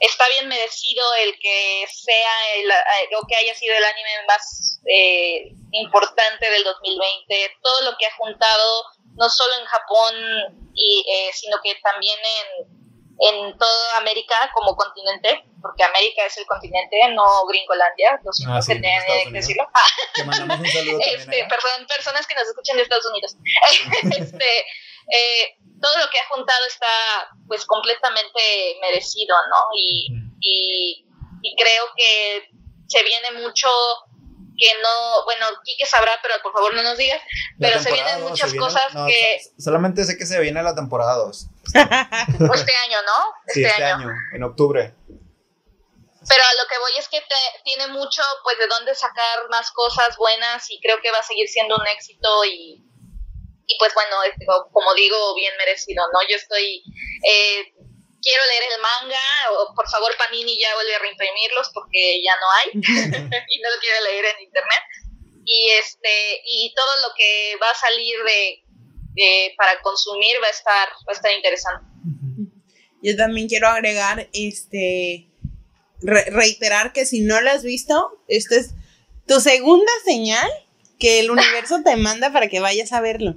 [0.00, 4.80] está bien merecido el que sea el, eh, o que haya sido el anime más
[4.86, 7.56] eh, importante del 2020.
[7.62, 8.84] Todo lo que ha juntado,
[9.14, 10.14] no solo en Japón,
[10.74, 12.81] y, eh, sino que también en,
[13.30, 18.62] en toda América como continente, porque América es el continente, no Gringolandia, lo siento Ah,
[18.62, 19.68] sí, que Estados que decirlo.
[20.14, 21.20] Te mandamos un saludo también.
[21.20, 23.36] Este, perdón, personas que nos escuchan de Estados Unidos.
[24.18, 26.86] este, eh, todo lo que ha juntado está
[27.46, 28.40] pues completamente
[28.80, 29.56] merecido, ¿no?
[29.76, 30.36] Y, Mm.
[30.40, 31.06] y,
[31.42, 32.48] y creo que
[32.88, 33.68] se viene mucho
[34.58, 37.20] que no, bueno, Kike sabrá, pero por favor no nos digas,
[37.58, 40.62] pero se vienen muchas se viene- cosas no, que so- Solamente sé que se viene
[40.62, 41.46] la temporada 2.
[42.54, 43.32] Este año, ¿no?
[43.48, 44.94] Sí, este año, en octubre.
[46.28, 49.70] Pero a lo que voy es que te- tiene mucho, pues, de dónde sacar más
[49.72, 52.80] cosas buenas y creo que va a seguir siendo un éxito y,
[53.66, 56.20] y pues, bueno, este, co- como digo, bien merecido, ¿no?
[56.28, 56.84] Yo estoy,
[57.28, 57.72] eh,
[58.22, 59.18] quiero leer el manga,
[59.58, 62.70] o por favor Panini ya vuelve a reimprimirlos porque ya no hay
[63.48, 64.82] y no lo quiero leer en internet.
[65.44, 68.61] Y este, y todo lo que va a salir de,
[69.14, 71.86] de- para consumir va a estar, va a estar interesante.
[73.02, 75.28] Yo también quiero agregar, este,
[76.00, 78.74] re- reiterar que si no lo has visto, esta es
[79.26, 80.48] tu segunda señal
[80.98, 83.32] que el universo te manda para que vayas a verlo,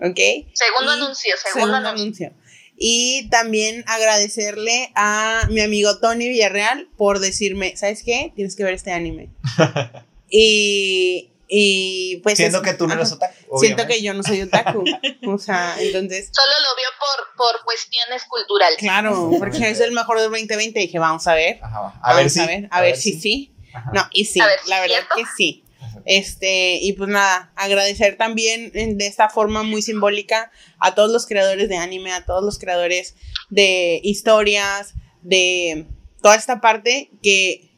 [0.00, 0.18] ¿ok?
[0.52, 2.26] Segundo Y- anuncio, segundo, anuncio.
[2.28, 2.32] anuncio.
[2.76, 8.32] Y también agradecerle a mi amigo Tony Villarreal por decirme, ¿sabes qué?
[8.34, 9.30] Tienes que ver este anime.
[10.28, 12.36] y, y pues...
[12.36, 13.34] Siendo es- que tú no eres otaku.
[13.34, 13.86] Siento obviamente.
[13.94, 14.84] que yo no soy otaku.
[15.28, 16.30] o sea, entonces...
[16.32, 18.78] Solo lo vio por, por cuestiones culturales.
[18.78, 20.80] Claro, porque es el mejor del 2020.
[20.80, 21.58] Dije, vamos a ver.
[21.62, 22.40] Ajá, a ver si.
[22.40, 23.54] a ver, a ver si sí.
[23.72, 23.90] Ajá.
[23.92, 25.14] No, y sí, ver la verdad cierto.
[25.16, 25.64] que sí.
[26.06, 31.68] Este, y pues nada, agradecer también de esta forma muy simbólica a todos los creadores
[31.68, 33.14] de anime, a todos los creadores
[33.48, 35.86] de historias, de
[36.20, 37.70] toda esta parte que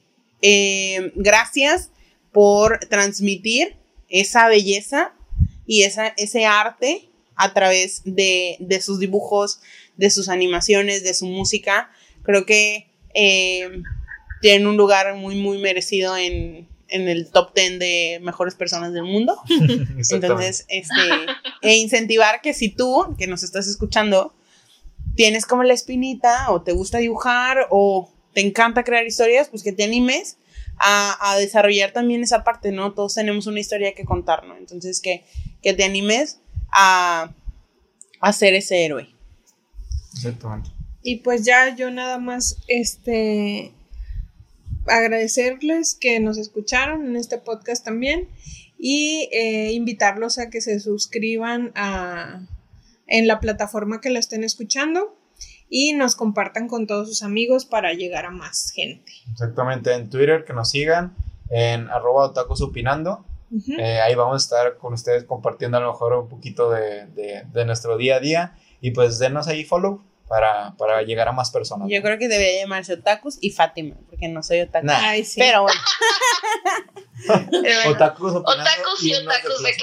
[0.43, 1.91] eh, gracias
[2.37, 3.77] por transmitir
[4.11, 5.15] esa belleza
[5.67, 9.61] y esa, ese arte a través de, de sus dibujos,
[9.97, 11.91] de sus animaciones, de su música.
[12.25, 13.81] Creo que eh,
[14.43, 19.05] tienen un lugar muy, muy merecido en, en el top 10 de mejores personas del
[19.05, 19.41] mundo.
[20.11, 20.95] Entonces, este,
[21.63, 24.35] e incentivar que si tú, que nos estás escuchando,
[25.15, 29.73] tienes como la espinita o te gusta dibujar o te encanta crear historias, pues que
[29.73, 30.37] te animes
[30.79, 32.93] a, a desarrollar también esa parte, ¿no?
[32.93, 34.57] Todos tenemos una historia que contar, ¿no?
[34.57, 35.25] Entonces, que,
[35.63, 36.41] que te animes
[36.73, 37.35] a,
[38.21, 39.09] a ser ese héroe.
[40.15, 40.71] Exactamente.
[41.03, 43.73] Y pues ya yo nada más, este,
[44.87, 48.29] agradecerles que nos escucharon en este podcast también
[48.79, 52.47] y eh, invitarlos a que se suscriban a,
[53.07, 55.16] en la plataforma que la estén escuchando
[55.69, 59.13] y nos compartan con todos sus amigos para llegar a más gente.
[59.33, 59.93] Exactamente.
[59.95, 61.15] En Twitter que nos sigan.
[61.51, 62.33] En arroba.
[63.79, 67.45] Eh, ahí vamos a estar con ustedes compartiendo a lo mejor un poquito de, de-
[67.53, 68.59] de nuestro día a día.
[68.81, 71.89] Y pues denos ahí follow para, para llegar a más personas.
[71.91, 74.87] Yo creo que debería llamarse Otakus y Fátima, porque no soy otaku.
[74.87, 74.99] Nah.
[75.11, 75.39] Ay, sí.
[75.41, 75.81] Pero bueno.
[77.89, 79.77] Otakus, otakus y otakus de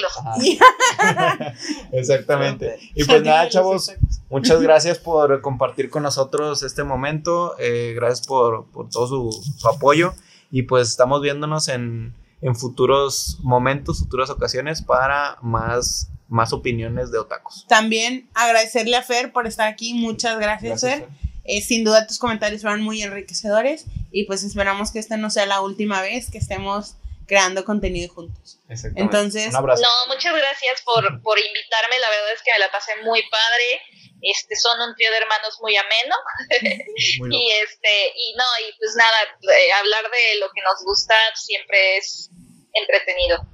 [2.00, 2.80] Exactamente.
[2.94, 3.92] Y pues nada, chavos,
[4.30, 7.56] muchas gracias por compartir con nosotros este momento.
[7.60, 10.14] Eh, gracias por, todo su, apoyo.
[10.52, 12.14] Y pues estamos viéndonos en,
[12.56, 17.66] futuros momentos, futuras ocasiones para más, más opiniones de otakus.
[17.68, 19.94] También agradecerle a Fer por estar aquí.
[19.94, 21.08] Muchas gracias, Fer.
[21.46, 25.46] Eh, sin duda tus comentarios fueron muy enriquecedores y pues esperamos que esta no sea
[25.46, 26.96] la última vez que estemos
[27.28, 28.60] creando contenido juntos.
[28.96, 33.22] Entonces, No, muchas gracias por, por invitarme, la verdad es que me la pasé muy
[33.30, 33.82] padre.
[34.22, 36.16] Este, son un trío de hermanos muy ameno.
[37.38, 41.98] y este, y no, y pues nada, eh, hablar de lo que nos gusta siempre
[41.98, 42.30] es
[42.74, 43.46] entretenido.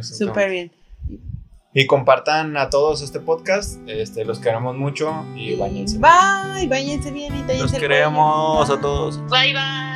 [0.00, 0.72] Súper bien.
[1.74, 3.78] Y compartan a todos este podcast.
[3.86, 5.98] Este, los queremos mucho y bañense.
[5.98, 9.18] Bye, bañense bien y Los queremos a todos.
[9.28, 9.91] Bye, bye.